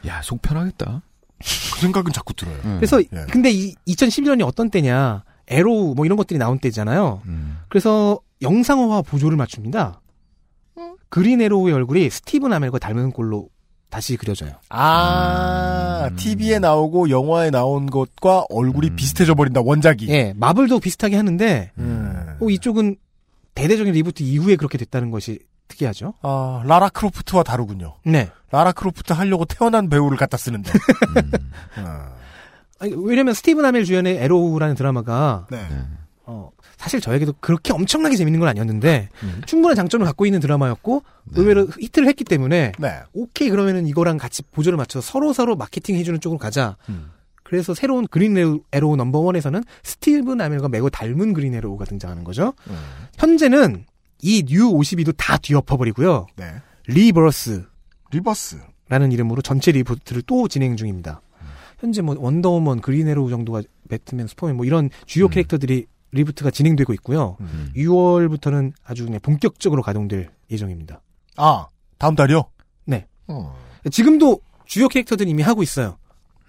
야, 0.08 0.22
속 0.22 0.42
편하겠다. 0.42 1.02
그 1.40 1.80
생각은 1.82 2.14
자꾸 2.14 2.34
들어요. 2.34 2.56
음. 2.66 2.76
그래서 2.78 3.02
예. 3.02 3.26
근데 3.32 3.52
이 3.52 3.76
2011년이 3.88 4.46
어떤 4.46 4.70
때냐? 4.70 5.24
Arrow 5.48 5.94
뭐 5.96 6.06
이런 6.06 6.18
것들이 6.18 6.38
나온 6.38 6.60
때잖아요. 6.60 7.22
음. 7.26 7.58
그래서 7.70 8.20
영상화와 8.42 9.02
보조를 9.02 9.38
맞춥니다. 9.38 10.02
그린 11.14 11.42
에로우의 11.42 11.76
얼굴이 11.76 12.10
스티븐 12.10 12.52
아멜과 12.54 12.80
닮은 12.80 13.12
꼴로 13.12 13.48
다시 13.92 14.18
그려져요. 14.18 14.54
아, 14.70 16.08
음. 16.10 16.16
TV에 16.16 16.58
나오고 16.58 17.12
영화에 17.12 17.52
나온 17.52 17.86
것과 17.86 18.46
얼굴이 18.50 18.88
음. 18.88 18.96
비슷해져 18.96 19.36
버린다, 19.36 19.62
원작이. 19.62 20.10
예, 20.10 20.34
마블도 20.36 20.80
비슷하게 20.80 21.16
하는데 21.16 21.72
음. 21.78 22.38
어, 22.42 22.50
이쪽은 22.50 22.96
대대적인 23.54 23.94
reboot 23.94 24.24
이후에 24.24 24.56
그렇게 24.56 24.80
됐다는 24.80 25.12
것이 25.12 25.38
특이하죠. 25.68 26.14
아, 26.22 26.62
라라 26.66 26.90
크로프트와 26.90 27.44
다르군요. 27.44 27.96
네. 28.06 28.30
라라 28.52 28.72
크로프트 28.72 29.14
하려고 29.14 29.46
태어난 29.46 29.90
배우를 29.90 30.18
갖다 30.18 30.38
쓰는데. 30.38 30.72
음. 31.18 31.32
아, 31.86 32.12
아니, 32.80 32.94
왜냐면 32.96 33.34
스티븐 33.34 33.66
아멜 33.66 33.84
주연의 33.86 34.18
Arrow라는 34.18 34.76
드라마가 34.76 35.48
네. 35.50 35.58
네. 35.70 35.82
어, 36.26 36.50
사실 36.78 37.02
저에게도 37.02 37.34
그렇게 37.40 37.74
엄청나게 37.74 38.16
재밌는 38.16 38.40
건 38.40 38.48
아니었는데 38.50 39.10
음. 39.24 39.42
충분한 39.46 39.76
장점을 39.76 40.06
갖고 40.06 40.26
있는 40.26 40.40
드라마였고 40.40 41.04
의외로 41.36 41.68
히트를 41.80 42.08
했기 42.08 42.24
때문에 42.24 42.74
네. 42.78 43.00
오케이 43.14 43.50
그러면은 43.50 43.88
이거랑 43.88 44.18
같이 44.18 44.42
보조를 44.44 44.78
맞춰서 44.78 45.06
서로 45.10 45.34
서로 45.34 45.56
마케팅 45.56 45.96
해주는 45.96 46.20
쪽으로 46.22 46.38
가자. 46.38 46.78
음. 46.90 47.12
그래서 47.44 47.74
새로운 47.74 48.08
그린 48.08 48.36
에로- 48.36 48.62
에로우 48.72 48.96
number 48.96 49.20
one에서는 49.20 49.64
스티븐 49.84 50.40
아멜과 50.42 50.70
매우 50.70 50.90
닮은 50.90 51.34
그린 51.34 51.54
에로우가 51.56 51.86
등장하는 51.86 52.24
거죠. 52.24 52.54
음. 52.68 52.78
현재는 53.18 53.86
이 54.24 54.44
New 54.44 54.70
52도 54.72 55.14
다 55.18 55.38
뒤엎어버리고요. 55.38 56.28
네. 56.38 56.56
Rebirth. 56.88 57.66
Rebirth. 58.12 58.58
라는 58.90 59.12
이름으로 59.12 59.42
전체 59.42 59.72
reboot를 59.72 60.22
또 60.24 60.48
진행 60.48 60.76
중입니다. 60.78 61.22
현재 61.80 62.02
뭐 62.02 62.16
원더우먼, 62.18 62.80
그린 62.82 63.08
에로우 63.08 63.30
정도가 63.30 63.62
배트맨, 63.90 64.28
슈퍼맨 64.28 64.56
뭐 64.56 64.66
이런 64.66 64.90
주요 65.06 65.28
캐릭터들이 65.28 65.88
reboot가 66.12 66.52
진행되고 66.52 66.94
있고요. 66.94 67.38
6월부터는 67.76 68.72
아주 68.86 69.06
그냥 69.06 69.20
본격적으로 69.22 69.82
가동될 69.82 70.30
예정입니다. 70.52 71.02
아, 71.36 71.68
다음 71.98 72.16
달이요? 72.16 72.44
네. 72.86 73.08
어. 73.28 73.58
지금도 73.92 74.40
주요 74.66 74.88
캐릭터들이 74.88 75.30
이미 75.30 75.44
하고 75.44 75.64
있어요. 75.64 75.98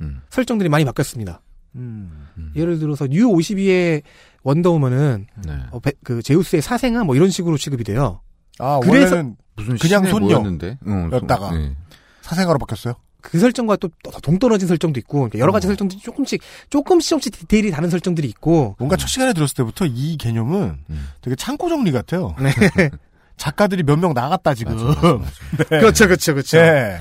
음. 0.00 0.20
설정들이 0.30 0.68
많이 0.68 0.84
바뀌었습니다. 0.84 1.40
음. 1.76 2.28
예를 2.54 2.78
들어서 2.78 3.06
New 3.08 3.26
52의 3.28 4.02
원더우먼은 4.44 5.26
네. 5.46 5.52
어, 5.72 5.80
배- 5.80 5.92
그 6.04 6.22
제우스의 6.22 6.62
사생아 6.62 7.04
뭐 7.04 7.16
이런 7.16 7.30
식으로 7.30 7.56
취급이 7.58 7.82
돼요. 7.84 8.20
아, 8.58 8.78
그래서 8.82 9.16
원래는 9.16 9.36
무슨 9.56 9.76
그냥 9.78 10.02
신의 10.02 10.10
손녀. 10.10 10.26
뭐였는데? 10.38 10.78
응, 10.86 11.10
네. 11.10 11.74
사생아로 12.22 12.58
바뀌었어요? 12.58 12.94
그 13.20 13.38
설정과 13.38 13.76
또 13.76 13.88
동떨어진 14.22 14.68
설정도 14.68 15.00
있고 15.00 15.18
그러니까 15.20 15.38
여러 15.38 15.50
가지 15.50 15.66
설정들이 15.66 15.98
조금씩 16.00 16.42
조금씩 16.68 17.08
조금씩 17.08 17.32
디테일이 17.32 17.70
다른 17.70 17.88
설정들이 17.88 18.28
있고 18.28 18.76
뭔가 18.78 18.96
첫 18.96 19.06
시간에 19.08 19.32
들었을 19.32 19.54
때부터 19.56 19.86
이 19.86 20.18
개념은 20.18 20.78
되게 21.22 21.34
창고 21.34 21.68
정리 21.70 21.90
같아요. 21.92 22.34
네. 22.38 22.50
작가들이 23.38 23.82
몇 23.82 23.98
명 23.98 24.12
나갔다 24.12 24.52
지금. 24.54 24.76
네. 25.58 25.64
그렇죠, 25.80 26.04
그렇죠, 26.06 26.34
그렇죠. 26.34 26.58
네. 26.60 26.98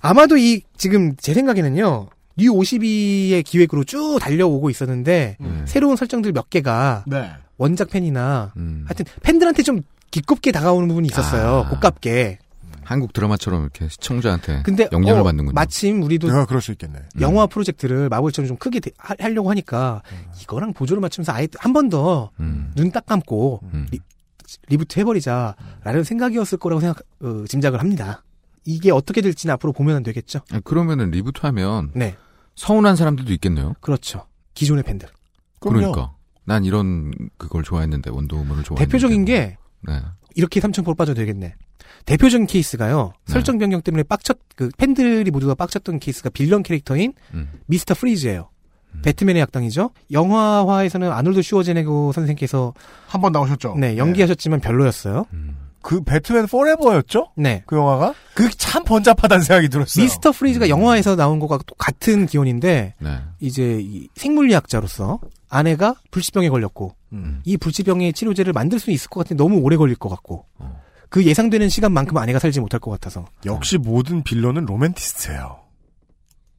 아마도 0.00 0.36
이 0.38 0.62
지금 0.78 1.14
제 1.16 1.34
생각에는요. 1.34 2.08
New 2.40 2.52
52의 2.54 3.44
기획으로 3.44 3.84
쭉 3.84 4.18
달려오고 4.20 4.70
있었는데 4.70 5.36
음. 5.40 5.62
새로운 5.66 5.96
설정들 5.96 6.32
몇 6.32 6.48
개가 6.50 7.04
네. 7.06 7.30
원작 7.58 7.90
팬이나 7.90 8.52
음. 8.56 8.84
하여튼 8.86 9.04
팬들한테 9.22 9.62
좀 9.62 9.82
기껍게 10.10 10.50
다가오는 10.52 10.88
부분이 10.88 11.08
있었어요. 11.08 11.64
아. 11.66 11.68
고깝게. 11.68 12.38
한국 12.82 13.12
드라마처럼 13.12 13.62
이렇게 13.62 13.86
시청자한테 13.88 14.62
근데 14.64 14.88
영향을 14.90 15.20
어, 15.20 15.24
받는군요. 15.24 15.54
마침 15.54 16.02
우리도 16.02 16.26
내가 16.26 16.44
그럴 16.46 16.60
수 16.60 16.72
있겠네. 16.72 16.98
영화 17.20 17.46
프로젝트를 17.46 18.08
마블처럼 18.08 18.48
좀 18.48 18.56
크게 18.56 18.80
대- 18.80 18.90
하, 18.98 19.14
하려고 19.20 19.48
하니까 19.50 20.02
이거랑 20.42 20.72
보조를 20.72 21.00
맞추면서 21.00 21.30
아예 21.32 21.46
한 21.58 21.72
번 21.72 21.88
더 21.88 22.09
눈 22.09 22.30
음. 22.40 22.90
딱 22.92 23.06
감고 23.06 23.60
음. 23.74 23.86
리, 23.92 24.00
reboot 24.68 24.98
해버리자라는 24.98 26.02
생각이었을 26.02 26.58
거라고 26.58 26.80
생각 26.80 26.98
어, 27.22 27.44
짐작을 27.46 27.78
합니다. 27.78 28.24
이게 28.64 28.90
어떻게 28.90 29.20
될지는 29.20 29.52
앞으로 29.52 29.72
보면 29.72 30.02
되겠죠. 30.02 30.40
아, 30.50 30.58
그러면은 30.64 31.10
reboot하면 31.12 31.90
네, 31.94 32.16
서운한 32.56 32.96
사람들도 32.96 33.32
있겠네요. 33.34 33.74
그렇죠. 33.80 34.26
기존의 34.54 34.84
팬들. 34.84 35.08
그럼요. 35.60 35.78
그러니까 35.92 36.14
난 36.44 36.64
이런 36.64 37.12
그걸 37.38 37.62
좋아했는데 37.62 38.10
원더우먼을 38.10 38.64
좋아했는데 38.64 38.84
대표적인 38.84 39.24
게 39.24 39.56
네. 39.82 40.00
이렇게 40.34 40.60
삼천포로 40.60 40.94
빠져도 40.94 41.20
되겠네. 41.20 41.54
대표적인 42.06 42.46
케이스가요. 42.46 43.12
네. 43.26 43.32
설정 43.32 43.58
변경 43.58 43.82
때문에 43.82 44.02
빡쳤 44.04 44.38
그 44.56 44.70
팬들이 44.78 45.30
모두 45.30 45.46
가 45.46 45.54
빡쳤던 45.54 45.98
케이스가 45.98 46.30
빌런 46.30 46.62
캐릭터인 46.62 47.12
음. 47.34 47.50
미스터 47.66 47.94
프리즈예요. 47.94 48.48
배트맨의 49.02 49.40
악당이죠. 49.42 49.90
영화화에서는 50.10 51.12
아놀드 51.12 51.42
슈워제네거 51.42 52.10
선생께서 52.12 52.74
한 53.06 53.20
번 53.20 53.30
나오셨죠? 53.32 53.76
네 53.78 53.96
연기하셨지만 53.96 54.60
별로였어요. 54.60 55.26
그 55.82 56.02
배트맨 56.02 56.46
포레버였죠? 56.46 57.32
네. 57.36 57.62
그 57.66 57.76
영화가? 57.76 58.14
그 58.34 58.50
참 58.56 58.84
번잡하다는 58.84 59.42
생각이 59.44 59.68
들었어요. 59.68 60.04
미스터 60.04 60.32
프리즈가 60.32 60.68
영화에서 60.68 61.16
나온 61.16 61.40
또 61.40 61.48
같은 61.76 62.26
기원인데 62.26 62.94
네. 62.98 63.18
이제 63.40 63.78
이 63.80 64.08
생물리학자로서 64.14 65.18
아내가 65.48 65.94
불치병에 66.10 66.48
걸렸고 66.50 66.94
음. 67.12 67.40
이 67.44 67.56
불치병의 67.56 68.12
치료제를 68.12 68.52
만들 68.52 68.78
수 68.78 68.90
있을 68.90 69.08
것 69.08 69.20
같은데 69.20 69.42
너무 69.42 69.58
오래 69.58 69.76
걸릴 69.76 69.96
것 69.96 70.08
같고 70.08 70.44
그 71.08 71.24
예상되는 71.24 71.68
시간만큼 71.68 72.16
아내가 72.16 72.38
살지 72.38 72.60
못할 72.60 72.78
것 72.78 72.90
같아서 72.92 73.26
역시 73.44 73.78
모든 73.78 74.22
빌런은 74.22 74.66
로맨티스트예요. 74.66 75.58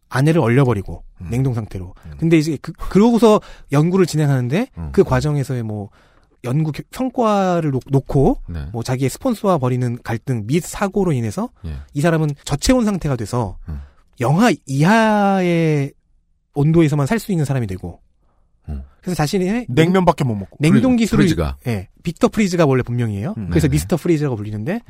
아내를 0.10 0.42
얼려버리고 0.42 1.04
음. 1.22 1.28
냉동 1.30 1.54
상태로. 1.54 1.94
근데 2.18 2.38
이제 2.38 2.58
그 2.62 2.74
그러고서 2.74 3.40
연구를 3.72 4.06
진행하는데 4.06 4.68
음. 4.78 4.90
그 4.92 5.06
과정에서의 5.06 5.64
뭐 5.64 5.90
연구 6.44 6.72
성과를 6.92 7.72
놓- 7.72 7.84
놓고 7.88 8.38
네. 8.50 8.66
뭐 8.74 8.84
자기의 8.84 9.10
스폰서와 9.10 9.58
벌이는 9.60 10.00
갈등 10.04 10.46
및 10.48 10.64
사고로 10.64 11.12
인해서 11.14 11.50
예. 11.66 11.76
이 11.94 12.02
사람은 12.02 12.32
저체온 12.46 12.86
상태가 12.86 13.16
돼서 13.16 13.58
음. 13.70 13.80
영하 14.20 14.52
이하의 14.66 15.94
온도에서만 16.54 17.08
살 17.08 17.20
수 17.20 17.32
있는 17.32 17.46
사람이 17.46 17.68
되고 17.68 18.02
음. 18.70 18.84
그래서 19.02 19.16
자신의 19.16 19.68
냉면밖에 19.70 20.24
못 20.24 20.36
먹고. 20.36 20.58
냉동 20.60 20.96
기술을 20.96 21.24
프리즈가. 21.24 21.58
예 21.68 21.88
빅터 22.04 22.28
프리즈가 22.30 22.66
원래 22.66 22.84
본명이에요. 22.84 23.36
음. 23.38 23.48
그래서 23.50 23.68
네네. 23.68 23.74
미스터 23.74 23.98
프리즈라고 23.98 24.36
불리는데 24.36 24.82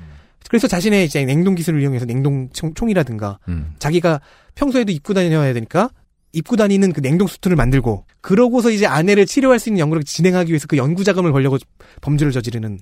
그래서 0.50 0.68
자신의 0.68 1.06
이제 1.06 1.24
냉동 1.24 1.56
기술을 1.56 1.82
이용해서 1.82 2.06
냉동 2.06 2.50
총, 2.52 2.74
총이라든가 2.74 3.40
음. 3.48 3.74
자기가 3.80 4.22
평소에도 4.56 4.92
입고 4.92 5.14
다녀야 5.14 5.54
되니까 5.54 5.90
입고 6.34 6.56
다니는 6.56 6.94
그 6.94 7.02
냉동 7.02 7.28
수트를 7.28 7.58
만들고 7.58 8.06
그러고서 8.22 8.70
이제 8.70 8.86
아내를 8.86 9.26
치료할 9.26 9.60
수 9.60 9.70
있는 9.70 9.80
연구를 9.80 10.04
진행하기 10.04 10.52
위해서 10.52 10.68
그 10.68 10.78
연구 10.78 11.04
자금을 11.04 11.32
벌려고 11.32 11.58
범죄를 12.02 12.32
저지르는 12.32 12.80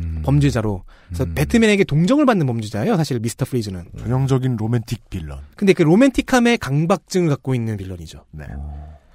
음. 0.00 0.22
범죄자로 0.24 0.84
그래서 1.06 1.24
음. 1.24 1.34
배트맨에게 1.34 1.84
동정을 1.84 2.26
받는 2.26 2.46
범죄자예요 2.46 2.96
사실 2.96 3.18
미스터 3.20 3.44
프리즈는 3.44 3.84
전형적인 3.98 4.56
로맨틱 4.56 5.10
빌런. 5.10 5.40
근데 5.56 5.72
그 5.72 5.82
로맨틱함의 5.82 6.58
강박증을 6.58 7.28
갖고 7.28 7.54
있는 7.54 7.76
villain이죠 7.76 8.24
네. 8.30 8.44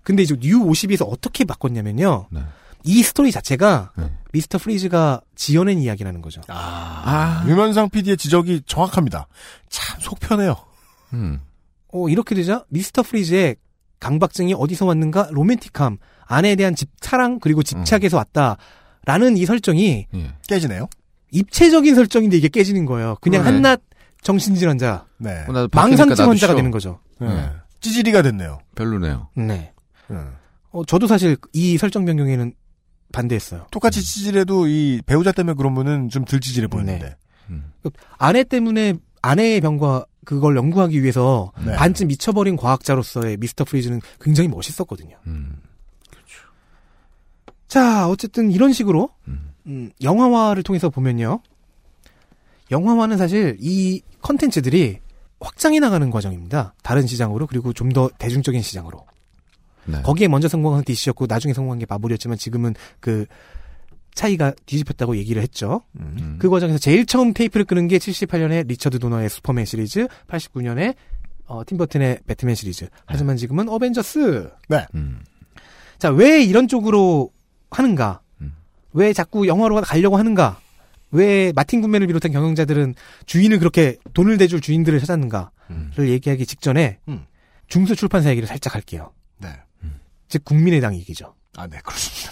근데 0.03 0.23
이제 0.23 0.35
뉴 0.39 0.59
52에서 0.59 1.07
어떻게 1.09 1.45
바꿨냐면요 1.45 2.27
네. 2.31 2.41
이 2.85 3.01
스토리 3.01 3.31
자체가 3.31 3.93
네. 3.97 4.11
미스터 4.33 4.57
프리즈가 4.57 5.21
지어낸 5.35 5.79
이야기라는 5.79 6.21
거죠 6.21 6.41
아. 6.47 7.45
유면상 7.47 7.89
PD의 7.89 8.17
지적이 8.17 8.61
정확합니다. 8.65 9.27
참 9.69 9.99
속편해요. 10.01 10.55
음. 11.13 11.41
어, 11.93 12.09
이렇게 12.09 12.35
되자 12.35 12.65
미스터 12.69 13.03
프리즈의 13.03 13.55
강박증이 14.03 14.53
어디서 14.53 14.85
왔는가 14.85 15.29
로맨틱함 15.31 15.97
아내에 16.25 16.55
대한 16.55 16.75
집, 16.75 16.89
사랑 16.99 17.39
그리고 17.39 17.63
집착에서 17.63 18.17
왔다라는 18.17 19.37
이 19.37 19.45
설정이 19.45 20.07
예. 20.13 20.33
깨지네요. 20.47 20.87
입체적인 21.31 21.95
설정인데 21.95 22.37
이게 22.37 22.49
깨지는 22.49 22.85
거예요. 22.85 23.15
그냥 23.21 23.43
그러네. 23.43 23.55
한낱 23.67 23.81
정신질환자, 24.21 25.05
네. 25.17 25.43
어, 25.47 25.51
나도 25.51 25.67
바뀌니까 25.69 26.05
망상증 26.05 26.29
환자가. 26.29 26.55
되는 26.55 26.69
거죠. 26.71 26.99
네. 27.19 27.27
네. 27.27 27.49
찌질이가 27.81 28.21
됐네요. 28.21 28.59
별로네요. 28.75 29.29
네. 29.35 29.73
네. 30.07 30.17
어, 30.71 30.85
저도 30.85 31.07
사실 31.07 31.35
이 31.53 31.77
설정 31.77 32.05
변경에는 32.05 32.53
반대했어요. 33.11 33.67
똑같이 33.71 34.01
찌질해도 34.03 34.67
이 34.67 35.01
배우자 35.05 35.31
때문에 35.31 35.55
그러면은 35.55 36.09
좀 36.09 36.25
덜 36.25 36.39
찌질해 36.39 36.67
보이는데. 36.67 37.15
음. 37.49 37.71
아내 38.17 38.43
때문에 38.43 38.93
아내의 39.21 39.61
병과 39.61 40.05
그걸 40.25 40.55
연구하기 40.55 41.01
위해서 41.01 41.51
네. 41.65 41.73
반쯤 41.75 42.07
미쳐버린 42.07 42.55
과학자로서의 42.57 43.37
미스터 43.37 43.63
프리즈는 43.65 44.01
굉장히 44.21 44.47
멋있었거든요. 44.49 45.17
음. 45.27 45.57
자, 47.67 48.07
어쨌든 48.07 48.51
이런 48.51 48.71
식으로 48.71 49.09
음. 49.27 49.51
음, 49.65 49.91
영화화를 50.01 50.63
통해서 50.63 50.89
보면요. 50.89 51.39
영화화는 52.71 53.17
사실 53.17 53.57
이 53.59 54.01
컨텐츠들이 54.21 54.99
확장해 55.39 55.79
나가는 55.79 56.09
과정입니다. 56.09 56.73
다른 56.83 57.05
시장으로 57.07 57.47
그리고 57.47 57.73
좀 57.73 57.89
더 57.89 58.09
대중적인 58.17 58.61
시장으로. 58.61 59.05
네. 59.85 60.01
거기에 60.01 60.27
먼저 60.27 60.47
성공한 60.47 60.83
DC였고 60.83 61.25
나중에 61.27 61.53
성공한 61.53 61.79
게 61.79 61.85
마블이었지만 61.89 62.37
지금은 62.37 62.73
그 62.99 63.25
차이가 64.13 64.53
뒤집혔다고 64.65 65.17
얘기를 65.17 65.41
했죠. 65.41 65.81
음. 65.99 66.37
그 66.39 66.49
과정에서 66.49 66.77
제일 66.77 67.05
처음 67.05 67.33
테이프를 67.33 67.65
끄는 67.65 67.87
게 67.87 67.97
78년에 67.97 68.67
리처드 68.67 68.99
도너의 68.99 69.29
슈퍼맨 69.29 69.65
시리즈, 69.65 70.07
89년에 70.27 70.95
어, 71.45 71.63
팀버튼의 71.65 72.19
배트맨 72.25 72.55
시리즈. 72.55 72.87
하지만 73.05 73.37
지금은 73.37 73.69
어벤져스. 73.69 74.49
네. 74.69 74.85
음. 74.95 75.21
자, 75.97 76.09
왜 76.09 76.43
이런 76.43 76.67
쪽으로 76.67 77.31
하는가? 77.71 78.21
음. 78.41 78.53
왜 78.93 79.13
자꾸 79.13 79.47
영화로 79.47 79.81
가려고 79.81 80.17
하는가? 80.17 80.59
왜 81.11 81.51
마틴 81.53 81.81
군맨을 81.81 82.07
비롯한 82.07 82.31
경영자들은 82.31 82.95
주인을 83.25 83.59
그렇게 83.59 83.97
돈을 84.13 84.37
대줄 84.37 84.61
주인들을 84.61 84.99
찾았는가를 84.99 85.49
음. 85.71 85.91
얘기하기 85.99 86.45
직전에 86.45 86.99
음. 87.07 87.25
중수 87.67 87.95
출판사 87.95 88.29
얘기를 88.29 88.47
살짝 88.47 88.73
할게요. 88.73 89.11
네. 89.39 89.49
즉 90.27 90.43
국민의당 90.45 90.95
얘기죠. 90.95 91.35
아, 91.55 91.67
네, 91.67 91.77
그렇습니다. 91.83 92.31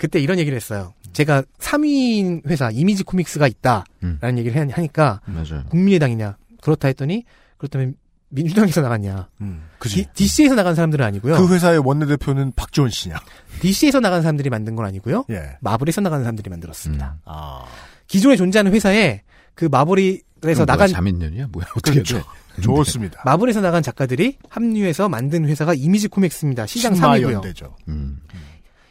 그때 0.00 0.18
이런 0.18 0.38
얘기를 0.38 0.56
했어요. 0.56 0.94
제가 1.12 1.42
3위인 1.58 2.48
회사 2.48 2.70
이미지 2.70 3.02
코믹스가 3.04 3.46
있다라는 3.46 3.84
음. 4.02 4.38
얘기를 4.38 4.56
하- 4.56 4.74
하니까 4.76 5.20
맞아요. 5.26 5.64
국민의당이냐? 5.68 6.38
그렇다 6.62 6.88
했더니 6.88 7.24
그렇다면 7.58 7.94
민주당에서 8.30 8.80
나갔냐. 8.80 9.28
음, 9.42 9.64
그지. 9.78 10.06
D, 10.14 10.26
c 10.26 10.44
에서 10.44 10.54
나간 10.54 10.74
사람들은 10.74 11.04
아니고요. 11.04 11.36
그 11.36 11.52
회사의 11.52 11.80
원내대표는 11.80 12.52
박지원 12.56 12.88
씨냐. 12.90 13.16
DC에서 13.60 14.00
나간 14.00 14.22
사람들이 14.22 14.48
만든 14.48 14.74
건 14.76 14.86
아니고요. 14.86 15.26
예. 15.30 15.58
마블에서 15.60 16.00
나간 16.00 16.20
사람들이 16.20 16.48
만들었습니다. 16.48 17.18
아. 17.24 17.64
기존에 18.06 18.36
존재하는 18.36 18.72
회사에 18.72 19.22
그 19.54 19.64
마블에서 19.66 20.64
나간 20.64 20.78
뭐야, 20.78 20.88
자민련이야 20.88 21.48
뭐야 21.52 21.66
어떻게 21.76 21.94
그렇죠. 22.02 22.18
돼? 22.18 22.24
좋습니다. 22.62 23.20
마블에서 23.24 23.60
나간 23.60 23.82
작가들이 23.82 24.38
합류해서 24.48 25.08
만든 25.08 25.44
회사가 25.46 25.74
이미지 25.74 26.08
코믹스입니다. 26.08 26.66
시장 26.66 26.94
3위고요. 26.94 27.16
신마연대죠. 27.16 27.76
음. 27.88 28.20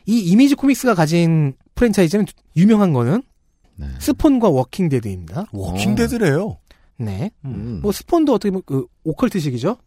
이 0.06 0.20
이미지 0.20 0.56
코믹스가 0.56 0.96
가진 0.96 1.54
프랜차이즈는 1.76 2.26
유명한 2.56 2.94
거는 2.94 3.24
네. 3.76 3.88
스폰과 4.00 4.50
워킹 4.50 4.90
데드입니다. 4.90 5.46
워킹 5.54 5.96
데드래요. 5.96 6.58
네. 6.98 7.32
음. 7.46 7.80
뭐 7.82 7.92
스폰도 7.92 8.34
어떻게 8.34 8.50
보면 8.52 8.64
그 8.66 8.86
오컬트식이죠. 9.04 9.78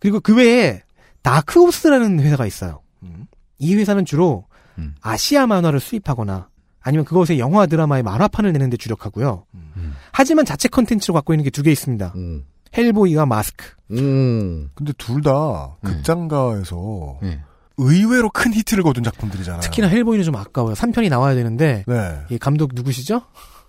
그리고 0.00 0.20
그 0.20 0.36
외에 0.36 0.82
다크옵스라는 1.22 2.20
회사가 2.20 2.46
있어요. 2.46 2.82
음. 3.02 3.26
이 3.58 3.74
회사는 3.74 4.04
주로 4.04 4.44
음. 4.78 4.94
아시아 5.00 5.46
만화를 5.46 5.80
수입하거나 5.80 6.48
아니면 6.80 7.04
그것의 7.06 7.38
영화 7.38 7.64
드라마의 7.64 8.02
만화판을 8.02 8.52
내는 8.52 8.68
데 8.68 8.76
주력하고요. 8.76 9.46
음. 9.54 9.94
하지만 10.12 10.44
자체 10.44 10.68
컨텐츠로 10.68 11.14
갖고 11.14 11.32
있는 11.32 11.44
게 11.44 11.50
두 11.50 11.62
개 11.62 11.70
있습니다. 11.72 12.12
음. 12.16 12.44
헬보이와 12.76 13.24
마스크. 13.24 13.64
음. 13.92 14.68
근데 14.74 14.92
둘다 14.98 15.78
네. 15.82 15.90
극장가에서 15.92 17.18
네. 17.22 17.40
의외로 17.76 18.30
큰 18.30 18.52
히트를 18.52 18.82
거둔 18.84 19.02
작품들이잖아요. 19.04 19.60
특히나 19.60 19.88
헬보이는 19.88 20.24
좀 20.24 20.36
아까워요. 20.36 20.74
3편이 20.74 21.08
나와야 21.10 21.34
되는데 21.34 21.84
네. 21.86 22.20
이 22.30 22.38
감독 22.38 22.70
누구시죠? 22.74 23.22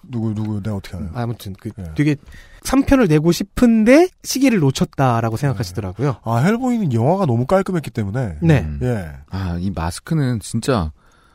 누구 0.08 0.36
누구 0.36 0.62
내가 0.62 0.76
어떻게 0.76 0.96
알아요? 0.98 1.10
아무튼 1.16 1.54
그 1.60 1.72
네. 1.76 1.92
되게 1.96 2.16
3편을 2.64 3.10
내고 3.10 3.32
싶은데 3.32 4.10
시기를 4.24 4.60
놓쳤다라고 4.60 5.36
생각하시더라고요. 5.38 6.18
아 6.24 6.38
헬보이는 6.38 6.94
영화가 6.94 7.26
너무 7.26 7.48
깔끔했기 7.48 7.90
때문에 7.90 8.38
네. 8.42 8.60
음. 8.62 8.80
예. 8.84 9.12
아, 9.32 9.58
이 9.60 9.72
마스크는 9.72 10.40
진짜 10.42 10.92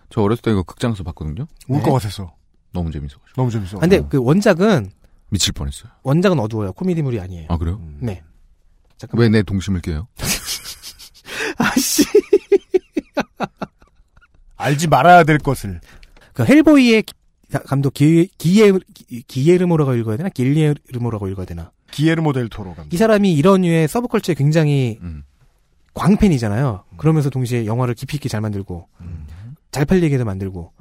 저 0.09 0.21
어렸을 0.23 0.43
때 0.43 0.53
이거 0.53 0.63
극장에서 0.63 1.03
봤거든요. 1.03 1.47
울 1.69 1.81
것 1.83 1.93
같았어. 1.93 2.33
너무 2.73 2.93
재밌어. 2.93 3.17
너무 3.37 3.51
재밌어. 3.51 3.79
아, 3.79 3.81
근데 3.81 4.01
그 4.09 4.19
원작은 4.23 4.91
미칠 5.31 5.53
뻔했어요. 5.53 5.91
원작은 6.05 6.39
어두워요. 6.39 6.73
코미디물이 6.75 7.19
아니에요. 7.21 7.47
아 7.49 7.57
그래요? 7.59 7.81
네. 7.99 8.23
왜내 9.15 9.43
동심을 9.43 9.81
깨요? 9.81 10.07
아씨. 11.59 12.05
알지 14.57 14.89
말아야 14.89 15.25
될 15.25 15.39
것을. 15.39 15.81
그 16.33 16.45
헬보이의 16.45 17.03
기- 17.03 17.13
감독 17.67 17.95
기, 17.95 18.29
기에 18.39 18.73
기에르모라고 19.27 19.95
읽어야 19.95 20.17
되나? 20.17 20.29
길리에르모라고 20.29 21.29
읽어야 21.29 21.47
되나? 21.47 21.73
기에르모 21.91 22.33
델 22.33 22.49
토로 22.49 22.75
감독. 22.75 22.93
이 22.95 22.97
사람이 22.97 23.33
이런 23.35 23.63
류의 23.63 23.89
서브컬처에 23.89 24.35
굉장히 24.37 24.99
음. 25.03 25.25
광팬이잖아요. 25.95 26.85
그러면서 26.97 27.31
동시에 27.31 27.67
영화를 27.67 27.95
깊이 27.95 28.17
있게 28.17 28.29
잘 28.29 28.41
만들고 28.41 28.89
잘 29.73 29.85
팔리게도 29.85 30.25
만들고 30.25 30.73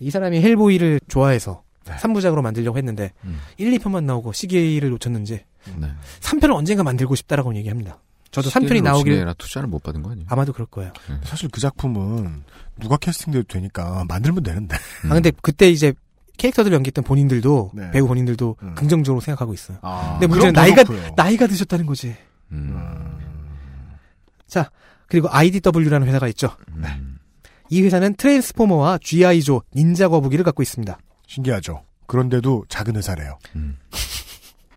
이 0.00 0.10
사람이 0.10 0.40
헬보이를 0.40 1.00
좋아해서 1.06 1.62
네. 1.86 1.94
3부작으로 1.96 2.42
만들려고 2.42 2.76
했는데 2.78 3.12
음. 3.24 3.38
1, 3.58 3.70
2편만 3.78 4.04
나오고 4.04 4.32
시기를 4.32 4.90
놓쳤는지 4.90 5.44
네. 5.78 5.88
3편을 6.20 6.54
언젠가 6.54 6.82
만들고 6.82 7.14
싶다라고 7.14 7.54
얘기합니다. 7.54 8.00
저도 8.30 8.48
3편이 8.50 8.82
나오길 8.82 9.26
투자를 9.38 9.68
못 9.68 9.82
받은 9.82 10.02
거 10.02 10.10
아니에요? 10.10 10.26
아마도 10.30 10.52
그럴 10.52 10.66
거예요. 10.66 10.92
사실 11.24 11.48
그 11.48 11.60
작품은 11.60 12.44
누가 12.78 12.96
캐스팅돼도 12.96 13.44
되니까 13.48 14.04
만들면 14.08 14.42
되는데. 14.42 14.76
음. 15.04 15.10
아 15.10 15.14
근데 15.14 15.32
그때 15.42 15.68
이제 15.68 15.92
캐릭터들 16.36 16.72
연기했던 16.72 17.04
본인들도 17.04 17.72
네. 17.74 17.90
배우 17.90 18.06
본인들도 18.06 18.56
음. 18.62 18.74
긍정적으로 18.74 19.20
생각하고 19.20 19.52
있어요. 19.52 19.78
아, 19.82 20.12
근데 20.12 20.26
문제는 20.26 20.54
나이가 20.54 20.84
좋고요. 20.84 21.14
나이가 21.16 21.46
드셨다는 21.46 21.86
거지. 21.86 22.16
음. 22.52 23.18
자 24.46 24.70
그리고 25.06 25.28
IDW라는 25.30 26.06
회사가 26.06 26.28
있죠. 26.28 26.56
음. 26.68 27.18
이 27.68 27.82
회사는 27.82 28.14
트랜스포머와 28.14 28.98
GI조 28.98 29.62
닌자 29.74 30.08
거북이를 30.08 30.44
갖고 30.44 30.62
있습니다. 30.62 30.98
신기하죠. 31.26 31.82
그런데도 32.06 32.64
작은 32.68 32.96
회사래요. 32.96 33.38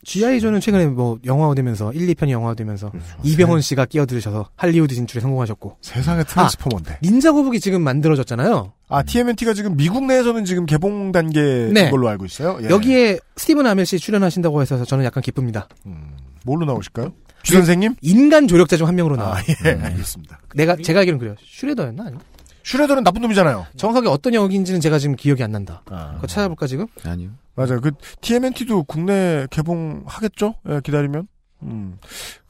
음. 0.03 0.05
GI조는 0.05 0.59
최근에 0.59 0.87
뭐 0.87 1.17
영화화되면서 1.25 1.93
1, 1.93 2.13
2편이 2.13 2.29
영화화되면서 2.31 2.89
그렇죠. 2.91 3.07
이병헌 3.23 3.61
씨가 3.61 3.85
끼어들으셔서 3.85 4.49
할리우드 4.57 4.93
진출에 4.95 5.21
성공하셨고 5.21 5.77
세상에 5.81 6.23
트랜스포머인데. 6.23 6.99
닌자 7.01 7.31
거북이 7.31 7.59
지금 7.59 7.81
만들어졌잖아요. 7.81 8.73
아, 8.89 9.03
TMNT가 9.03 9.53
지금 9.53 9.75
미국 9.77 10.05
내에서는 10.05 10.43
지금 10.45 10.65
개봉 10.65 11.11
단계인 11.11 11.73
네. 11.73 11.89
걸로 11.89 12.09
알고 12.09 12.25
있어요. 12.25 12.59
예. 12.63 12.69
여기에 12.69 13.19
스티븐 13.37 13.65
아멜 13.65 13.85
씨 13.85 13.97
출연하신다고 13.97 14.61
해서 14.61 14.83
저는 14.85 15.05
약간 15.05 15.23
기쁩니다. 15.23 15.67
음, 15.85 16.11
뭘로 16.45 16.65
나오실까요? 16.65 17.13
주 17.43 17.53
선생님? 17.53 17.95
인간 18.01 18.47
조력자 18.47 18.77
중 18.77 18.87
한 18.87 18.95
명으로 18.95 19.15
나와. 19.17 19.37
아, 19.37 19.41
예, 19.65 19.69
알겠습니다. 19.71 20.39
내가 20.55 20.75
제가 20.77 20.99
알기로는 20.99 21.19
그래요. 21.19 21.35
슈레더였나 21.45 22.05
아니? 22.05 22.17
슈레더는 22.63 23.03
나쁜 23.03 23.21
놈이잖아요. 23.21 23.67
정확하게 23.75 24.07
어떤 24.07 24.33
역인지는 24.33 24.79
제가 24.79 24.97
지금 24.99 25.15
기억이 25.15 25.43
안 25.43 25.51
난다. 25.51 25.83
아. 25.89 26.13
그거 26.15 26.27
찾아볼까 26.27 26.65
지금? 26.67 26.87
아니요. 27.05 27.29
맞아요. 27.55 27.81
그 27.81 27.91
TMNT도 28.21 28.83
국내 28.83 29.45
개봉하겠죠? 29.51 30.55
예, 30.69 30.79
기다리면. 30.83 31.27
음. 31.63 31.97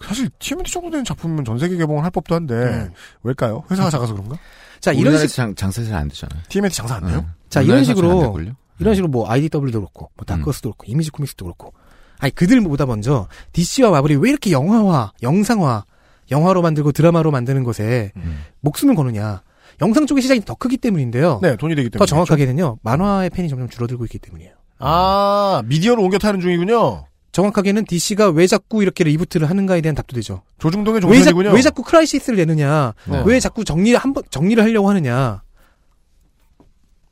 사실 0.04 0.30
TMNT 0.40 0.72
정도 0.72 0.90
되는 0.90 1.04
작품이면 1.06 1.46
전 1.46 1.60
세계 1.60 1.78
개봉을 1.78 2.04
할 2.04 2.10
법도 2.12 2.34
한데 2.36 2.54
음. 2.56 2.92
왜일까요? 3.24 3.64
회사가 3.70 3.90
작아서 3.90 4.14
그런가? 4.14 4.38
자 4.80 4.92
이런 4.92 5.18
식, 5.20 5.28
장, 5.36 5.54
장사 5.56 5.84
잘 5.84 5.96
안 5.96 6.08
되잖아요. 6.08 6.42
TMNT 6.50 6.76
장사 6.76 6.96
안 6.96 7.06
돼요? 7.08 7.26
자 7.50 7.62
이런 7.62 7.84
식으로? 7.84 8.40
이런 8.80 8.96
식으로 8.96 9.10
뭐 9.10 9.30
IDW도 9.30 9.80
그렇고 9.82 10.10
뭐 10.16 10.26
다크호스도 10.26 10.72
그렇고 10.72 10.86
이미지 10.92 11.12
코믹스도 11.12 11.46
그렇고 11.46 11.74
아니 12.20 12.34
그들보다 12.34 12.86
먼저 12.88 13.28
DC와 13.54 13.92
마블이 13.92 14.16
왜 14.16 14.30
이렇게 14.32 14.52
영화화, 14.52 15.12
영상화, 15.22 15.86
영화로 16.32 16.62
만들고 16.62 16.92
드라마로 16.92 17.30
만드는 17.32 17.64
것에 17.64 18.12
음. 18.16 18.44
목숨을 18.62 18.96
거느냐? 18.96 19.42
영상 19.82 20.06
쪽의 20.06 20.22
시장이 20.22 20.42
더 20.46 20.56
크기 20.56 20.78
때문인데요. 20.78 21.40
네, 21.42 21.56
돈이 21.56 21.76
되기 21.76 21.90
때문에. 21.90 22.00
더 22.00 22.06
정확하게는요 22.06 22.80
만화의 22.82 23.30
팬이 23.30 23.50
점점 23.50 23.70
줄어들고 23.70 24.06
있기 24.06 24.20
때문이에요. 24.20 24.54
아, 24.80 25.62
미디어로 25.66 26.02
옮겨 26.04 26.18
타는 26.18 26.40
중이군요. 26.42 27.06
정확하게는 27.32 27.86
DC가 27.86 28.30
왜 28.30 28.46
자꾸 28.46 28.84
이렇게 28.84 29.04
reboot를 29.04 29.50
하는가에 29.50 29.82
대한 29.82 29.96
답도 29.96 30.16
되죠. 30.16 30.44
조중동의 30.60 31.02
왜, 31.06 31.20
자, 31.20 31.32
종편이군요. 31.32 31.56
왜 31.56 31.62
자꾸 31.62 31.82
크라이시스를 31.82 32.38
내느냐? 32.38 32.94
네. 33.10 33.24
왜 33.26 33.40
자꾸 33.40 33.66
정리를 33.66 33.98
한번 33.98 34.24
정리를 34.30 34.62
하려고 34.64 34.90
하느냐? 34.90 35.42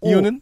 이유는? 0.03 0.41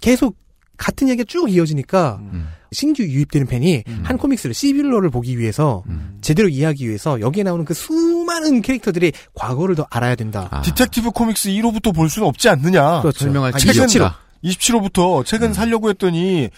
계속 0.00 0.36
같은 0.76 1.08
얘기가 1.08 1.24
쭉 1.26 1.50
이어지니까 1.50 2.18
음. 2.20 2.48
신규 2.72 3.02
유입되는 3.02 3.46
팬이 3.46 3.84
음. 3.86 4.00
한 4.04 4.18
코믹스를 4.18 4.54
시빌 4.54 4.77
워를 4.77 5.10
보기 5.10 5.38
위해서 5.38 5.82
음. 5.88 6.18
제대로 6.20 6.48
이해하기 6.48 6.86
위해서 6.86 7.20
여기에 7.20 7.44
나오는 7.44 7.64
그 7.64 7.74
수많은 7.74 8.62
캐릭터들의 8.62 9.12
과거를 9.34 9.74
더 9.74 9.86
알아야 9.90 10.14
된다. 10.14 10.48
아, 10.50 10.62
디텍티브 10.62 11.10
코믹스 11.10 11.50
1호부터 11.50 11.94
볼 11.94 12.08
수는 12.08 12.26
없지 12.28 12.48
않느냐. 12.48 13.00
그렇죠. 13.02 13.20
설명할 13.20 13.52
아니, 13.54 13.60
책이 13.62 13.88
책은 13.88 14.06
없다. 14.06 14.18
27호부터 14.44 15.24
책은 15.24 15.48
음. 15.48 15.52
살려고 15.52 15.88
했더니 15.90 16.50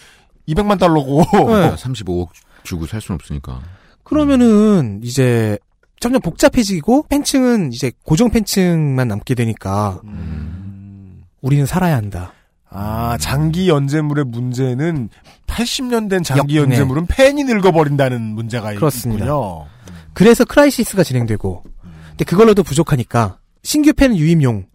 200만 0.47 0.79
달러고. 0.79 1.23
네. 1.31 1.75
35억 1.75 2.29
주고 2.63 2.85
살 2.85 3.01
수는 3.01 3.15
없으니까. 3.15 3.61
그러면은 4.03 5.01
이제 5.03 5.57
점점 5.99 6.21
복잡해지고 6.21 7.07
팬층은 7.09 7.73
이제 7.73 7.91
고정 8.03 8.29
팬층만 8.29 9.07
남게 9.07 9.33
되니까 9.35 10.01
음. 10.03 11.23
우리는 11.41 11.65
살아야 11.65 11.95
한다. 11.95 12.33
아, 12.69 13.17
장기 13.19 13.69
연재물의 13.69 14.25
문제는 14.25 15.09
80년 15.47 16.09
된 16.09 16.23
장기 16.23 16.57
역- 16.57 16.67
네. 16.67 16.73
연재물은 16.75 17.05
팬이 17.07 17.43
늙어버린다는 17.43 18.21
문제가 18.21 18.73
그렇습니다. 18.73 19.25
있군요. 19.25 19.65
그래서 20.13 20.43
크라이시스가 20.45 21.03
진행되고 21.03 21.63
근데 22.09 22.25
그걸로도 22.25 22.63
부족하니까 22.63 23.37
신규 23.63 23.93
팬 23.93 24.15
유입용 24.15 24.65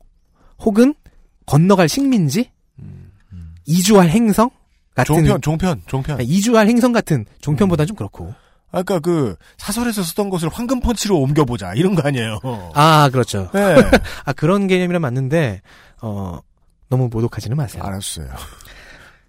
혹은 0.61 0.95
건너갈 1.47 1.89
식민지 1.89 2.51
이주할 3.67 4.09
행성 4.09 4.51
같은 4.95 5.15
종편, 5.15 5.41
종편, 5.41 5.83
종편. 5.87 6.17
아니, 6.19 6.25
이주할 6.29 6.67
행성 6.69 6.93
같은 6.93 7.25
종편보다 7.41 7.85
좀 7.87 7.97
그렇고 7.97 8.35
아까 8.73 8.99
그 9.01 9.37
사설에서 9.59 10.03
쓰던 10.03 10.31
것을 10.31 10.49
황금 10.49 10.81
펀치로 10.81 11.19
옮겨보자 11.19 11.75
이런 11.75 11.95
거 11.95 12.03
아니에요. 12.07 12.39
아 12.75 13.09
그렇죠 13.11 13.51
네. 13.53 13.75
아 14.25 14.33
그런 14.33 14.67
개념이란 14.67 15.01
맞는데 15.03 15.61
어 16.03 16.39
너무 16.91 17.09
모독하지는 17.11 17.59
아. 17.59 17.63
마세요 17.63 17.83
알았어요. 17.83 18.29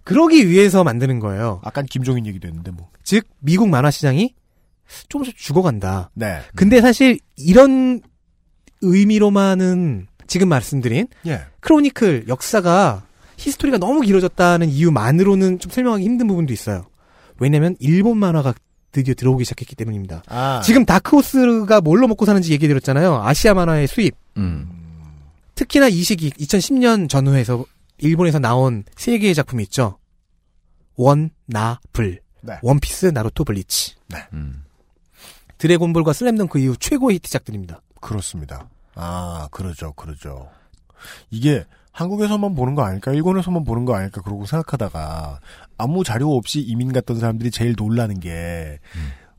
그러기 0.03 0.49
위해서 0.49 0.83
만드는 0.83 1.19
거예요 1.19 1.61
아까 1.63 1.81
김종인 1.83 2.25
얘기도 2.25 2.47
했는데 2.47 2.71
뭐. 2.71 2.89
즉 3.03 3.25
미국 3.39 3.69
만화 3.69 3.89
시장이 3.91 4.33
조금씩 5.07 5.37
죽어간다 5.37 6.09
네. 6.13 6.41
근데 6.55 6.81
사실 6.81 7.19
이런 7.37 8.01
의미로만은 8.81 10.07
지금 10.27 10.49
말씀드린 10.49 11.07
예. 11.27 11.41
크로니클 11.59 12.25
역사가 12.27 13.03
히스토리가 13.37 13.77
너무 13.77 14.01
길어졌다는 14.01 14.69
이유만으로는 14.69 15.59
좀 15.59 15.71
설명하기 15.71 16.03
힘든 16.03 16.27
부분도 16.27 16.53
있어요. 16.53 16.85
왜냐면 17.39 17.75
일본 17.79 18.17
만화가 18.17 18.53
드디어 18.91 19.13
들어오기 19.13 19.43
시작했기 19.45 19.75
때문입니다. 19.75 20.23
아. 20.27 20.61
지금 20.63 20.85
다크호스가 20.85 21.81
뭘로 21.81 22.07
먹고 22.07 22.25
사는지 22.25 22.53
얘기 22.53 22.67
드렸잖아요. 22.67 23.21
아시아 23.23 23.53
만화의 23.53 23.87
수입. 23.87 24.15
음. 24.37 24.80
특히나 25.55 25.87
이 25.87 26.01
시기 26.03 26.29
2010년 26.31 27.09
전후에서 27.09 27.65
일본에서 27.97 28.39
나온 28.39 28.83
세 28.95 29.17
개의 29.17 29.35
작품이 29.35 29.63
있죠. 29.63 29.97
원, 30.95 31.29
나, 31.45 31.79
불. 31.93 32.19
네. 32.41 32.57
원피스, 32.61 33.07
나루토, 33.07 33.43
블리치. 33.43 33.95
음. 34.33 34.63
드래곤볼과 35.57 36.13
슬램덩크 36.13 36.59
이후 36.59 36.75
최고의 36.77 37.15
히트작들입니다. 37.15 37.81
그렇습니다. 37.99 38.67
아, 38.95 39.47
그러죠, 39.51 39.93
그러죠. 39.93 40.49
이게 41.29 41.65
한국에서만 41.91 42.55
보는 42.55 42.73
거 42.73 42.83
아닐까, 42.83 43.11
일본에서만 43.13 43.63
보는 43.63 43.85
거 43.85 43.95
아닐까, 43.95 44.21
그러고 44.21 44.45
생각하다가 44.45 45.39
아무 45.77 46.03
자료 46.03 46.35
없이 46.35 46.61
이민 46.61 46.91
갔던 46.93 47.19
사람들이 47.19 47.51
제일 47.51 47.75
놀라는 47.77 48.19
게, 48.19 48.79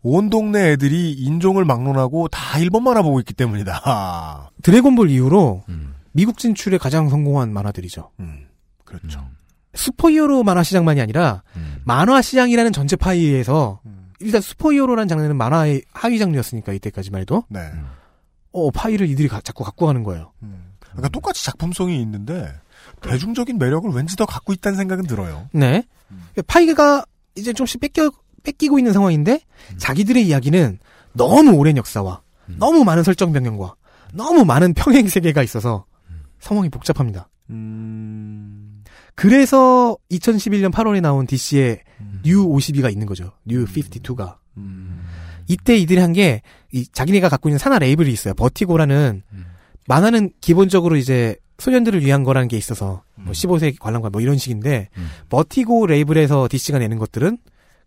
온 0.02 0.30
동네 0.30 0.72
애들이 0.72 1.12
인종을 1.12 1.64
막론하고 1.64 2.28
다 2.28 2.58
일본 2.58 2.84
만화 2.84 3.02
보고 3.02 3.20
있기 3.20 3.34
때문이다. 3.34 4.50
드래곤볼 4.62 5.10
이후로 5.10 5.64
미국 6.12 6.38
진출에 6.38 6.78
가장 6.78 7.08
성공한 7.08 7.52
만화들이죠. 7.52 8.10
음, 8.20 8.46
그렇죠. 8.84 9.26
슈퍼히어로 9.74 10.42
만화 10.42 10.62
시장만이 10.62 11.00
아니라 11.00 11.42
만화 11.84 12.20
시장이라는 12.20 12.72
전체 12.72 12.96
파이에서 12.96 13.80
일단 14.20 14.40
superhero라는 14.40 15.08
장르는 15.08 15.36
만화의 15.36 15.82
하위 15.92 16.18
장르였으니까 16.18 16.72
이때까지만 16.74 17.22
해도 17.22 17.44
네. 17.48 17.70
어 18.52 18.70
파이를 18.70 19.08
이들이 19.08 19.28
가- 19.28 19.40
자꾸 19.40 19.64
갖고 19.64 19.86
가는 19.86 20.02
거예요. 20.04 20.32
그러니까 20.80 21.08
똑같이 21.08 21.42
작품성이 21.46 22.02
있는데, 22.02 22.52
대중적인 23.00 23.56
매력을 23.58 23.88
왠지 23.92 24.14
더 24.14 24.26
갖고 24.26 24.52
있다는 24.52 24.76
생각은 24.76 25.06
들어요. 25.06 25.48
네. 25.54 25.84
파이가 26.46 27.04
이제 27.34 27.54
좀씩 27.54 27.80
뺏겨 27.80 28.10
뺏기고 28.42 28.78
있는 28.78 28.92
상황인데 28.92 29.40
자기들의 29.78 30.26
이야기는 30.26 30.78
너무 31.14 31.52
오랜 31.52 31.78
역사와 31.78 32.20
너무 32.58 32.84
많은 32.84 33.02
설정 33.04 33.32
변경과 33.32 33.74
너무 34.12 34.44
많은 34.44 34.74
평행 34.74 35.08
세계가 35.08 35.42
있어서 35.42 35.86
상황이 36.42 36.68
복잡합니다. 36.68 37.28
그래서 39.14 39.96
2011년 40.10 40.72
8월에 40.72 41.00
나온 41.00 41.26
DC의 41.26 41.80
뉴 42.24 42.46
52가 42.46 42.90
있는 42.90 43.06
거죠. 43.06 43.32
뉴 43.44 43.64
52가. 43.64 44.36
이때 45.48 45.76
이들이 45.76 46.00
한 46.00 46.43
게 46.43 46.72
이 46.72 46.86
자기네가 46.92 47.28
갖고 47.28 47.48
있는 47.48 47.58
산하 47.58 47.78
레이블이 47.78 48.10
있어요. 48.10 48.34
버티고라는 48.34 49.22
만화는 49.86 50.30
기본적으로 50.40 50.96
이제 50.96 51.36
소년들을 51.58 52.04
위한 52.04 52.24
거라는 52.24 52.48
게 52.48 52.56
있어서 52.56 53.04
뭐 53.14 53.32
15세 53.32 53.78
관람가 53.78 54.10
뭐 54.10 54.20
이런 54.20 54.36
식인데 54.36 54.88
버티고 55.28 55.86
레이블에서 55.86 56.48
DC가 56.50 56.78
내는 56.80 56.98
것들은 56.98 57.38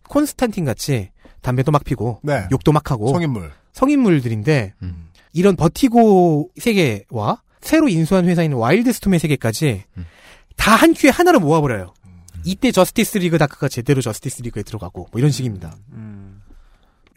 콘스탄틴 0.07 0.63
같이 0.65 1.09
담배도 1.41 1.71
막 1.71 1.83
피고 1.83 2.19
네. 2.23 2.47
욕도 2.51 2.71
막 2.71 2.89
하고 2.91 3.09
성인물. 3.09 3.51
성인물들인데 3.73 4.73
이런 5.33 5.55
버티고 5.55 6.51
세계와 6.57 7.41
새로 7.65 7.87
인수한 7.89 8.25
회사인 8.25 8.53
와일드 8.53 8.91
스톰의 8.93 9.19
세계까지 9.19 9.83
다한 10.55 10.93
큐에 10.93 11.09
하나로 11.09 11.39
모아버려요. 11.39 11.93
이때 12.45 12.71
저스티스 12.71 13.17
리그 13.17 13.37
다크가 13.37 13.67
제대로 13.67 14.01
저스티스 14.01 14.43
리그에 14.43 14.63
들어가고 14.63 15.07
뭐 15.11 15.19
이런 15.19 15.31
식입니다. 15.31 15.75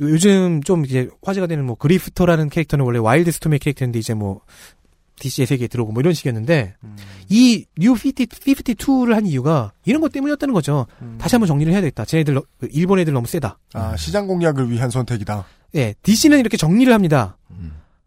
요- 0.00 0.10
요즘 0.10 0.62
좀 0.62 0.84
이제 0.84 1.08
화제가 1.22 1.46
되는 1.46 1.64
뭐 1.66 1.74
그리프터라는 1.76 2.48
캐릭터는 2.48 2.84
원래 2.84 2.98
와일드 2.98 3.30
스톰의 3.32 3.58
캐릭터인데 3.58 3.98
이제 3.98 4.14
뭐 4.14 4.40
DC의 5.16 5.46
세계에 5.46 5.66
들어오고 5.66 5.92
뭐 5.92 6.00
이런 6.00 6.14
식이었는데 6.14 6.76
이 7.28 7.44
뉴 7.44 7.92
50, 7.92 8.14
52를 8.14 9.14
한 9.14 9.26
이유가 9.26 9.72
이런 9.84 10.00
것 10.00 10.12
때문이었다는 10.12 10.54
거죠. 10.54 10.86
다시 11.18 11.34
한번 11.34 11.48
정리를 11.48 11.70
해야 11.72 11.80
되겠다. 11.82 12.04
쟤네들 12.04 12.34
너- 12.34 12.44
그 12.58 12.68
일본 12.72 13.00
애들 13.00 13.12
너무 13.12 13.26
세다. 13.26 13.58
아, 13.74 13.96
시장 13.96 14.26
공략을 14.28 14.70
위한 14.70 14.88
선택이다. 14.90 15.44
예, 15.74 15.94
DC는 16.02 16.38
이렇게 16.38 16.56
정리를 16.56 16.90
합니다. 16.92 17.36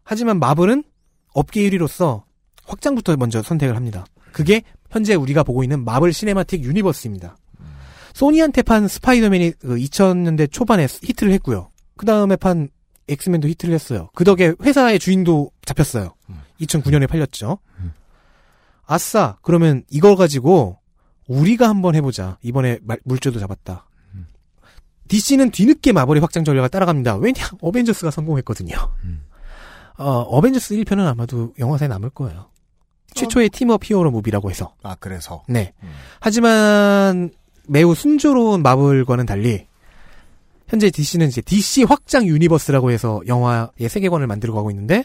하지만 0.02 0.38
마블은 0.40 0.82
업계 1.34 1.68
1위로서 1.70 2.22
확장부터 2.66 3.16
먼저 3.16 3.42
선택을 3.42 3.76
합니다. 3.76 4.04
그게 4.32 4.62
현재 4.90 5.14
우리가 5.14 5.42
보고 5.42 5.62
있는 5.62 5.84
마블 5.84 6.12
시네마틱 6.12 6.62
유니버스입니다. 6.64 7.36
소니한테 8.14 8.62
판 8.62 8.88
스파이더맨이 8.88 9.52
그 9.58 9.76
2000년대 9.76 10.50
초반에 10.52 10.84
히트를 10.84 11.32
했고요. 11.34 11.70
그 11.96 12.04
다음에 12.06 12.36
판 12.36 12.68
엑스맨도 13.08 13.48
히트를 13.48 13.74
했어요. 13.74 14.08
그 14.14 14.24
덕에 14.24 14.54
회사의 14.62 14.98
주인도 14.98 15.50
잡혔어요. 15.64 16.14
2009년에 16.60 17.08
팔렸죠. 17.08 17.58
아싸, 18.86 19.36
그러면 19.42 19.82
이걸 19.90 20.16
가지고 20.16 20.78
우리가 21.26 21.68
한번 21.68 21.94
해보자. 21.94 22.38
이번에 22.42 22.78
말- 22.82 23.00
물주도 23.04 23.38
잡았다. 23.40 23.86
DC는 25.08 25.50
뒤늦게 25.50 25.92
마블의 25.92 26.20
확장 26.20 26.44
전략을 26.44 26.68
따라갑니다. 26.68 27.16
왜냐? 27.16 27.42
어벤져스가 27.60 28.10
성공했거든요. 28.10 28.74
어, 29.98 30.04
어벤져스 30.20 30.74
1편은 30.76 31.06
아마도 31.06 31.52
영화사에 31.58 31.88
남을 31.88 32.10
거예요. 32.10 32.48
최초의 33.14 33.50
team-up 33.50 33.82
hero 33.84 34.10
movie라고 34.10 34.50
해서. 34.50 34.74
아, 34.82 34.96
그래서. 34.98 35.42
네. 35.48 35.72
하지만 36.20 37.30
매우 37.68 37.94
순조로운 37.94 38.62
마블과는 38.62 39.26
달리 39.26 39.66
현재 40.68 40.90
DC는 40.90 41.28
이제 41.28 41.42
DC 41.42 41.84
확장 41.84 42.26
유니버스라고 42.26 42.90
해서 42.90 43.20
영화의 43.26 43.88
세계관을 43.88 44.26
만들어 44.26 44.54
가고 44.54 44.70
있는데 44.70 45.04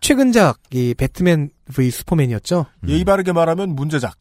최근작 0.00 0.58
이 0.70 0.94
배트맨 0.94 1.50
v 1.74 1.90
슈퍼맨이었죠. 1.90 2.66
예의 2.88 3.04
바르게 3.04 3.32
말하면 3.32 3.74
문제작. 3.74 4.16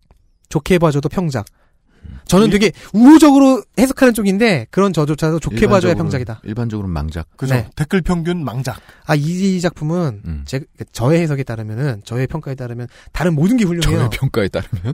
좋게 0.49 0.79
봐줘도 0.79 1.09
평작. 1.09 1.45
저는 2.25 2.49
되게 2.49 2.71
우호적으로 2.93 3.63
해석하는 3.77 4.13
쪽인데 4.13 4.67
그런 4.71 4.91
저조차도 4.93 5.39
좋게 5.39 5.67
봐줘야 5.67 5.93
평작이다. 5.93 6.41
일반적으로는 6.43 6.91
망작. 6.91 7.27
그죠. 7.37 7.53
네. 7.53 7.69
댓글 7.75 8.01
평균 8.01 8.43
망작. 8.43 8.79
아, 9.05 9.13
이 9.15 9.59
작품은 9.61 10.43
제 10.45 10.61
저의 10.93 11.21
해석에 11.21 11.43
따르면은 11.43 12.01
저의 12.05 12.25
평가에 12.27 12.55
따르면 12.55 12.87
다른 13.11 13.35
모든 13.35 13.57
게 13.57 13.65
훌륭해요. 13.65 13.97
저의 13.97 14.09
평가에 14.11 14.47
따르면 14.47 14.93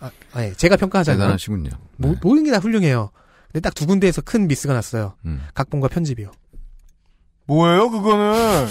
아, 0.00 0.10
아, 0.32 0.44
예, 0.44 0.52
제가 0.54 0.76
평가하잖아요. 0.76 1.18
대단하시군요. 1.20 1.70
모, 1.96 2.14
모든 2.22 2.44
게 2.44 2.50
다 2.50 2.58
훌륭해요. 2.58 3.10
근데 3.52 3.60
딱 3.60 3.74
두 3.74 3.86
군데에서 3.86 4.22
큰 4.22 4.46
미스가 4.48 4.72
났어요. 4.72 5.14
음. 5.26 5.42
각본과 5.54 5.88
편집이요. 5.88 6.30
뭐예요, 7.46 7.90
그거는? 7.90 8.66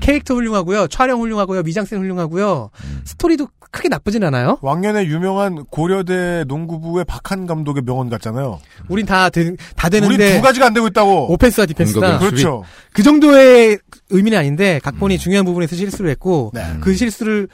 캐릭터 0.00 0.34
훌륭하고요, 0.34 0.88
촬영 0.88 1.20
훌륭하고요, 1.20 1.62
미장센 1.62 1.98
훌륭하고요, 1.98 2.70
스토리도 3.04 3.48
크게 3.70 3.88
나쁘진 3.88 4.22
않아요. 4.24 4.58
왕년에 4.60 5.06
유명한 5.06 5.64
고려대 5.70 6.44
농구부의 6.46 7.04
박한 7.06 7.46
감독의 7.46 7.82
명언 7.84 8.10
같잖아요. 8.10 8.60
우린 8.88 9.06
다, 9.06 9.30
되, 9.30 9.54
다 9.76 9.88
되는데. 9.88 10.14
우린 10.14 10.36
두 10.36 10.42
가지가 10.42 10.66
안 10.66 10.74
되고 10.74 10.86
있다고. 10.86 11.32
오펜스와 11.32 11.66
디펜스다. 11.66 12.18
그렇죠. 12.18 12.64
그 12.92 13.02
정도의 13.02 13.78
의미는 14.10 14.36
아닌데, 14.38 14.78
각본이 14.84 15.16
중요한 15.18 15.44
부분에서 15.46 15.74
실수를 15.76 16.10
했고, 16.10 16.52
그 16.80 16.94
실수를 16.94 17.48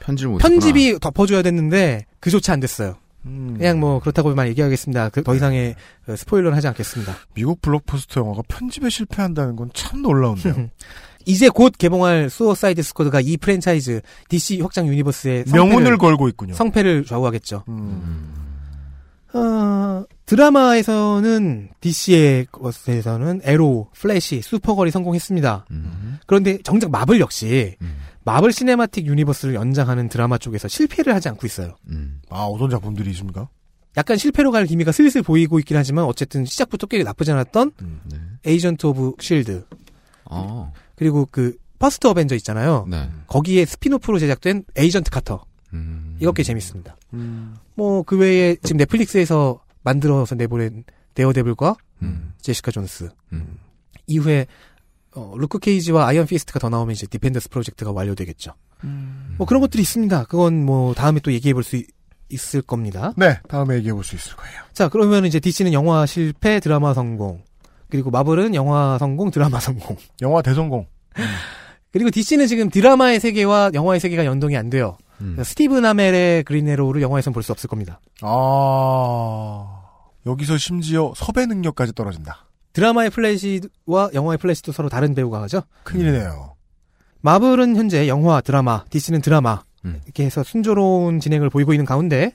편집 0.00 0.28
못 0.28 0.38
편집이 0.38 0.98
덮어줘야 1.00 1.42
됐는데, 1.42 2.06
그조차 2.20 2.52
안 2.52 2.60
됐어요. 2.60 2.96
음. 3.26 3.54
그냥 3.58 3.80
뭐, 3.80 3.98
그렇다고만 4.00 4.46
얘기하겠습니다. 4.48 5.08
그- 5.08 5.22
더 5.24 5.34
이상의 5.34 5.74
어, 6.06 6.14
스포일러는 6.14 6.54
하지 6.56 6.68
않겠습니다. 6.68 7.16
미국 7.34 7.62
블록버스터 7.62 8.20
영화가 8.20 8.42
편집에 8.48 8.90
실패한다는 8.90 9.56
건 9.56 9.70
참 9.72 10.02
놀라운데요. 10.02 10.68
이제 11.26 11.48
곧 11.48 11.72
개봉할 11.76 12.30
수어사이드 12.30 12.82
스쿼드가 12.82 13.20
이 13.20 13.36
프랜차이즈 13.36 14.00
DC 14.28 14.60
확장 14.60 14.86
유니버스의 14.88 15.44
명운을 15.52 15.98
걸고 15.98 16.28
있군요. 16.28 16.52
음. 16.52 16.56
성패를 16.56 17.04
좌우하겠죠. 17.04 17.64
어, 19.34 20.04
드라마에서는 20.26 21.70
DC의 21.80 22.46
것에서는 22.52 23.40
애로우, 23.42 23.88
플래시, 23.94 24.42
슈퍼걸이 24.42 24.90
성공했습니다. 24.90 25.66
그런데 26.26 26.58
정작 26.62 26.90
마블 26.90 27.20
역시 27.20 27.76
마블 28.24 28.52
시네마틱 28.52 29.06
유니버스를 29.06 29.54
연장하는 29.54 30.08
드라마 30.08 30.38
쪽에서 30.38 30.68
실패를 30.68 31.14
하지 31.14 31.28
않고 31.28 31.46
있어요. 31.46 31.76
아, 32.30 32.44
어떤 32.44 32.70
작품들이 32.70 33.10
있습니까? 33.10 33.48
약간 33.96 34.16
실패로 34.16 34.50
갈 34.50 34.66
기미가 34.66 34.92
슬슬 34.92 35.22
보이고 35.22 35.58
있긴 35.60 35.76
하지만 35.76 36.04
어쨌든 36.04 36.44
시작부터 36.44 36.86
꽤 36.86 37.02
나쁘지 37.02 37.30
않았던 37.32 37.72
음. 37.80 38.38
에이전트 38.44 38.86
오브 38.86 39.14
쉴드 39.20 39.64
어. 40.24 40.72
그리고 40.96 41.26
그 41.30 41.56
퍼스트 41.78 42.06
어벤져 42.06 42.34
있잖아요. 42.36 42.86
네. 42.88 43.08
거기에 43.26 43.64
spin-off로 43.64 44.18
제작된 44.18 44.64
에이전트 44.76 45.10
카터. 45.10 45.44
음. 45.72 46.16
꽤 46.34 46.42
재밌습니다. 46.42 46.96
뭐그 47.74 48.16
외에 48.16 48.56
지금 48.62 48.76
넷플릭스에서 48.78 49.60
만들어서 49.82 50.34
내보낸 50.34 50.84
데어데블과 51.14 51.76
제시카 52.40 52.70
존스. 52.70 53.10
이후에 54.06 54.46
어, 55.16 55.34
루크 55.36 55.58
케이지와 55.58 56.06
아이언 56.08 56.26
피스트가 56.26 56.58
더 56.58 56.68
나오면 56.68 56.92
이제 56.92 57.06
디펜더스 57.06 57.48
프로젝트가 57.50 57.92
완료되겠죠. 57.92 58.52
뭐 59.38 59.46
그런 59.46 59.60
것들이 59.60 59.82
있습니다. 59.82 60.24
그건 60.24 60.64
뭐 60.64 60.94
다음에 60.94 61.20
또 61.20 61.32
얘기해 61.32 61.54
볼 61.54 61.62
수 61.62 61.82
있을 62.30 62.62
겁니다. 62.62 63.12
네, 63.16 63.38
다음에 63.48 63.76
얘기해 63.76 63.92
볼 63.92 64.02
수 64.02 64.16
있을 64.16 64.34
거예요. 64.36 64.62
자, 64.72 64.88
그러면 64.88 65.24
이제 65.26 65.38
DC는 65.40 65.72
영화 65.72 66.04
실패, 66.06 66.58
드라마 66.60 66.94
성공. 66.94 67.42
그리고 67.94 68.10
마블은 68.10 68.56
영화 68.56 68.98
성공, 68.98 69.30
드라마 69.30 69.60
성공. 69.60 69.96
영화 70.20 70.42
대성공. 70.42 70.88
그리고 71.92 72.10
DC는 72.10 72.48
지금 72.48 72.68
드라마의 72.68 73.20
세계와 73.20 73.70
영화의 73.72 74.00
세계가 74.00 74.24
연동이 74.24 74.56
안 74.56 74.68
돼요. 74.68 74.96
스티븐 75.44 75.78
아멜의 75.78 76.42
그린 76.42 76.66
애로우를 76.66 77.02
영화에선 77.02 77.32
볼 77.32 77.44
수 77.44 77.52
없을 77.52 77.68
겁니다. 77.68 78.00
아, 78.20 79.80
여기서 80.26 80.58
심지어 80.58 81.12
섭외 81.14 81.46
능력까지 81.46 81.92
떨어진다. 81.94 82.46
드라마의 82.72 83.10
플래시와 83.10 84.10
영화의 84.12 84.38
플래시도 84.38 84.72
서로 84.72 84.88
다른 84.88 85.14
배우가 85.14 85.40
하죠. 85.42 85.62
큰일이네요. 85.84 86.56
마블은 87.20 87.76
현재 87.76 88.08
영화, 88.08 88.40
드라마, 88.40 88.84
DC는 88.90 89.20
드라마 89.22 89.62
이렇게 89.84 90.24
해서 90.24 90.42
순조로운 90.42 91.20
진행을 91.20 91.48
보이고 91.48 91.72
있는 91.72 91.84
가운데 91.86 92.32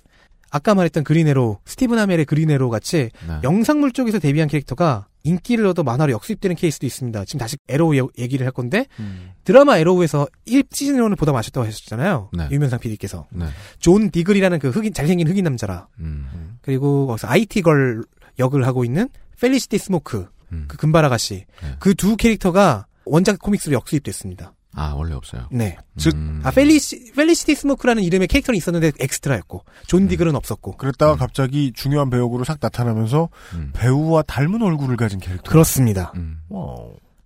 아까 0.51 0.73
말했던 0.73 1.03
그린 1.03 1.31
애로우, 1.31 1.59
스티븐 1.65 1.93
아멜의 1.95 2.23
그린 2.23 2.48
애로우 2.48 2.69
같이 2.69 3.09
네. 3.27 3.39
영상물 3.43 3.91
쪽에서 3.91 4.19
데뷔한 4.19 4.47
캐릭터가 4.47 5.08
인기를 5.23 5.65
얻어 5.67 5.83
만화로 5.83 6.11
역수입되는 6.13 6.55
케이스도 6.55 6.85
있습니다. 6.85 7.25
지금 7.25 7.39
다시 7.39 7.57
애로우 7.67 7.95
예- 7.95 8.01
얘기를 8.17 8.45
할 8.45 8.51
건데 8.51 8.85
음. 8.99 9.31
드라마 9.43 9.77
애로우에서 9.77 10.27
1 10.45 10.63
시즌 10.71 10.95
1을 10.97 11.17
보다 11.17 11.31
마셨다고 11.31 11.65
하셨잖아요. 11.67 12.29
네. 12.33 12.47
유면상 12.51 12.79
PD께서 12.79 13.27
네. 13.31 13.45
존 13.79 14.11
디글이라는 14.11 14.59
그 14.59 14.69
흑인 14.69 14.93
잘생긴 14.93 15.27
흑인 15.27 15.43
남자라 15.43 15.87
음. 15.99 16.57
그리고 16.61 17.07
거기서 17.07 17.27
IT 17.27 17.61
girl 17.61 18.03
역을 18.39 18.65
하고 18.65 18.85
있는 18.85 19.09
펠리시티 19.41 19.77
스모크 19.77 20.27
음. 20.51 20.65
그 20.67 20.77
금발 20.77 21.03
아가씨 21.05 21.45
네. 21.61 21.75
그두 21.79 22.15
캐릭터가 22.17 22.85
원작 23.05 23.39
코믹스로 23.39 23.73
역수입됐습니다. 23.73 24.53
아, 24.75 24.93
원래 24.95 25.13
없어요. 25.15 25.47
네. 25.51 25.77
즉, 25.97 26.13
음. 26.13 26.41
아 26.43 26.51
펠리시 26.51 27.13
펠리시티 27.15 27.55
스모크라는 27.55 28.03
이름의 28.03 28.27
캐릭터는 28.27 28.57
있었는데 28.57 28.91
엑스트라였고 28.99 29.63
존 29.87 30.07
디글은 30.07 30.35
없었고 30.35 30.77
그랬다가 30.77 31.15
갑자기 31.15 31.71
중요한 31.73 32.09
배역으로 32.09 32.43
싹 32.43 32.59
나타나면서 32.61 33.29
음. 33.55 33.71
배우와 33.73 34.21
닮은 34.23 34.61
얼굴을 34.61 34.95
가진 34.95 35.19
캐릭터. 35.19 35.49
그렇습니다. 35.51 36.13
음. 36.15 36.41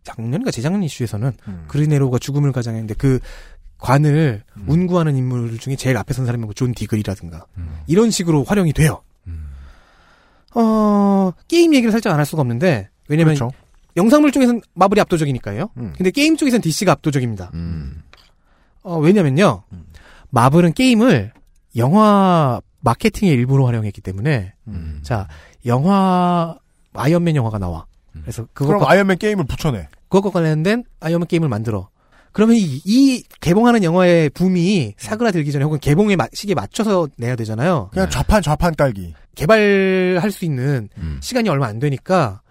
작년인가 0.03 0.51
재작년 0.51 0.83
이슈에서는 0.83 1.31
음. 1.47 1.65
그린에로우가 1.67 2.19
죽음을 2.19 2.51
가장했는데 2.51 2.95
그 2.95 3.19
관을 3.77 4.43
운구하는 4.67 5.15
인물 5.17 5.57
중에 5.59 5.75
제일 5.75 5.97
앞에 5.97 6.13
선 6.13 6.25
사람이 6.25 6.43
뭐존 6.45 6.73
디글이라든가 6.73 7.45
음. 7.57 7.79
이런 7.87 8.09
식으로 8.11 8.43
활용이 8.45 8.71
돼요. 8.73 9.01
음. 9.27 9.49
어 10.55 11.31
게임 11.47 11.73
얘기를 11.73 11.91
살짝 11.91 12.13
안 12.13 12.19
할 12.19 12.25
수가 12.25 12.41
없는데 12.41 12.89
왜냐면 13.09 13.35
그렇죠. 13.35 13.51
영상물 13.97 14.31
쪽에서는 14.31 14.61
마블이 14.73 14.99
압도적이니까요. 15.01 15.69
음. 15.77 15.93
근데 15.97 16.11
게임 16.11 16.35
쪽에서는 16.37 16.61
DC가 16.61 16.91
압도적입니다. 16.93 17.51
음. 17.53 18.01
어, 18.81 18.97
왜냐면요. 18.97 19.63
마블은 20.29 20.73
게임을 20.73 21.31
영화 21.77 22.59
마케팅의 22.81 23.33
일부로 23.33 23.65
활용했기 23.67 24.01
때문에 24.01 24.53
음. 24.67 24.99
자 25.03 25.27
영화 25.65 26.57
아이언맨 26.93 27.35
영화가 27.35 27.59
나와. 27.59 27.85
그래서 28.21 28.47
그럼 28.53 28.73
그것과 28.73 28.91
아이언맨 28.91 29.17
게임을 29.17 29.45
붙여내. 29.45 29.87
그것과 30.09 30.31
관련된 30.31 30.83
아이언맨 30.99 31.27
게임을 31.27 31.49
만들어. 31.49 31.89
그러면 32.31 32.55
이, 32.55 32.81
이 32.83 33.23
개봉하는 33.41 33.83
영화의 33.83 34.29
붐이 34.31 34.95
사그라들기 34.97 35.51
전에 35.51 35.63
혹은 35.65 35.79
개봉의 35.79 36.15
마- 36.15 36.27
시기에 36.33 36.55
맞춰서 36.55 37.07
내야 37.17 37.35
되잖아요. 37.35 37.89
그냥 37.93 38.09
좌판 38.09 38.41
좌판 38.41 38.75
깔기. 38.75 39.13
개발할 39.35 40.31
수 40.31 40.45
있는 40.45 40.89
음. 40.97 41.19
시간이 41.21 41.47
얼마 41.49 41.67
안 41.67 41.79
되니까 41.79 42.41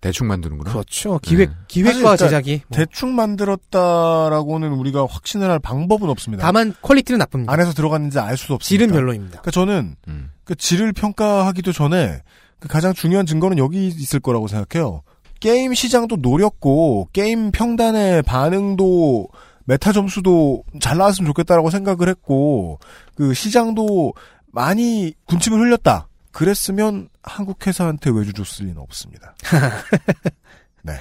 대충 0.00 0.28
만드는구나. 0.28 0.72
그렇죠. 0.72 1.18
기획 1.22 1.50
네. 1.50 1.56
기획과 1.68 2.16
제작이 2.16 2.62
뭐. 2.68 2.76
대충 2.76 3.14
만들었다라고는 3.14 4.72
우리가 4.72 5.06
확신을 5.08 5.50
할 5.50 5.58
방법은 5.58 6.08
없습니다. 6.08 6.42
다만 6.42 6.74
퀄리티는 6.80 7.18
나쁩니다. 7.18 7.52
안에서 7.52 7.72
들어갔는지 7.72 8.18
알 8.18 8.36
수도 8.36 8.54
없습니다. 8.54 8.68
질은 8.68 8.94
별로입니다. 8.94 9.42
그러니까 9.42 9.50
저는 9.50 9.96
음. 10.08 10.30
그 10.44 10.54
질을 10.54 10.92
평가하기도 10.92 11.72
전에 11.72 12.22
그 12.58 12.68
가장 12.68 12.94
중요한 12.94 13.26
증거는 13.26 13.58
여기 13.58 13.88
있을 13.88 14.20
거라고 14.20 14.48
생각해요. 14.48 15.02
게임 15.38 15.74
시장도 15.74 16.16
노렸고 16.16 17.08
게임 17.12 17.50
평단의 17.50 18.22
반응도 18.22 19.28
메타 19.64 19.92
점수도 19.92 20.64
잘 20.80 20.98
나왔으면 20.98 21.26
좋겠다라고 21.28 21.70
생각을 21.70 22.08
했고 22.08 22.78
그 23.14 23.34
시장도 23.34 24.14
많이 24.52 25.14
군침을 25.26 25.60
흘렸다. 25.60 26.08
그랬으면 26.32 27.08
한국 27.22 27.66
회사한테 27.66 28.10
외주 28.10 28.32
줬을 28.32 28.66
리는 28.66 28.78
없습니다. 28.80 29.34
네. 30.82 30.94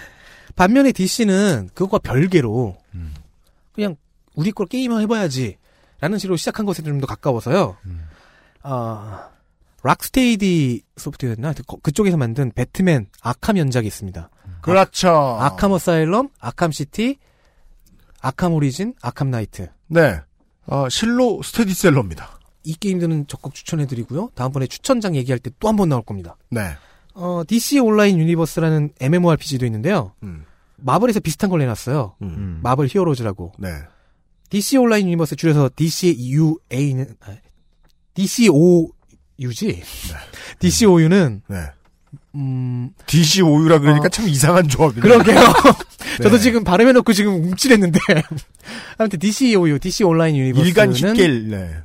반면에 0.56 0.92
DC는 0.92 1.70
그것과 1.74 2.00
별개로 2.00 2.78
음. 2.96 3.14
그냥 3.74 3.96
우리 4.36 4.52
걸 4.52 4.68
게임을 4.68 5.02
해봐야지 5.02 5.58
라는 6.02 6.18
식으로 6.18 6.36
시작한 6.38 6.66
것에 6.66 6.82
좀 6.84 7.00
더 7.00 7.08
가까워서요. 7.08 7.78
음. 7.86 8.08
아 8.64 9.30
락스테디 9.84 10.84
소프트웨어였나 10.98 11.54
그- 11.68 11.78
그쪽에서 11.82 12.18
만든 12.18 12.52
배트맨 12.52 13.08
아캄 13.22 13.58
연작이 13.58 13.88
있습니다. 13.88 14.30
그렇죠. 14.62 15.10
아캄 15.40 15.72
어사일럼, 15.72 16.30
아캄 16.40 16.72
시티, 16.72 17.18
아캄 18.22 18.54
오리진, 18.54 18.94
아캄 19.02 19.32
나이트. 19.32 19.70
네. 19.88 20.20
어, 20.66 20.90
실로 20.90 21.42
스테디셀러입니다. 21.42 22.39
이 22.64 22.74
게임들은 22.76 23.28
적극 23.28 23.54
추천해드리고요. 23.56 24.32
다음번에 24.36 24.68
추천작 24.68 25.16
얘기할 25.16 25.40
때 25.40 25.50
또 25.60 25.68
한 25.68 25.76
번 25.78 25.90
나올 25.90 26.02
겁니다. 26.04 26.36
네. 26.50 26.62
어, 27.14 27.44
DC 27.48 27.80
온라인 27.80 28.18
유니버스라는 28.20 28.92
MMORPG도 29.00 29.66
있는데요. 29.66 30.14
음. 30.24 30.46
마블에서 30.78 31.20
비슷한 31.20 31.50
걸 31.50 31.60
내놨어요. 31.60 32.16
음. 32.22 32.60
마블 32.64 32.88
히어로즈라고. 32.90 33.54
네. 33.60 33.70
DC 34.50 34.78
온라인 34.78 35.06
유니버스 35.08 35.36
줄여서 35.36 35.70
DCUA는 35.76 37.16
아, 37.22 37.36
DCOU지. 38.14 39.84
DCOU는 40.60 41.42
네. 41.48 41.58
음 42.36 42.92
DC 43.06 43.42
오유라 43.42 43.80
그러니까 43.80 44.06
어. 44.06 44.10
참 44.10 44.28
이상한 44.28 44.68
조합이네. 44.68 45.02
그러게요. 45.02 45.40
저도 46.24 46.38
네. 46.38 46.40
지금 46.40 46.64
발음해놓고 46.64 47.14
지금 47.14 47.36
움찔했는데 47.36 48.00
아무튼 48.98 49.20
DCOU, 49.20 49.80
DC 49.80 50.04
온라인 50.04 50.36
유니버스는 50.36 50.68
일간 50.68 50.94
식길. 50.94 51.50
네. 51.50 51.76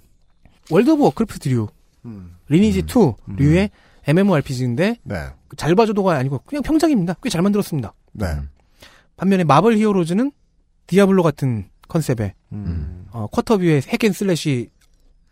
월드 0.70 0.90
오브 0.90 1.02
워크래프트 1.04 1.48
류, 1.48 1.68
음. 2.04 2.36
리니지 2.48 2.82
2류의 2.82 3.70
MMORPG인데 4.06 4.96
네. 5.02 5.16
잘 5.56 5.74
봐줘도가 5.74 6.14
아니고 6.16 6.40
그냥 6.46 6.62
평작입니다. 6.62 7.14
꽤 7.22 7.28
잘 7.30 7.42
만들었습니다. 7.42 7.92
네. 8.12 8.26
반면에 9.16 9.44
마블 9.44 9.76
히어로즈는 9.78 10.32
디아블로 10.86 11.22
같은 11.22 11.68
컨셉의 11.88 12.34
음. 12.52 13.06
어, 13.12 13.26
쿼터뷰의 13.28 13.82
핵앤슬래시 13.82 14.70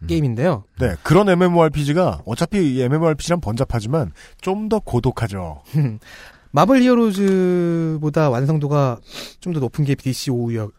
게임인데요. 0.08 0.64
네. 0.80 0.96
그런 1.02 1.28
MMORPG가 1.28 2.22
어차피 2.26 2.74
이 2.74 2.82
MMORPG란 2.82 3.40
번잡하지만 3.40 4.12
좀 4.40 4.68
더 4.68 4.78
고독하죠. 4.80 5.62
마블 6.52 6.82
히어로즈보다 6.82 8.28
완성도가 8.30 8.98
좀 9.40 9.52
더 9.52 9.60
높은 9.60 9.84
게 9.84 9.94
DC 9.94 10.30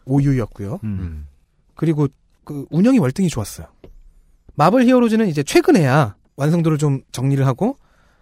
OU였고요. 0.06 0.80
음. 0.84 1.26
그리고 1.74 2.08
그 2.44 2.66
운영이 2.70 2.98
월등히 2.98 3.28
좋았어요. 3.28 3.66
마블 4.54 4.84
히어로즈는 4.84 5.28
이제 5.28 5.42
최근에야 5.42 6.16
완성도를 6.36 6.78
좀 6.78 7.02
정리를 7.12 7.44
하고 7.46 7.78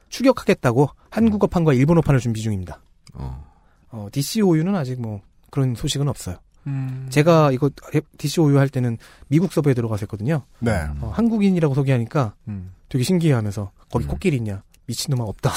추격하겠다고 0.08 0.88
한국어판과 1.10 1.72
일본어판을 1.72 2.20
준비 2.20 2.40
중입니다. 2.42 2.80
어. 3.14 3.44
어, 3.90 4.08
DC 4.10 4.42
OU는 4.42 4.74
아직 4.74 5.00
뭐 5.00 5.20
그런 5.50 5.74
소식은 5.74 6.08
없어요. 6.08 6.36
음. 6.66 7.06
제가 7.10 7.50
이거 7.52 7.70
DC 8.18 8.40
OU 8.40 8.58
할 8.58 8.68
때는 8.68 8.96
미국 9.28 9.52
서버에 9.52 9.74
들어가서 9.74 10.00
했거든요. 10.02 10.42
네. 10.60 10.72
어, 11.00 11.12
한국인이라고 11.14 11.74
소개하니까 11.74 12.34
음. 12.48 12.72
되게 12.88 13.04
신기해하면서 13.04 13.72
거기 13.90 14.06
코끼리 14.06 14.36
있냐? 14.36 14.62
미친놈아 14.86 15.24
없다. 15.24 15.50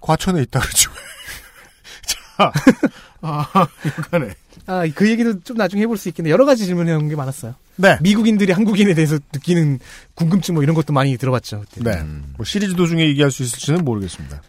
과천에 0.00 0.42
있다 0.42 0.60
그러죠. 0.60 0.90
자, 2.06 2.52
아, 3.20 3.66
이간에 3.84 4.34
아, 4.68 4.86
그 4.94 5.08
얘기도 5.08 5.40
좀 5.40 5.56
나중에 5.56 5.82
해볼 5.82 5.96
수 5.96 6.08
있겠네. 6.10 6.30
여러 6.30 6.44
가지 6.44 6.66
질문해 6.66 6.92
온게 6.92 7.16
많았어요. 7.16 7.54
네. 7.76 7.96
미국인들이 8.02 8.52
한국인에 8.52 8.92
대해서 8.92 9.18
느끼는 9.32 9.78
궁금증 10.14 10.54
뭐 10.54 10.62
이런 10.62 10.74
것도 10.74 10.92
많이 10.92 11.16
들어봤죠. 11.16 11.64
그때. 11.72 11.90
네. 11.90 12.02
뭐 12.36 12.44
시리즈 12.44 12.74
도중에 12.74 13.06
얘기할 13.08 13.30
수 13.30 13.42
있을지는 13.42 13.82
모르겠습니다. 13.82 14.42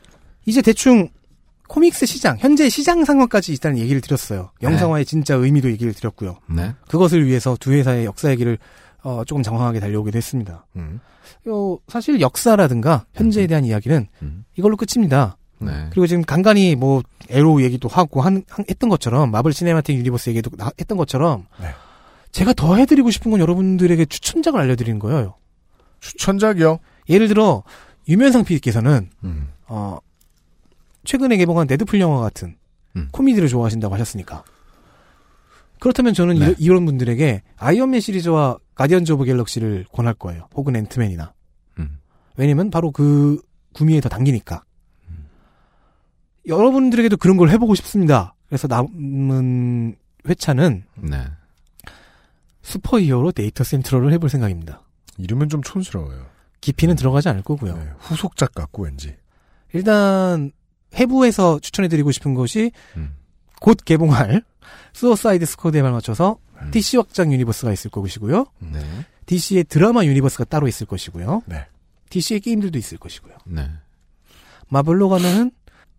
이제 0.46 0.62
대충 0.62 1.08
코믹스 1.70 2.06
시장, 2.06 2.36
현재 2.38 2.68
시장 2.68 3.06
상황까지 3.06 3.54
일단 3.54 3.78
얘기를 3.78 4.02
드렸어요. 4.02 4.52
영상화의 4.62 5.06
진짜 5.06 5.36
의미도 5.36 5.72
얘기를 5.72 5.94
드렸고요. 5.94 6.40
네. 6.48 6.74
그것을 6.90 7.26
위해서 7.26 7.56
두 7.58 7.72
회사의 7.72 8.06
역사 8.06 8.30
얘기를 8.30 8.58
어, 9.04 9.24
조금 9.26 9.42
장황하게 9.42 9.80
달려오기도 9.80 10.18
했습니다. 10.18 10.66
음. 10.76 11.00
요, 11.48 11.80
사실 11.88 12.20
역사라든가 12.20 13.06
현재에 13.14 13.48
대한 13.48 13.64
이야기는 13.64 14.08
음. 14.22 14.44
이걸로 14.58 14.76
끝입니다. 14.76 15.38
네. 15.60 15.88
그리고 15.90 16.08
지금 16.08 16.24
간간히 16.24 16.76
뭐 16.76 17.02
애로우 17.30 17.62
얘기도 17.62 17.88
하고 17.90 18.22
한, 18.22 18.44
한- 18.50 18.66
했던 18.70 18.90
것처럼 18.90 19.30
마블 19.32 19.54
시네마틱 19.54 19.98
유니버스 19.98 20.30
얘기도 20.32 20.50
나- 20.56 20.72
했던 20.80 20.98
것처럼 20.98 21.46
네. 21.62 21.68
제가 22.32 22.54
더 22.54 22.76
해드리고 22.76 23.12
싶은 23.12 23.32
건 23.32 23.40
여러분들에게 23.40 24.06
추천작을 24.06 24.60
알려드리는 24.60 25.00
거예요. 25.00 25.36
추천작이요? 26.00 26.80
예를 27.10 27.28
들어 27.28 27.64
유면상 28.08 28.44
PD께서는 28.46 29.10
음. 29.24 29.50
어, 29.68 29.98
최근에 31.04 31.38
개봉한 31.38 31.68
데드풀 31.70 32.00
영화 32.00 32.20
같은 32.22 32.56
음. 32.96 33.10
코미디를 33.12 33.48
좋아하신다고 33.50 33.94
하셨으니까 33.94 34.44
그렇다면 35.80 36.14
저는 36.14 36.40
네. 36.40 36.56
이, 36.58 36.68
런 36.68 36.86
분들에게 36.86 37.42
아이언맨 37.58 38.02
시리즈와 38.02 38.58
가디언즈 38.76 39.14
오브 39.14 39.26
갤럭시를 39.26 39.86
권할 39.92 40.14
거예요. 40.14 40.48
혹은 40.54 40.76
앤트맨이나. 40.76 41.34
음. 41.80 42.00
왜냐면 42.36 42.70
바로 42.70 42.92
그 42.92 43.42
구미에 43.74 44.02
더 44.02 44.10
당기니까. 44.10 44.64
여러분들에게도 46.48 47.18
그런 47.18 47.38
걸 47.38 47.50
해보고 47.50 47.76
싶습니다. 47.76 48.34
그래서 48.48 48.68
남은 48.68 49.96
회차는 50.28 50.84
네. 50.96 51.26
슈퍼히어로 52.62 53.32
데이터 53.32 53.64
센트럴을 53.64 54.12
해볼 54.14 54.30
생각입니다. 54.30 54.82
이름은 55.18 55.50
좀 55.50 55.62
촌스러워요. 55.62 56.26
깊이는 56.62 56.96
들어가지 56.96 57.30
않을 57.30 57.44
거고요. 57.44 57.78
네. 57.78 57.90
후속작 58.00 58.54
같고 58.54 58.84
왠지. 58.84 59.16
일단 59.74 60.52
해부에서 60.96 61.60
추천해드리고 61.60 62.12
싶은 62.12 62.34
것이 62.34 62.72
음. 62.98 63.16
곧 63.60 63.78
개봉할 63.84 64.44
수어사이드 64.94 65.46
스쿼드에 65.46 65.82
맞춰서 65.82 66.38
DC 66.72 66.98
확장 66.98 67.32
유니버스가 67.32 67.72
있을 67.72 67.90
것이고요. 67.90 68.46
네. 68.60 68.80
DC의 69.26 69.66
드라마 69.66 70.04
유니버스가 70.04 70.46
따로 70.46 70.68
있을 70.68 70.88
것이고요. 70.88 71.44
네. 71.46 71.66
DC의 72.10 72.40
게임들도 72.42 72.78
있을 72.78 72.98
것이고요. 72.98 73.36
네. 73.46 73.70
마블로 74.68 75.10
가면은 75.10 75.52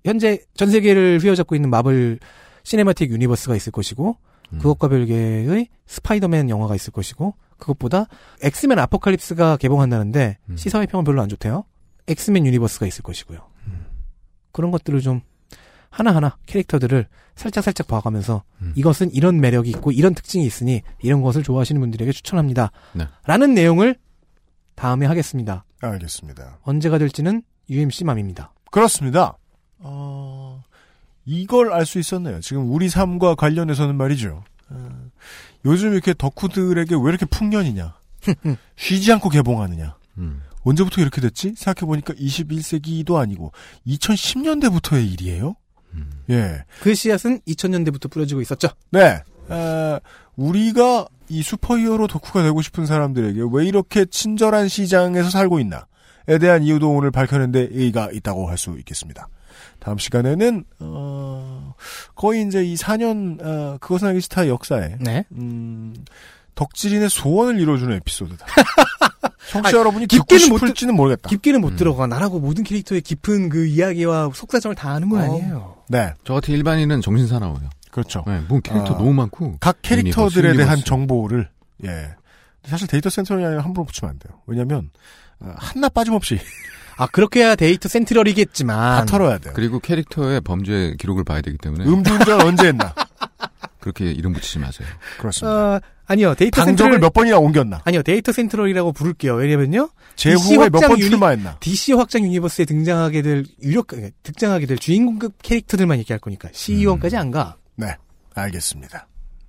현재 0.04 0.40
전 0.54 0.70
세계를 0.70 1.20
휘어잡고 1.22 1.54
있는 1.54 1.70
마블 1.70 2.18
시네마틱 2.62 3.10
유니버스가 3.10 3.56
있을 3.56 3.72
것이고 3.72 4.16
음. 4.52 4.58
그것과 4.58 4.88
별개의 4.88 5.68
스파이더맨 5.86 6.50
영화가 6.50 6.74
있을 6.74 6.92
것이고 6.92 7.34
그것보다 7.58 8.06
엑스맨 8.42 8.78
아포칼립스가 8.78 9.56
개봉한다는데 9.58 10.38
음. 10.48 10.56
시사회 10.56 10.86
평은 10.86 11.04
별로 11.04 11.20
안 11.22 11.28
좋대요. 11.28 11.64
엑스맨 12.08 12.46
유니버스가 12.46 12.86
있을 12.86 13.02
것이고요. 13.02 13.38
음. 13.66 13.86
그런 14.52 14.70
것들을 14.70 15.00
좀 15.00 15.20
하나하나 15.90 16.36
캐릭터들을 16.46 17.06
살짝살짝 17.34 17.86
봐가면서 17.86 18.44
음. 18.62 18.72
이것은 18.76 19.12
이런 19.12 19.40
매력이 19.40 19.68
있고 19.70 19.92
이런 19.92 20.14
특징이 20.14 20.44
있으니 20.44 20.82
이런 21.02 21.20
것을 21.22 21.42
좋아하시는 21.42 21.80
분들에게 21.80 22.12
추천합니다. 22.12 22.70
네. 22.92 23.06
라는 23.26 23.54
내용을 23.54 23.96
다음에 24.74 25.06
하겠습니다. 25.06 25.64
알겠습니다. 25.82 26.58
언제가 26.62 26.98
될지는 26.98 27.42
UMC 27.68 28.04
맘입니다. 28.04 28.52
그렇습니다. 28.70 29.36
어, 29.80 30.62
이걸 31.26 31.72
알 31.72 31.84
수 31.86 31.98
있었네요. 31.98 32.40
지금 32.40 32.70
우리 32.72 32.88
삶과 32.88 33.34
관련해서는 33.34 33.96
말이죠. 33.96 34.44
어, 34.70 34.88
요즘 35.64 35.92
이렇게 35.92 36.14
덕후들에게 36.14 36.94
왜 36.94 37.08
이렇게 37.08 37.26
풍년이냐. 37.26 37.94
쉬지 38.76 39.12
않고 39.12 39.28
개봉하느냐. 39.30 39.96
음. 40.18 40.42
언제부터 40.62 41.00
이렇게 41.00 41.20
됐지? 41.22 41.54
생각해보니까 41.56 42.12
21세기도 42.14 43.16
아니고 43.16 43.52
2010년대부터의 43.86 45.10
일이에요? 45.12 45.54
예. 46.30 46.64
그 46.82 46.94
씨앗은 46.94 47.40
2000년대부터 47.48 48.10
뿌려지고 48.10 48.40
있었죠. 48.42 48.68
네. 48.90 49.22
어, 49.48 49.98
우리가 50.36 51.06
이 51.28 51.42
슈퍼히어로 51.42 52.06
덕후가 52.06 52.42
되고 52.42 52.60
싶은 52.62 52.86
사람들에게 52.86 53.40
왜 53.52 53.66
이렇게 53.66 54.04
친절한 54.04 54.68
시장에서 54.68 55.30
살고 55.30 55.58
있나에 55.60 56.38
대한 56.40 56.62
이유도 56.62 56.90
오늘 56.92 57.10
밝혀낸 57.10 57.50
데 57.52 57.60
의의가 57.70 58.10
있다고 58.12 58.48
할 58.48 58.56
수 58.58 58.76
있겠습니다. 58.78 59.28
다음 59.80 59.98
시간에는 59.98 60.64
어, 60.80 61.74
거의 62.14 62.42
이제 62.46 62.62
이 62.64 62.74
4년 62.76 63.42
어, 63.44 63.78
그것은 63.80 64.08
알기 64.08 64.20
싫다 64.20 64.46
역사에 64.48 64.96
네. 65.00 65.24
음, 65.32 65.94
덕질인의 66.54 67.08
소원을 67.10 67.58
이뤄주는 67.60 67.94
에피소드다. 67.96 68.46
청취자 69.50 69.78
여러분이 69.78 70.06
깊게는 70.06 70.48
못 70.48 70.58
싶을지는 70.58 70.94
모르겠다. 70.94 71.28
깊게는 71.28 71.60
못 71.60 71.74
들어가. 71.76 72.06
나라고 72.06 72.38
모든 72.38 72.62
캐릭터의 72.62 73.00
깊은 73.00 73.48
그 73.48 73.66
이야기와 73.66 74.30
속사정을 74.32 74.76
다 74.76 74.90
아는 74.92 75.08
건 75.08 75.20
어. 75.20 75.24
아니에요. 75.24 75.76
네. 75.88 76.12
저 76.24 76.34
같은 76.34 76.54
일반인은 76.54 77.00
정신 77.00 77.26
사나워요. 77.26 77.68
그렇죠. 77.90 78.22
네, 78.26 78.40
뭐 78.48 78.60
캐릭터 78.60 78.94
아, 78.94 78.98
너무 78.98 79.12
많고 79.12 79.56
각 79.58 79.78
캐릭터들에 79.82 80.50
유니버스, 80.50 80.56
대한 80.58 80.76
유니버스. 80.78 80.84
정보를 80.84 81.48
예 81.84 82.10
사실 82.64 82.86
데이터 82.86 83.10
센터에 83.10 83.56
함부로 83.56 83.84
붙이면 83.86 84.10
안 84.10 84.18
돼요. 84.20 84.38
왜냐하면 84.46 84.90
어, 85.40 85.52
하나 85.56 85.88
빠짐없이 85.88 86.38
아 87.00 87.06
그렇게 87.06 87.40
해야 87.40 87.54
데이터 87.56 87.88
센트럴이겠지만 87.88 89.00
다 89.00 89.06
털어야 89.06 89.38
돼요. 89.38 89.54
그리고 89.56 89.80
캐릭터의 89.80 90.40
범죄 90.42 90.94
기록을 90.98 91.24
봐야 91.24 91.40
되기 91.40 91.56
때문에 91.56 91.84
음주운전 91.86 92.42
언제 92.42 92.66
했나? 92.68 92.94
그렇게 93.80 94.10
이름 94.10 94.32
붙이지 94.34 94.58
마세요. 94.58 94.86
그렇습니다. 95.18 95.76
어, 95.76 95.80
아니요 96.06 96.34
데이터 96.34 96.62
당적을 96.64 96.92
센트럴 96.92 96.98
몇 97.00 97.12
번이나 97.14 97.38
옮겼나? 97.38 97.80
아니요 97.84 98.02
데이터 98.02 98.32
센트럴이라고 98.32 98.92
부를게요. 98.92 99.34
왜냐면요 99.36 99.88
제 100.16 100.34
DC 100.34 100.56
후에 100.56 100.68
몇번 100.68 100.98
유니- 100.98 101.08
출마했나? 101.08 101.56
DC 101.60 101.92
확장 101.94 102.22
유니버스에 102.24 102.66
등장하게 102.66 103.22
될 103.22 103.44
유력 103.62 103.86
등장하게 104.22 104.66
될 104.66 104.76
주인공급 104.78 105.40
캐릭터들만 105.40 105.98
얘기할 106.00 106.18
거니까 106.20 106.50
CEO까지 106.52 107.16
안 107.16 107.30
가. 107.30 107.56
네, 107.76 107.96
알겠습니다. 108.34 109.06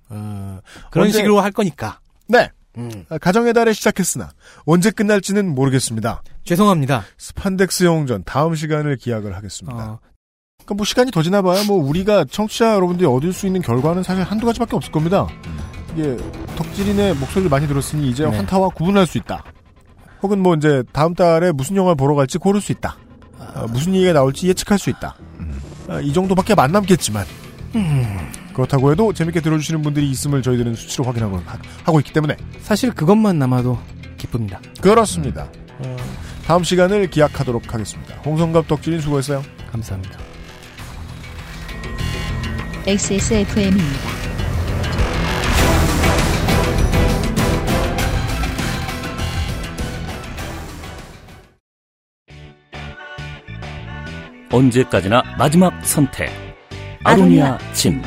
어, 0.08 0.60
그런 0.90 1.08
언제- 1.08 1.18
식으로 1.18 1.40
할 1.40 1.52
거니까. 1.52 2.00
네. 2.28 2.48
음. 2.78 3.04
아, 3.10 3.18
가정의 3.18 3.52
달에 3.52 3.72
시작했으나 3.72 4.30
언제 4.64 4.90
끝날지는 4.90 5.54
모르겠습니다. 5.54 6.22
죄송합니다. 6.44 7.04
스판덱스 7.18 7.84
영웅전 7.84 8.24
다음 8.24 8.54
시간을 8.54 8.96
기약을 8.96 9.36
하겠습니다. 9.36 9.76
어, 9.76 9.98
그러니까 10.58 10.74
뭐 10.74 10.84
시간이 10.84 11.10
더 11.10 11.22
지나봐야 11.22 11.64
뭐 11.64 11.76
우리가 11.76 12.24
청취자 12.24 12.74
여러분들이 12.74 13.06
얻을 13.06 13.32
수 13.32 13.46
있는 13.46 13.60
결과는 13.62 14.02
사실 14.02 14.22
한두 14.22 14.46
가지밖에 14.46 14.76
없을 14.76 14.92
겁니다. 14.92 15.26
이게 15.92 16.16
덕질인의 16.56 17.14
목소리를 17.16 17.50
많이 17.50 17.66
들었으니 17.66 18.08
이제 18.08 18.24
네. 18.24 18.36
환타와 18.36 18.70
구분할 18.70 19.06
수 19.06 19.18
있다. 19.18 19.44
혹은 20.22 20.38
뭐 20.40 20.54
이제 20.54 20.82
다음 20.92 21.14
달에 21.14 21.52
무슨 21.52 21.76
영화 21.76 21.94
보러 21.94 22.14
갈지 22.14 22.38
고를 22.38 22.60
수 22.60 22.72
있다. 22.72 22.96
어, 23.38 23.66
무슨 23.68 23.94
얘기가 23.94 24.12
나올지 24.12 24.48
예측할 24.48 24.78
수 24.78 24.88
있다. 24.88 25.16
아, 25.88 26.00
이 26.00 26.12
정도밖에 26.12 26.54
안 26.56 26.72
남겠지만 26.72 27.26
그렇다고 28.52 28.90
해도 28.92 29.12
재밌게 29.12 29.40
들어주시는 29.40 29.82
분들이 29.82 30.10
있음을 30.10 30.42
저희들은 30.42 30.74
수치로 30.74 31.04
확인하고 31.04 31.38
하- 31.38 31.58
하고 31.84 32.00
있기 32.00 32.12
때문에 32.12 32.36
사실 32.60 32.92
그것만 32.92 33.38
남아도 33.38 33.78
기쁩니다. 34.18 34.60
그렇습니다. 34.80 35.48
어, 35.78 35.96
다음 36.46 36.62
시간을 36.64 37.08
기약하도록 37.10 37.72
하겠습니다. 37.72 38.14
홍성갑 38.24 38.68
덕질인 38.68 39.00
수고했어요. 39.00 39.42
감사합니다. 39.70 40.18
XSFM입니다. 42.86 44.10
언제까지나 54.50 55.22
마지막 55.38 55.72
선택. 55.84 56.30
아로니아 57.04 57.58
침. 57.72 58.02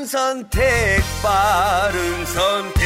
바른 0.00 0.06
선택, 0.06 0.62
바른 1.22 2.24
선택. 2.24 2.80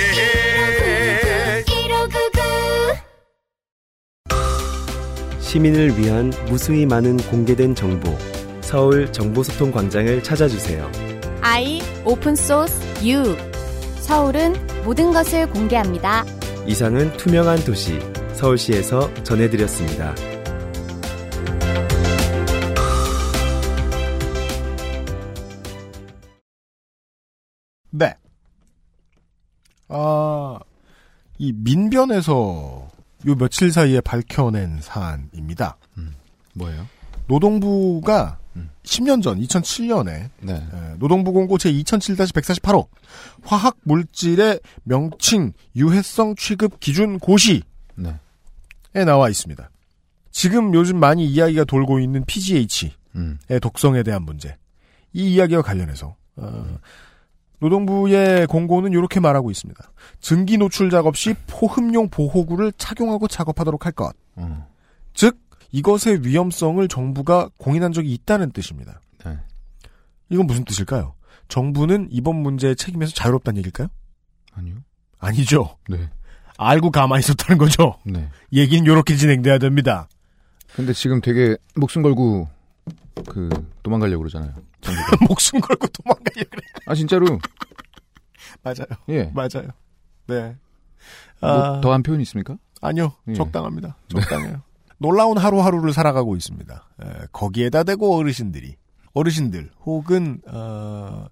시민을 5.39 5.97
위한 5.97 6.33
무수히 6.47 6.85
많은 6.87 7.19
공개된 7.19 7.77
정보. 7.77 8.19
서울 8.63 9.13
정보소통 9.13 9.71
광장을 9.71 10.25
찾아주세요. 10.25 10.91
I 11.41 11.81
오픈 12.05 12.35
소스 12.35 12.75
U 13.05 13.37
서울은 14.01 14.55
모든 14.83 15.13
것을 15.13 15.49
공개합니다. 15.51 16.25
이상은 16.67 17.17
투명한 17.17 17.65
도시 17.65 18.01
서울시에서 18.33 19.15
전해드렸습니다. 19.23 20.17
네. 27.97 28.13
아, 29.89 30.59
이 31.39 31.53
민변에서 31.53 32.91
요 33.27 33.35
며칠 33.37 33.71
사이에 33.71 34.01
밝혀낸 34.01 34.81
사안입니다. 34.81 35.77
뭐예요? 36.55 36.87
노동부가 37.29 38.39
10년 38.83 39.23
전 39.23 39.41
2007년에 39.41 40.29
네. 40.41 40.69
노동부 40.99 41.33
공고 41.33 41.57
제 41.57 41.73
2007-148호 41.73 42.89
화학 43.45 43.77
물질의 43.83 44.61
명칭 44.83 45.53
유해성 45.77 46.35
취급 46.35 46.81
기준 46.81 47.19
고시에 47.21 47.61
네. 47.95 49.05
나와 49.05 49.29
있습니다. 49.29 49.71
지금 50.33 50.75
요즘 50.75 50.99
많이 50.99 51.27
이야기가 51.27 51.65
돌고 51.65 52.01
있는 52.01 52.25
PGH의 52.25 52.93
음. 53.15 53.39
독성에 53.63 54.03
대한 54.03 54.23
문제. 54.25 54.57
이 55.13 55.35
이야기와 55.35 55.63
관련해서 55.63 56.17
어, 56.37 56.79
노동부의 57.61 58.47
공고는 58.47 58.93
이렇게 58.93 59.21
말하고 59.21 59.51
있습니다. 59.51 59.83
증기 60.21 60.59
노출 60.59 60.91
작업 60.91 61.17
시 61.17 61.35
포흡용 61.47 62.09
보호구를 62.09 62.73
착용하고 62.77 63.29
작업하도록 63.29 63.87
할 63.87 63.93
것. 63.93 64.13
어. 64.37 64.69
즉 65.15 65.39
이것의 65.73 66.25
위험성을 66.25 66.87
정부가 66.89 67.51
공인한 67.59 67.93
적이 67.93 68.13
있다는 68.13 68.53
뜻입니다. 68.53 69.01
네. 69.25 69.39
이건 70.29 70.47
무슨 70.47 70.65
뜻일까요? 70.65 71.15
정부는 71.49 72.09
이번 72.11 72.37
문제의 72.37 72.77
책임에서 72.77 73.13
자유롭다는 73.13 73.59
얘기일까요? 73.59 73.89
아니요. 74.53 74.77
아니죠. 75.19 75.77
네. 75.89 76.11
알고 76.57 76.91
가만히 76.91 77.21
있었다는 77.21 77.59
거죠. 77.59 77.97
네. 78.05 78.29
얘기는 78.53 78.85
이렇게 78.85 79.17
진행돼야 79.17 79.59
됩니다. 79.59 80.09
근데 80.75 80.93
지금 80.93 81.21
되게 81.21 81.57
목숨 81.75 82.03
걸고 82.03 82.49
그 83.29 83.49
도망가려고 83.83 84.23
그러잖아요. 84.23 84.53
목숨 85.29 85.61
걸고 85.61 85.87
도망가려고 85.89 86.51
그래. 86.51 86.63
아 86.87 86.95
진짜로. 86.95 87.27
맞아요. 88.63 88.87
예. 89.09 89.31
맞아요. 89.35 89.69
네. 90.27 90.57
뭐 91.41 91.51
아, 91.51 91.81
더한 91.81 92.03
표현 92.03 92.21
있습니까? 92.23 92.57
아니요. 92.81 93.13
예. 93.29 93.35
적당합니다. 93.35 93.97
적당해요. 94.09 94.63
놀라운 94.99 95.37
하루하루를 95.39 95.93
살아가고 95.93 96.37
있습니다. 96.37 96.89
에, 97.03 97.07
거기에다 97.33 97.85
대고 97.85 98.17
어르신들이 98.17 98.77
어르신들 99.13 99.71
혹은 99.85 100.41
어, 100.47 101.27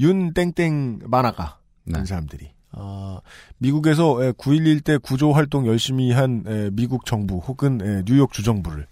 윤 0.00 0.32
땡땡 0.32 1.00
만화가 1.04 1.58
네. 1.84 1.96
한 1.98 2.06
사람들이 2.06 2.52
어, 2.72 3.18
미국에서 3.58 4.22
에, 4.22 4.32
9.11 4.32 4.84
때 4.84 4.98
구조 4.98 5.32
활동 5.32 5.66
열심히 5.66 6.12
한 6.12 6.44
에, 6.46 6.70
미국 6.72 7.06
정부 7.06 7.38
혹은 7.38 7.80
에, 7.82 8.02
뉴욕 8.04 8.32
주정부를 8.32 8.86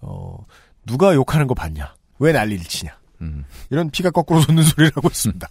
어, 0.00 0.38
누가 0.86 1.14
욕하는 1.14 1.46
거 1.46 1.54
봤냐? 1.54 1.94
왜 2.18 2.32
난리를 2.32 2.64
치냐? 2.64 2.96
음. 3.20 3.44
이런 3.70 3.90
피가 3.90 4.10
거꾸로 4.10 4.40
솟는 4.40 4.62
소리를 4.62 4.92
하고 4.96 5.08
있습니다. 5.08 5.48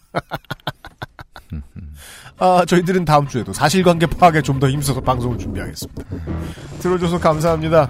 아, 2.39 2.65
저희들은 2.65 3.05
다음 3.05 3.27
주에도 3.27 3.53
사실관계 3.53 4.07
파악에 4.07 4.41
좀 4.41 4.59
더 4.59 4.69
힘써서 4.69 5.01
방송을 5.01 5.37
준비하겠습니다. 5.37 6.03
들어줘서 6.79 7.19
감사합니다. 7.19 7.89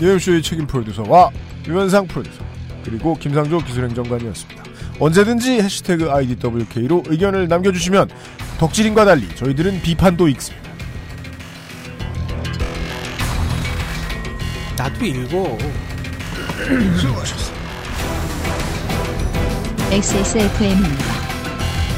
UMC의 0.00 0.42
책임 0.42 0.66
프로듀서와 0.66 1.30
유현상 1.66 2.06
프로듀서 2.06 2.44
그리고 2.84 3.14
김상조 3.14 3.58
기술행정관이었습니다. 3.58 4.62
언제든지 5.00 5.60
해시태그 5.60 6.10
IDWK로 6.12 7.04
의견을 7.06 7.48
남겨주시면 7.48 8.08
덕질인과 8.58 9.04
달리 9.04 9.28
저희들은 9.34 9.82
비판도 9.82 10.28
읽습니다. 10.28 10.70
나도 14.76 15.04
읽어. 15.04 15.58
수고하셨습니다. 17.00 17.65
XSFM입니다. 19.90 21.14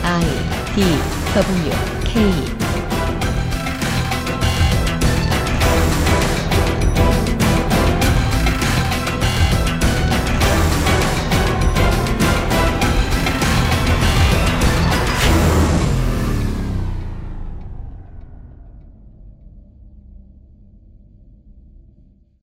I 0.02 0.24
D 0.74 0.82
W 1.34 1.72
K 2.04 2.57